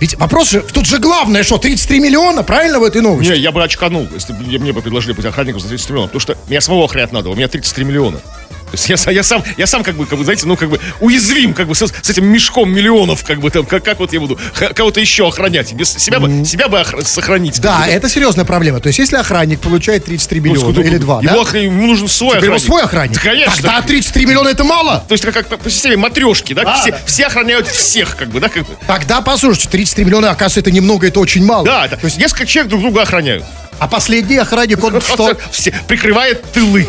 ведь 0.00 0.16
вопрос 0.18 0.50
же, 0.50 0.60
тут 0.60 0.86
же 0.86 0.98
главное, 0.98 1.42
что 1.42 1.58
33 1.58 2.00
миллиона, 2.00 2.42
правильно 2.42 2.78
в 2.78 2.84
этой 2.84 3.00
новости? 3.00 3.30
Не, 3.30 3.38
я 3.38 3.50
бы 3.50 3.62
очканул, 3.62 4.06
если 4.12 4.32
бы 4.32 4.40
мне, 4.40 4.72
бы 4.72 4.82
предложили 4.82 5.12
быть 5.12 5.24
охранником 5.24 5.60
за 5.60 5.68
30 5.68 5.90
миллионов. 5.90 6.10
Потому 6.12 6.20
что 6.20 6.36
меня 6.48 6.60
самого 6.60 6.84
охранять 6.84 7.12
надо, 7.12 7.30
у 7.30 7.34
меня 7.34 7.48
33 7.48 7.84
миллиона. 7.84 8.20
То 8.66 8.72
есть 8.72 8.88
я, 9.06 9.12
я 9.12 9.22
сам, 9.22 9.44
я 9.56 9.66
сам 9.66 9.82
как 9.84 9.94
бы, 9.96 10.06
как 10.06 10.18
бы, 10.18 10.24
знаете, 10.24 10.46
ну 10.46 10.56
как 10.56 10.68
бы 10.68 10.80
уязвим, 11.00 11.54
как 11.54 11.68
бы 11.68 11.74
с, 11.74 11.86
с 11.86 12.10
этим 12.10 12.26
мешком 12.26 12.70
миллионов, 12.70 13.22
как 13.24 13.40
бы 13.40 13.50
там, 13.50 13.64
как, 13.64 13.84
как 13.84 13.98
вот 14.00 14.12
я 14.12 14.18
буду 14.20 14.38
кого-то 14.74 14.98
еще 15.00 15.26
охранять, 15.28 15.72
без 15.72 15.90
себя 15.92 16.18
бы, 16.18 16.44
себя 16.44 16.68
бы 16.68 16.78
охра- 16.78 17.04
сохранить. 17.04 17.60
Да, 17.60 17.78
как 17.78 17.86
бы, 17.86 17.92
это 17.92 18.08
серьезная 18.08 18.44
проблема. 18.44 18.80
То 18.80 18.88
есть, 18.88 18.98
если 18.98 19.16
охранник 19.16 19.60
получает 19.60 20.04
33 20.04 20.40
Ну, 20.40 20.46
миллиона 20.50 20.80
или 20.80 20.98
2, 20.98 21.22
его 21.22 21.34
да? 21.34 21.40
охран- 21.42 21.62
ему 21.64 21.86
нужен 21.86 22.08
свой 22.08 22.32
Теперь 22.38 22.44
его 22.46 22.54
охранник. 22.56 22.66
свой 22.66 22.82
охранник. 22.82 23.14
Да, 23.16 23.20
конечно. 23.22 23.54
Тогда 23.54 23.82
33 23.82 24.26
миллиона 24.26 24.48
это 24.48 24.64
мало. 24.64 25.04
То 25.08 25.12
есть 25.14 25.24
как, 25.24 25.48
как 25.48 25.60
по- 25.60 25.70
системе 25.70 25.96
матрешки, 25.96 26.52
да? 26.52 26.64
Да, 26.64 26.80
все, 26.80 26.90
да. 26.90 26.98
все 27.06 27.26
охраняют 27.26 27.68
всех, 27.68 28.16
как 28.16 28.28
бы, 28.28 28.40
да? 28.40 28.48
Как 28.48 28.66
бы. 28.66 28.74
Тогда, 28.86 29.20
послушайте, 29.20 29.68
33 29.68 30.04
миллиона, 30.04 30.30
оказывается, 30.30 30.60
это 30.60 30.70
немного, 30.72 31.06
это 31.06 31.20
очень 31.20 31.44
мало. 31.44 31.64
Да, 31.64 31.86
это, 31.86 31.96
То 31.96 32.06
есть, 32.06 32.18
несколько 32.18 32.46
человек 32.46 32.70
друг 32.70 32.82
друга 32.82 33.02
охраняют. 33.02 33.44
А 33.78 33.88
последний 33.88 34.36
охранник, 34.36 34.82
он 34.82 35.00
что? 35.00 35.36
Все, 35.50 35.72
прикрывает 35.86 36.42
тылы. 36.52 36.88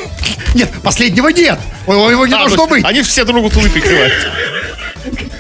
Нет, 0.54 0.70
последнего 0.84 1.30
нет. 1.30 1.60
Его 1.88 2.26
не 2.26 2.34
А, 2.34 2.40
должно 2.40 2.68
быть. 2.68 2.84
Они 2.86 3.02
все 3.02 3.24
друг 3.24 3.38
другу 3.38 3.50
тылы 3.50 3.70
прикрывают. 3.70 4.14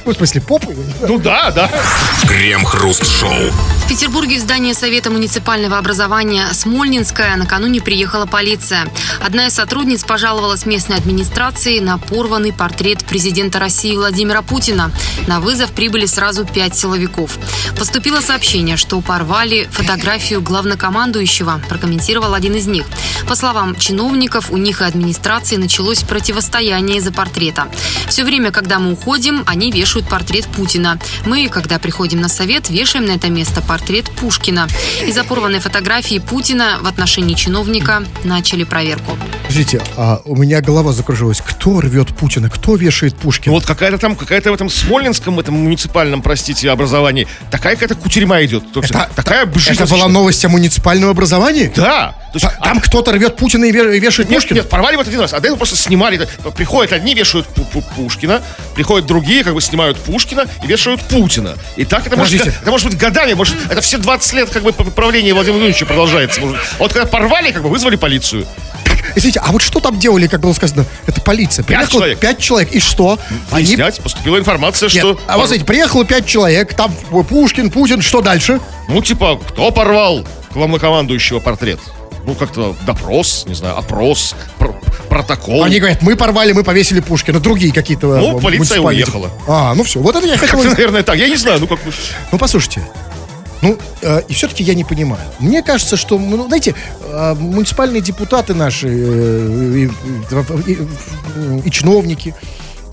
Ну, 0.07 0.13
В 0.13 0.15
смысле, 0.15 0.39
попы? 0.39 0.73
Ну 1.01 1.19
да, 1.19 1.51
да. 1.51 1.69
Крем-хруст-шоу. 2.29 3.51
В 3.83 3.89
Петербурге 3.89 4.37
в 4.37 4.39
здание 4.39 4.73
Совета 4.73 5.09
муниципального 5.09 5.77
образования 5.77 6.47
Смольнинская 6.53 7.35
накануне 7.35 7.81
приехала 7.81 8.25
полиция. 8.25 8.87
Одна 9.21 9.47
из 9.47 9.53
сотрудниц 9.53 10.05
пожаловалась 10.05 10.65
местной 10.65 10.95
администрации 10.95 11.79
на 11.79 11.97
порванный 11.97 12.53
портрет 12.53 13.03
президента 13.05 13.59
России 13.59 13.95
Владимира 13.95 14.41
Путина. 14.41 14.91
На 15.27 15.41
вызов 15.41 15.71
прибыли 15.71 16.05
сразу 16.05 16.45
пять 16.45 16.77
силовиков. 16.77 17.37
Поступило 17.77 18.21
сообщение, 18.21 18.77
что 18.77 19.01
порвали 19.01 19.67
фотографию 19.71 20.41
главнокомандующего, 20.41 21.61
прокомментировал 21.67 22.33
один 22.33 22.55
из 22.55 22.67
них. 22.67 22.85
По 23.27 23.35
словам 23.35 23.75
чиновников, 23.75 24.51
у 24.51 24.57
них 24.57 24.81
и 24.81 24.85
администрации 24.85 25.57
началось 25.57 26.03
противостояние 26.03 26.99
из-за 26.99 27.11
портрета. 27.11 27.67
Все 28.07 28.23
время, 28.23 28.51
когда 28.51 28.79
мы 28.79 28.93
уходим, 28.93 29.43
они 29.45 29.69
вешают 29.69 29.96
портрет 30.05 30.45
Путина. 30.47 30.99
Мы, 31.25 31.47
когда 31.49 31.79
приходим 31.79 32.21
на 32.21 32.29
совет, 32.29 32.69
вешаем 32.69 33.05
на 33.05 33.11
это 33.11 33.29
место 33.29 33.61
портрет 33.61 34.05
Пушкина. 34.11 34.67
Из-за 35.05 35.23
порванной 35.23 35.59
фотографии 35.59 36.19
Путина 36.19 36.79
в 36.81 36.87
отношении 36.87 37.33
чиновника 37.35 38.03
начали 38.23 38.63
проверку. 38.63 39.17
Подождите, 39.43 39.81
а 39.95 40.21
у 40.25 40.35
меня 40.35 40.61
голова 40.61 40.91
закружилась. 40.93 41.41
Кто 41.41 41.79
рвет 41.81 42.09
Путина? 42.15 42.49
Кто 42.49 42.75
вешает 42.75 43.15
Пушкина? 43.15 43.53
Ну 43.53 43.59
вот 43.59 43.65
какая-то 43.67 43.97
там, 43.97 44.15
какая-то 44.15 44.51
в 44.51 44.53
этом 44.53 44.69
Смольнинском, 44.69 45.39
этом 45.39 45.55
муниципальном, 45.55 46.21
простите, 46.21 46.69
образовании, 46.69 47.27
такая 47.51 47.75
какая-то 47.75 47.95
кутерьма 47.95 48.43
идет. 48.43 48.71
То 48.73 48.81
есть 48.81 48.91
Это- 48.91 49.09
такая 49.15 49.43
Это 49.43 49.51
бжительная- 49.51 49.87
была 49.87 50.07
новость 50.07 50.43
о 50.43 50.49
муниципальном 50.49 51.09
образовании? 51.09 51.71
Да. 51.75 52.15
То 52.33 52.39
есть, 52.39 52.45
Та- 52.45 52.67
Там 52.67 52.81
кто-то 52.81 53.13
рвет 53.13 53.37
Путина 53.37 53.65
и 53.65 53.71
ве- 53.71 53.95
и 53.95 53.99
вешает 53.99 54.29
Нет, 54.29 54.41
Пушкина? 54.41 54.57
нет, 54.57 54.69
порвали 54.69 54.97
вот 54.97 55.07
один 55.07 55.21
раз, 55.21 55.31
а 55.33 55.39
до 55.39 55.47
этого 55.47 55.55
просто 55.57 55.77
снимали. 55.77 56.27
Приходят 56.55 56.91
одни, 56.91 57.13
вешают 57.15 57.47
Пу- 57.55 57.65
Пу- 57.71 57.83
Пушкина, 57.95 58.41
приходят 58.75 59.07
другие, 59.07 59.43
как 59.45 59.53
бы 59.53 59.61
снимают 59.61 59.86
Пушкина 59.95 60.45
и 60.63 60.67
вешают 60.67 61.01
Путина. 61.03 61.55
И 61.77 61.85
так 61.85 62.05
это 62.05 62.17
может, 62.17 62.45
это 62.45 62.69
может 62.69 62.87
быть 62.87 62.97
годами, 62.97 63.33
может, 63.33 63.55
это 63.69 63.79
все 63.79 63.97
20 63.97 64.33
лет 64.33 64.49
как 64.49 64.63
бы 64.63 64.73
правления 64.73 65.33
Владимира 65.33 65.59
Владимировича 65.59 65.85
продолжается. 65.85 66.41
Может. 66.41 66.57
А 66.57 66.79
вот 66.79 66.91
когда 66.93 67.07
порвали, 67.07 67.51
как 67.51 67.63
бы 67.63 67.69
вызвали 67.69 67.95
полицию. 67.95 68.45
Извините, 69.15 69.39
а 69.43 69.51
вот 69.51 69.61
что 69.61 69.79
там 69.79 69.97
делали, 69.97 70.27
как 70.27 70.41
было 70.41 70.53
сказано? 70.53 70.85
Это 71.05 71.21
полиция. 71.21 71.63
Пять 71.63 71.77
Приехало 71.77 71.99
человек. 71.99 72.19
Пять 72.19 72.39
человек. 72.39 72.71
И 72.73 72.79
что? 72.79 73.17
Они... 73.51 73.65
Выяснять, 73.65 73.99
поступила 74.01 74.37
информация, 74.37 74.89
Нет, 74.89 74.99
что... 74.99 75.19
а 75.27 75.37
вот 75.37 75.47
смотрите, 75.47 75.65
приехало 75.65 76.05
пять 76.05 76.25
человек, 76.25 76.73
там 76.73 76.93
Пушкин, 77.29 77.71
Путин, 77.71 78.01
что 78.01 78.21
дальше? 78.21 78.59
Ну, 78.87 79.01
типа, 79.01 79.39
кто 79.49 79.71
порвал 79.71 80.25
главнокомандующего 80.53 81.39
портрет? 81.39 81.79
Ну, 82.27 82.35
как-то 82.35 82.75
допрос, 82.85 83.45
не 83.47 83.55
знаю, 83.55 83.77
опрос, 83.77 84.35
пр- 84.59 84.75
протокол. 85.09 85.63
Они 85.63 85.79
говорят, 85.79 86.01
мы 86.01 86.17
порвали, 86.17 86.51
мы 86.51 86.63
повесили 86.63 86.99
Пушкина, 86.99 87.39
другие 87.39 87.71
какие-то... 87.73 88.17
Ну, 88.17 88.37
э, 88.37 88.41
полиция 88.41 88.81
уехала. 88.81 89.29
А, 89.47 89.73
ну 89.75 89.83
все, 89.83 90.01
вот 90.01 90.13
это 90.15 90.27
я 90.27 90.37
хотел... 90.37 90.61
Наверное, 90.61 91.03
так. 91.03 91.15
Я 91.17 91.29
не 91.29 91.37
знаю, 91.37 91.61
ну 91.61 91.67
как... 91.67 91.79
Ну, 92.33 92.37
послушайте. 92.37 92.85
Ну, 93.61 93.77
э, 94.01 94.21
и 94.27 94.33
все-таки 94.33 94.61
я 94.63 94.73
не 94.73 94.83
понимаю. 94.83 95.21
Мне 95.39 95.63
кажется, 95.63 95.95
что, 95.95 96.19
ну, 96.19 96.47
знаете, 96.47 96.75
э, 97.01 97.33
муниципальные 97.39 98.01
депутаты 98.01 98.53
наши, 98.53 98.87
э, 98.89 99.87
и, 100.67 100.71
и- 100.71 100.79
и- 101.65 101.71
чиновники, 101.71 102.35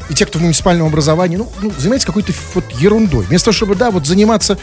и 0.08 0.14
те, 0.14 0.26
кто 0.26 0.38
в 0.38 0.42
муниципальном 0.42 0.86
образовании, 0.86 1.36
ну, 1.38 1.50
ну, 1.60 1.72
занимаются 1.76 2.06
какой-то 2.06 2.32
вот 2.54 2.64
ерундой. 2.78 3.24
Вместо 3.24 3.46
того, 3.46 3.54
чтобы, 3.56 3.74
да, 3.74 3.90
вот 3.90 4.06
заниматься, 4.06 4.58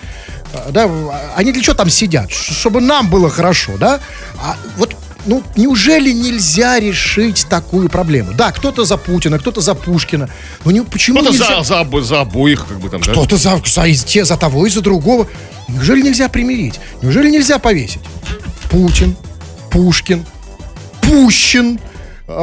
да, 0.70 0.90
они 1.36 1.52
для 1.52 1.62
чего 1.62 1.76
там 1.76 1.90
сидят? 1.90 2.32
Чтобы 2.32 2.82
нам 2.82 3.10
было 3.10 3.30
хорошо, 3.30 3.78
да? 3.78 4.00
А 4.40 4.58
вот 4.78 4.96
ну, 5.26 5.44
неужели 5.56 6.12
нельзя 6.12 6.80
решить 6.80 7.46
такую 7.50 7.90
проблему? 7.90 8.34
Да, 8.34 8.52
кто-то 8.52 8.86
за 8.86 8.98
Путина, 8.98 9.38
кто-то 9.40 9.62
за 9.62 9.76
Пушкина. 9.76 10.30
Но 10.66 10.72
не, 10.72 10.82
почему 10.82 11.20
Кто-то 11.20 11.34
нельзя... 11.34 11.64
за, 11.64 11.84
за, 11.84 12.02
за 12.02 12.22
обоих, 12.22 12.66
как 12.68 12.80
бы 12.80 12.90
там, 12.90 13.02
да? 13.02 13.12
Кто-то 13.12 13.38
за, 13.38 13.62
за, 13.64 13.94
те, 13.94 14.26
за 14.26 14.38
того 14.38 14.66
и 14.66 14.70
за 14.70 14.82
другого. 14.82 15.28
Неужели 15.68 16.02
нельзя 16.02 16.28
примирить? 16.28 16.80
Неужели 17.02 17.30
нельзя 17.30 17.60
повесить? 17.60 18.02
Путин, 18.70 19.16
Пушкин, 19.70 20.26
Пущин, 21.02 21.80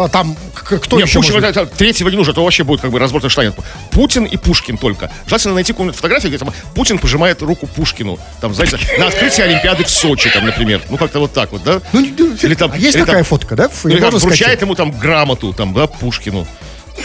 а, 0.04 0.08
там 0.08 0.36
кто 0.54 0.96
Не, 0.96 1.02
еще 1.04 1.18
Пушкин, 1.20 1.40
может 1.40 1.54
быть? 1.56 1.72
третьего 1.72 2.08
не 2.08 2.16
нужно, 2.16 2.32
это 2.32 2.40
вообще 2.40 2.64
будет 2.64 2.80
как 2.80 2.90
бы 2.90 2.98
разбор 2.98 3.28
штанет. 3.30 3.54
Путин 3.90 4.24
и 4.24 4.36
Пушкин 4.36 4.76
только. 4.78 5.10
Желательно 5.26 5.54
найти 5.54 5.72
какую-нибудь 5.72 5.96
фотографию, 5.96 6.30
где 6.30 6.38
там 6.38 6.52
Путин 6.74 6.98
пожимает 6.98 7.40
руку 7.42 7.66
Пушкину. 7.66 8.18
Там, 8.40 8.54
знаете, 8.54 8.78
на 8.98 9.06
открытии 9.08 9.42
Олимпиады 9.42 9.84
в 9.84 9.90
Сочи, 9.90 10.30
там, 10.30 10.44
например. 10.46 10.82
Ну, 10.88 10.96
как-то 10.96 11.20
вот 11.20 11.32
так 11.32 11.52
вот, 11.52 11.62
да? 11.64 11.80
Ну, 11.92 12.00
не- 12.00 12.08
Или 12.08 12.54
там- 12.54 12.72
а 12.72 12.76
есть 12.76 12.96
или 12.96 13.02
такая 13.02 13.16
там- 13.16 13.24
фотка, 13.24 13.56
да? 13.56 13.70
Или 13.84 14.00
можно 14.00 14.18
вручает 14.18 14.60
ему 14.62 14.74
там 14.74 14.90
грамоту, 14.90 15.52
там, 15.52 15.72
да, 15.74 15.86
Пушкину. 15.86 16.46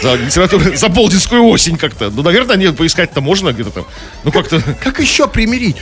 За 0.01 0.15
литературу, 0.15 0.75
за 0.75 0.89
Болдинскую 0.89 1.43
осень 1.45 1.77
как-то. 1.77 2.10
Ну, 2.10 2.23
наверное, 2.23 2.56
нет, 2.58 2.75
поискать-то 2.75 3.21
можно 3.21 3.53
где-то 3.53 3.69
там. 3.71 3.86
Ну, 4.23 4.32
как-то... 4.32 4.62
Как 4.84 4.99
еще 4.99 5.27
примирить? 5.27 5.77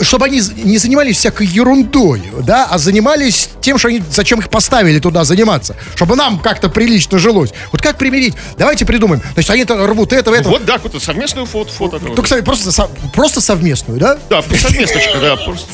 Чтобы 0.00 0.26
они 0.26 0.40
не 0.56 0.78
занимались 0.78 1.18
всякой 1.18 1.46
ерундой, 1.46 2.22
да, 2.42 2.66
а 2.70 2.78
занимались 2.78 3.50
тем, 3.60 3.76
что 3.76 3.88
они, 3.88 4.02
зачем 4.10 4.38
их 4.38 4.48
поставили 4.48 4.98
туда 4.98 5.24
заниматься. 5.24 5.76
Чтобы 5.94 6.16
нам 6.16 6.38
как-то 6.38 6.68
прилично 6.70 7.18
жилось. 7.18 7.52
Вот 7.70 7.82
как 7.82 7.98
примирить? 7.98 8.34
Давайте 8.56 8.86
придумаем. 8.86 9.22
Значит, 9.34 9.50
они 9.50 9.62
это 9.62 9.86
рвут 9.86 10.12
этого, 10.12 10.34
этого. 10.34 10.54
Вот, 10.54 10.64
да, 10.64 10.74
какую-то 10.74 11.00
совместную 11.00 11.46
фото. 11.46 11.72
фото 11.72 11.98
Только, 11.98 12.22
кстати, 12.22 12.42
просто, 12.42 12.72
со- 12.72 12.88
просто 13.12 13.40
совместную, 13.40 14.00
да? 14.00 14.18
Да, 14.30 14.42
совместочка, 14.42 15.18
да. 15.20 15.36
Просто. 15.36 15.66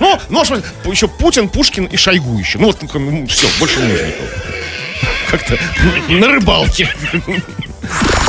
Ну, 0.00 0.18
ну, 0.30 0.40
а 0.40 0.88
еще 0.90 1.08
Путин, 1.08 1.48
Пушкин 1.48 1.84
и 1.86 1.96
Шойгу 1.96 2.38
еще. 2.38 2.58
Ну, 2.58 2.66
вот, 2.66 2.78
все, 3.30 3.48
больше 3.58 3.80
нужно. 3.80 4.06
Как-то 5.32 5.58
на 6.10 6.28
рыбалке. 6.28 6.88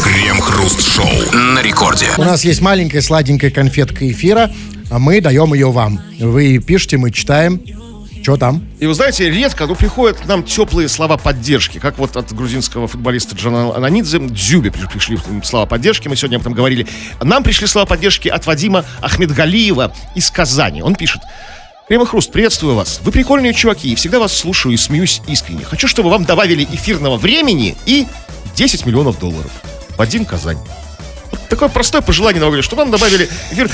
Крем-хруст-шоу 0.03 1.37
на 1.37 1.61
рекорде. 1.61 2.07
У 2.17 2.23
нас 2.23 2.43
есть 2.45 2.61
маленькая 2.61 3.01
сладенькая 3.01 3.51
конфетка 3.51 4.09
эфира, 4.09 4.49
а 4.89 4.99
мы 4.99 5.19
даем 5.21 5.53
ее 5.53 5.69
вам. 5.69 5.99
Вы 6.19 6.59
пишите, 6.59 6.97
мы 6.97 7.11
читаем. 7.11 7.61
Что 8.21 8.37
там? 8.37 8.65
И 8.79 8.85
вы 8.85 8.93
знаете, 8.93 9.29
редко, 9.29 9.65
но 9.67 9.75
приходят 9.75 10.17
к 10.17 10.25
нам 10.25 10.43
теплые 10.43 10.87
слова 10.87 11.17
поддержки, 11.17 11.77
как 11.77 11.97
вот 11.97 12.15
от 12.15 12.31
грузинского 12.33 12.87
футболиста 12.87 13.35
Джана 13.35 13.75
Ананидзе, 13.75 14.19
Дзюбе 14.19 14.71
при- 14.71 14.87
пришли 14.87 15.17
слова 15.43 15.65
поддержки, 15.65 16.07
мы 16.07 16.15
сегодня 16.15 16.37
об 16.37 16.43
этом 16.43 16.53
говорили. 16.53 16.87
Нам 17.21 17.43
пришли 17.43 17.67
слова 17.67 17.85
поддержки 17.85 18.29
от 18.29 18.45
Вадима 18.47 18.85
Ахмедгалиева 19.01 19.93
из 20.15 20.31
Казани. 20.31 20.81
Он 20.81 20.95
пишет, 20.95 21.21
Крем 21.87 22.01
и 22.03 22.05
Хруст, 22.05 22.31
приветствую 22.31 22.75
вас. 22.75 23.01
Вы 23.03 23.11
прикольные 23.11 23.53
чуваки, 23.53 23.91
и 23.91 23.95
всегда 23.95 24.19
вас 24.19 24.31
слушаю 24.31 24.73
и 24.73 24.77
смеюсь 24.77 25.21
искренне. 25.27 25.65
Хочу, 25.65 25.89
чтобы 25.89 26.09
вам 26.09 26.23
добавили 26.23 26.63
эфирного 26.63 27.17
времени 27.17 27.75
и 27.85 28.07
10 28.55 28.85
миллионов 28.85 29.19
долларов. 29.19 29.51
Вадим 29.97 30.23
Казань. 30.23 30.57
Вот 31.29 31.41
такое 31.49 31.67
простое 31.67 32.01
пожелание 32.01 32.41
нам 32.41 32.61
что 32.61 32.77
нам 32.77 32.89
добавили 32.89 33.27
эфир. 33.51 33.69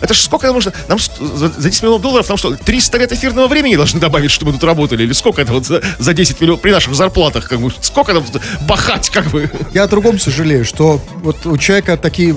Это 0.00 0.14
же 0.14 0.22
сколько 0.22 0.46
нам 0.46 0.54
нужно? 0.54 0.72
Нам 0.88 0.98
за 0.98 1.50
10 1.50 1.82
миллионов 1.82 2.00
долларов 2.00 2.26
нам 2.26 2.38
что, 2.38 2.56
300 2.56 2.98
лет 2.98 3.12
эфирного 3.12 3.48
времени 3.48 3.76
должны 3.76 4.00
добавить, 4.00 4.30
чтобы 4.30 4.52
мы 4.52 4.58
тут 4.58 4.66
работали? 4.66 5.02
Или 5.02 5.12
сколько 5.12 5.42
это 5.42 5.52
вот 5.52 5.66
за, 5.66 5.82
за 5.98 6.14
10 6.14 6.40
миллионов 6.40 6.62
при 6.62 6.70
наших 6.70 6.94
зарплатах? 6.94 7.50
Как 7.50 7.60
бы, 7.60 7.70
сколько 7.82 8.14
нам 8.14 8.24
тут 8.24 8.40
бахать, 8.66 9.10
как 9.10 9.26
бы? 9.26 9.50
Я 9.74 9.82
о 9.82 9.88
другом 9.88 10.18
сожалею, 10.18 10.64
что 10.64 11.02
вот 11.16 11.44
у 11.44 11.58
человека 11.58 11.98
такие 11.98 12.34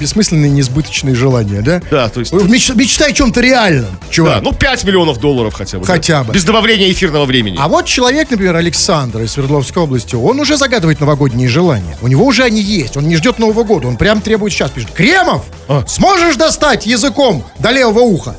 бессмысленные, 0.00 0.50
несбыточные 0.50 1.14
желания, 1.14 1.60
да? 1.60 1.80
Да, 1.90 2.08
то 2.08 2.20
есть... 2.20 2.32
Меч- 2.32 2.74
мечтай 2.74 3.10
о 3.10 3.12
чем-то 3.12 3.40
реальном, 3.40 3.90
Да, 4.00 4.08
чувак. 4.10 4.42
ну 4.42 4.52
5 4.52 4.84
миллионов 4.84 5.18
долларов 5.20 5.54
хотя 5.54 5.78
бы. 5.78 5.86
да. 5.86 5.92
Хотя 5.92 6.24
бы. 6.24 6.32
Без 6.32 6.44
добавления 6.44 6.90
эфирного 6.90 7.24
времени. 7.24 7.56
А 7.60 7.68
вот 7.68 7.86
человек, 7.86 8.30
например, 8.30 8.56
Александр 8.56 9.22
из 9.22 9.32
Свердловской 9.32 9.82
области, 9.82 10.14
он 10.14 10.40
уже 10.40 10.56
загадывает 10.56 11.00
новогодние 11.00 11.48
желания. 11.48 11.96
У 12.02 12.08
него 12.08 12.24
уже 12.26 12.42
они 12.44 12.60
есть. 12.60 12.96
Он 12.96 13.06
не 13.08 13.16
ждет 13.16 13.38
Нового 13.38 13.62
года. 13.64 13.88
Он 13.88 13.96
прям 13.96 14.20
требует 14.20 14.52
сейчас. 14.52 14.70
Пишет, 14.70 14.90
Кремов, 14.92 15.44
А. 15.68 15.84
сможешь 15.86 16.36
достать 16.36 16.86
языком 16.86 17.44
до 17.58 17.70
левого 17.70 18.00
уха? 18.00 18.36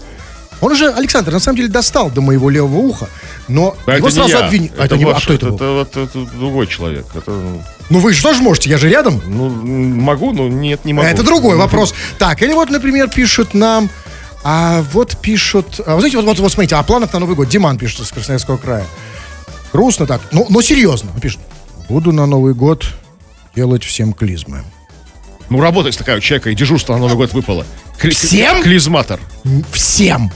Он 0.66 0.72
уже, 0.72 0.90
Александр, 0.92 1.32
на 1.32 1.40
самом 1.40 1.58
деле 1.58 1.70
достал 1.70 2.10
до 2.10 2.22
моего 2.22 2.50
левого 2.50 2.78
уха, 2.78 3.08
но 3.48 3.76
А 3.86 3.98
его 3.98 4.08
это 4.08 4.16
сразу 4.16 4.38
обвинили. 4.44 4.72
А 4.74 4.86
Это 4.86 4.86
это 4.86 4.98
не 4.98 5.06
вы. 5.06 5.12
А 5.12 5.14
ваш- 5.14 5.24
кто 5.26 5.34
это 5.34 5.46
был? 5.48 5.56
Это 5.56 5.72
вот 5.72 5.98
это 5.98 6.26
другой 6.38 6.68
человек. 6.68 7.06
Это, 7.14 7.32
ну, 7.32 7.62
Ну 7.90 8.00
вы 8.00 8.14
же 8.14 8.24
тоже 8.24 8.42
можете, 8.42 8.70
я 8.70 8.78
же 8.78 8.90
рядом. 8.90 9.22
ну, 9.28 9.50
могу, 9.50 10.32
но 10.34 10.48
нет, 10.48 10.84
не 10.86 10.94
могу. 10.94 11.08
Это 11.08 11.24
другой 11.24 11.56
вопрос. 11.58 11.94
Так, 12.18 12.42
или 12.42 12.54
вот, 12.54 12.70
например, 12.72 13.10
пишут 13.10 13.54
нам, 13.54 13.90
а 14.44 14.84
вот 14.94 15.18
пишут, 15.22 15.80
а, 15.86 15.94
вы 15.96 16.00
знаете, 16.02 16.18
вот, 16.18 16.26
вот, 16.26 16.40
вот 16.40 16.52
смотрите, 16.52 16.76
о 16.76 16.84
планах 16.84 17.14
на 17.14 17.20
Новый 17.20 17.36
год. 17.36 17.48
Диман 17.50 17.78
пишет 17.78 18.00
из 18.02 18.12
Красноярского 18.12 18.58
края. 18.58 18.86
Грустно 19.72 20.08
так, 20.08 20.22
но, 20.32 20.46
но 20.50 20.62
серьезно. 20.62 21.12
Он 21.14 21.20
пишет, 21.22 21.40
буду 21.90 22.12
на 22.12 22.26
Новый 22.26 22.54
год 22.54 22.86
делать 23.56 23.84
всем 23.84 24.14
клизмы. 24.14 24.64
Ну, 25.50 25.62
работа 25.62 25.96
такая 25.96 26.18
у 26.18 26.20
человека, 26.22 26.50
и 26.50 26.56
дежурство 26.56 26.94
на 26.94 27.00
Новый 27.02 27.18
год 27.18 27.34
выпало. 27.34 27.66
Кли- 28.02 28.10
Всем? 28.10 28.64
Клизматор. 28.64 29.20
Всем. 29.72 30.32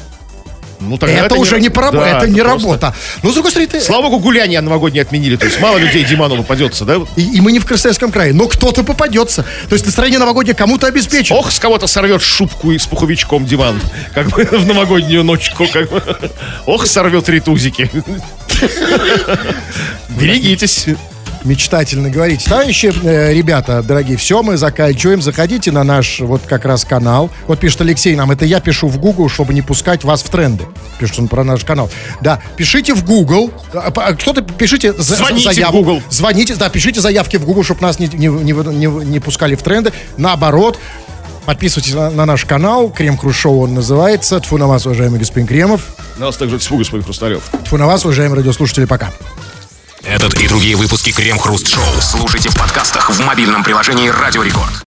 Ну, 0.80 0.98
тогда 0.98 1.26
это, 1.26 1.36
уже 1.36 1.60
не, 1.60 1.70
по 1.70 1.92
Да, 1.92 2.08
это 2.20 2.28
не 2.28 2.40
просто- 2.42 2.66
работа. 2.68 2.96
Но, 3.22 3.32
с 3.32 3.34
другой 3.34 3.52
стороны, 3.52 3.70
ты- 3.70 3.82
Слава 3.82 4.04
богу, 4.04 4.20
гуляние 4.20 4.62
новогоднее 4.62 5.02
отменили. 5.02 5.36
То 5.36 5.46
есть 5.46 5.60
мало 5.60 5.78
людей 5.78 6.04
Диману 6.06 6.38
попадется, 6.38 6.86
да? 6.86 6.96
и, 7.16 7.22
и 7.22 7.42
мы 7.42 7.52
не 7.52 7.60
в 7.60 7.66
Красноярском 7.66 8.12
крае, 8.12 8.34
но 8.34 8.48
кто-то 8.48 8.84
попадется. 8.84 9.44
То 9.68 9.74
есть 9.74 9.86
настроение 9.86 10.20
новогоднее 10.20 10.56
кому-то 10.56 10.88
обеспечит. 10.88 11.32
Ох, 11.32 11.52
с 11.52 11.60
кого-то 11.60 11.88
сорвет 11.88 12.22
шубку 12.22 12.72
и 12.72 12.78
с 12.78 12.86
пуховичком 12.86 13.46
Диман. 13.46 13.82
Как 14.14 14.30
бы 14.30 14.44
в 14.52 14.66
новогоднюю 14.66 15.24
ночку. 15.24 15.68
Как 15.68 15.90
бы. 15.90 16.02
Ох, 16.66 16.88
сорвет 16.88 17.28
ритузики. 17.30 17.90
Берегитесь. 20.10 20.86
Мечтательно 21.44 22.10
говорить. 22.10 22.44
Товарищи, 22.46 22.92
э, 23.04 23.34
ребята, 23.34 23.82
дорогие, 23.84 24.18
все, 24.18 24.44
мы 24.44 24.58
заканчиваем. 24.58 25.22
Заходите 25.22 25.72
на 25.72 25.84
наш 25.84 26.20
вот 26.20 26.42
как 26.46 26.66
раз 26.66 26.84
канал. 26.86 27.30
Вот 27.48 27.60
пишет 27.60 27.82
Алексей 27.82 28.16
нам, 28.16 28.32
это 28.32 28.46
я 28.46 28.60
пишу 28.60 28.88
в 28.88 28.98
Google, 29.00 29.30
чтобы 29.30 29.54
не 29.54 29.62
пускать 29.62 30.04
вас 30.04 30.22
в 30.22 30.30
тренды. 30.30 30.66
Пишет 31.00 31.20
он 31.20 31.28
про 31.28 31.44
наш 31.44 31.64
канал. 31.64 31.90
Да, 32.22 32.42
пишите 32.58 32.94
в 32.94 33.04
Google. 33.06 33.52
А, 33.74 33.92
а, 33.96 34.14
Кто-то 34.14 34.42
пишите 34.42 34.94
за- 34.94 35.16
Звоните 35.16 35.50
в 35.50 35.54
заявку. 35.54 35.78
Google. 35.78 36.02
Звоните, 36.10 36.56
да, 36.56 36.70
пишите 36.70 37.00
заявки 37.02 37.38
в 37.38 37.46
Google, 37.46 37.64
чтобы 37.64 37.82
нас 37.82 38.00
не, 38.00 38.08
не, 38.08 38.28
не, 38.28 38.52
не- 38.54 39.06
не 39.06 39.20
пускали 39.20 39.56
в 39.56 39.62
тренды. 39.64 39.94
Наоборот, 40.18 40.78
подписывайтесь 41.46 41.94
на, 41.94 42.10
на 42.10 42.26
наш 42.26 42.46
канал. 42.46 42.90
Крем 42.90 43.18
Круз 43.18 43.36
Шоу 43.36 43.62
он 43.62 43.74
называется. 43.74 44.40
Тфу 44.40 44.58
на 44.58 44.68
вас, 44.68 44.86
уважаемый 44.86 45.20
господин 45.20 45.48
Кремов. 45.48 45.82
Нас 46.18 46.36
также 46.38 46.60
тьфу, 46.60 46.78
господин 46.78 47.04
Хрусталев. 47.06 47.44
Тфу 47.64 47.78
на 47.78 47.88
вас, 47.88 48.04
уважаемые 48.04 48.38
радиослушатели. 48.40 48.86
Пока. 48.86 49.12
Этот 50.04 50.40
и 50.40 50.48
другие 50.48 50.76
выпуски 50.76 51.12
Крем 51.12 51.38
Хруст 51.38 51.68
Шоу 51.68 52.02
слушайте 52.02 52.50
в 52.50 52.56
подкастах 52.56 53.10
в 53.10 53.20
мобильном 53.26 53.64
приложении 53.64 54.08
Радио 54.08 54.44
Рекорд. 54.44 54.72